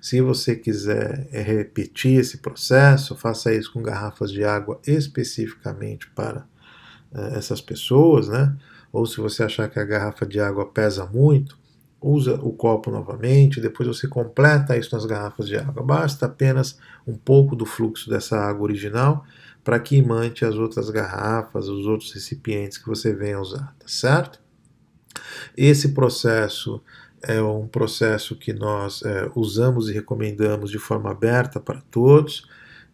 Se 0.00 0.20
você 0.20 0.54
quiser 0.54 1.26
é, 1.32 1.40
repetir 1.40 2.20
esse 2.20 2.38
processo, 2.38 3.16
faça 3.16 3.52
isso 3.52 3.72
com 3.72 3.82
garrafas 3.82 4.30
de 4.30 4.44
água 4.44 4.80
especificamente 4.86 6.08
para 6.10 6.46
é, 7.12 7.38
essas 7.38 7.60
pessoas, 7.60 8.28
né? 8.28 8.56
Ou 8.92 9.04
se 9.04 9.16
você 9.18 9.42
achar 9.42 9.68
que 9.68 9.78
a 9.78 9.84
garrafa 9.84 10.24
de 10.24 10.38
água 10.38 10.64
pesa 10.66 11.04
muito, 11.06 11.58
usa 12.06 12.34
o 12.36 12.52
copo 12.52 12.90
novamente, 12.90 13.60
depois 13.60 13.88
você 13.88 14.06
completa 14.06 14.76
isso 14.76 14.94
nas 14.94 15.04
garrafas 15.04 15.48
de 15.48 15.56
água. 15.56 15.82
Basta 15.82 16.26
apenas 16.26 16.78
um 17.06 17.14
pouco 17.14 17.56
do 17.56 17.66
fluxo 17.66 18.08
dessa 18.08 18.38
água 18.38 18.64
original 18.64 19.24
para 19.64 19.80
que 19.80 19.96
imante 19.96 20.44
as 20.44 20.54
outras 20.54 20.90
garrafas, 20.90 21.68
os 21.68 21.86
outros 21.86 22.12
recipientes 22.12 22.78
que 22.78 22.86
você 22.86 23.12
venha 23.12 23.40
usar, 23.40 23.74
tá 23.78 23.88
certo? 23.88 24.40
Esse 25.56 25.88
processo 25.88 26.80
é 27.22 27.42
um 27.42 27.66
processo 27.66 28.36
que 28.36 28.52
nós 28.52 29.02
é, 29.02 29.30
usamos 29.34 29.88
e 29.88 29.92
recomendamos 29.92 30.70
de 30.70 30.78
forma 30.78 31.10
aberta 31.10 31.58
para 31.58 31.80
todos 31.90 32.46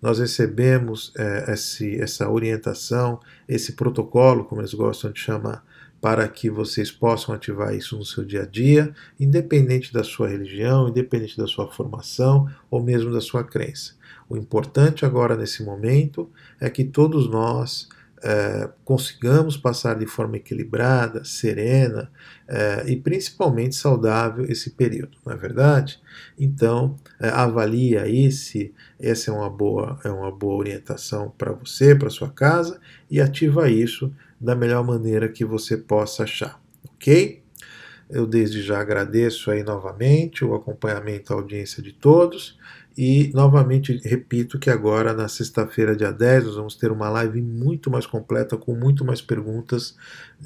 nós 0.03 0.19
recebemos 0.19 1.13
é, 1.17 1.53
esse, 1.53 2.01
essa 2.01 2.29
orientação, 2.29 3.21
esse 3.49 3.75
protocolo, 3.75 4.45
como 4.45 4.61
eles 4.61 4.75
gostam 4.75 5.13
de 5.13 5.21
chamar, 5.21 5.65
para 6.03 6.27
que 6.27 6.51
vocês 6.51 6.91
possam 6.91 7.33
ativar 7.33 7.73
isso 7.77 7.97
no 7.97 8.05
seu 8.05 8.25
dia 8.25 8.43
a 8.43 8.45
dia, 8.45 8.93
independente 9.21 9.93
da 9.93 10.03
sua 10.03 10.29
religião, 10.29 10.89
independente 10.89 11.37
da 11.37 11.47
sua 11.47 11.71
formação 11.71 12.51
ou 12.69 12.83
mesmo 12.83 13.13
da 13.13 13.21
sua 13.21 13.45
crença. 13.45 13.95
O 14.29 14.37
importante 14.37 15.07
agora 15.07 15.37
nesse 15.37 15.63
momento 15.63 16.29
é 16.61 16.69
que 16.69 16.83
todos 16.83 17.31
nós 17.31 17.89
é, 18.21 18.69
consigamos 18.85 19.57
passar 19.57 19.97
de 19.97 20.07
forma 20.07 20.39
equilibrada, 20.39 21.25
serena 21.25 22.11
é, 22.49 22.85
e 22.89 22.97
principalmente 22.97 23.77
saudável 23.77 24.45
esse 24.49 24.71
período, 24.71 25.19
não 25.25 25.33
é 25.33 25.37
verdade? 25.37 26.01
Então, 26.37 26.97
é, 27.21 27.29
avalie 27.29 27.97
aí 27.97 28.33
se 28.33 28.75
essa 28.99 29.31
é 29.31 29.35
uma 29.35 29.51
boa, 29.51 30.01
é 30.05 30.11
uma 30.11 30.33
boa 30.33 30.57
orientação 30.57 31.33
para 31.39 31.53
você, 31.53 31.95
para 31.95 32.11
sua 32.11 32.29
casa 32.29 32.81
e 33.09 33.21
ativa 33.21 33.71
isso 33.71 34.13
da 34.43 34.57
melhor 34.57 34.85
maneira 34.85 35.29
que 35.29 35.45
você 35.45 35.77
possa 35.77 36.25
achar, 36.25 36.61
ok? 36.95 37.41
Eu 38.11 38.27
desde 38.27 38.61
já 38.61 38.81
agradeço 38.81 39.51
aí 39.51 39.63
novamente 39.63 40.45
o 40.45 40.55
acompanhamento, 40.55 41.33
a 41.33 41.37
audiência 41.37 41.83
de 41.83 41.93
todos. 41.93 42.59
E 42.99 43.31
novamente 43.33 43.99
repito 44.05 44.59
que 44.59 44.69
agora, 44.69 45.15
na 45.15 45.27
sexta-feira, 45.27 45.97
dia 45.97 46.13
10, 46.13 46.45
nós 46.45 46.57
vamos 46.57 46.75
ter 46.75 46.93
uma 46.93 47.09
live 47.09 47.41
muito 47.41 47.91
mais 47.91 48.05
completa, 48.05 48.55
com 48.59 48.75
muito 48.75 49.03
mais 49.03 49.23
perguntas, 49.23 49.97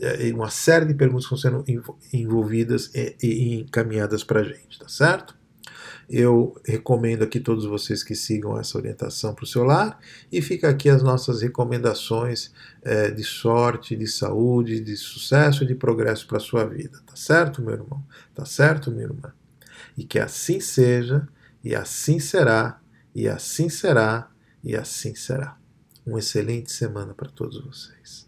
eh, 0.01 0.31
uma 0.33 0.49
série 0.49 0.87
de 0.87 0.95
perguntas 0.95 1.27
que 1.27 1.35
estão 1.35 1.65
sendo 1.65 1.91
envolvidas 2.13 2.93
e 2.95 3.63
encaminhadas 3.63 4.23
para 4.23 4.43
a 4.43 4.45
gente, 4.45 4.79
tá 4.79 4.87
certo? 4.87 5.35
Eu 6.09 6.57
recomendo 6.65 7.25
aqui 7.25 7.41
todos 7.41 7.65
vocês 7.65 8.05
que 8.05 8.15
sigam 8.15 8.59
essa 8.59 8.79
orientação 8.79 9.35
para 9.35 9.43
o 9.43 9.47
seu 9.47 9.65
lar 9.65 9.99
e 10.31 10.41
fica 10.41 10.69
aqui 10.69 10.89
as 10.89 11.03
nossas 11.03 11.43
recomendações 11.43 12.53
é, 12.83 13.11
de 13.11 13.25
sorte, 13.25 13.97
de 13.97 14.07
saúde, 14.07 14.79
de 14.81 14.97
sucesso 14.97 15.65
e 15.65 15.67
de 15.67 15.75
progresso 15.75 16.27
para 16.29 16.37
a 16.37 16.41
sua 16.41 16.65
vida, 16.65 17.01
tá 17.05 17.17
certo, 17.17 17.61
meu 17.61 17.75
irmão? 17.75 18.05
Tá 18.35 18.45
certo, 18.45 18.91
minha 18.91 19.05
irmã? 19.05 19.33
E 19.99 20.05
que 20.05 20.19
assim 20.19 20.61
seja 20.61 21.27
e 21.67 21.75
assim 21.75 22.21
será, 22.21 22.81
e 23.13 23.29
assim 23.29 23.69
será, 23.69 24.31
e 24.63 24.77
assim 24.77 25.17
será. 25.17 25.59
Uma 26.07 26.21
excelente 26.21 26.71
semana 26.71 27.13
para 27.13 27.29
todos 27.29 27.61
vocês. 27.61 28.26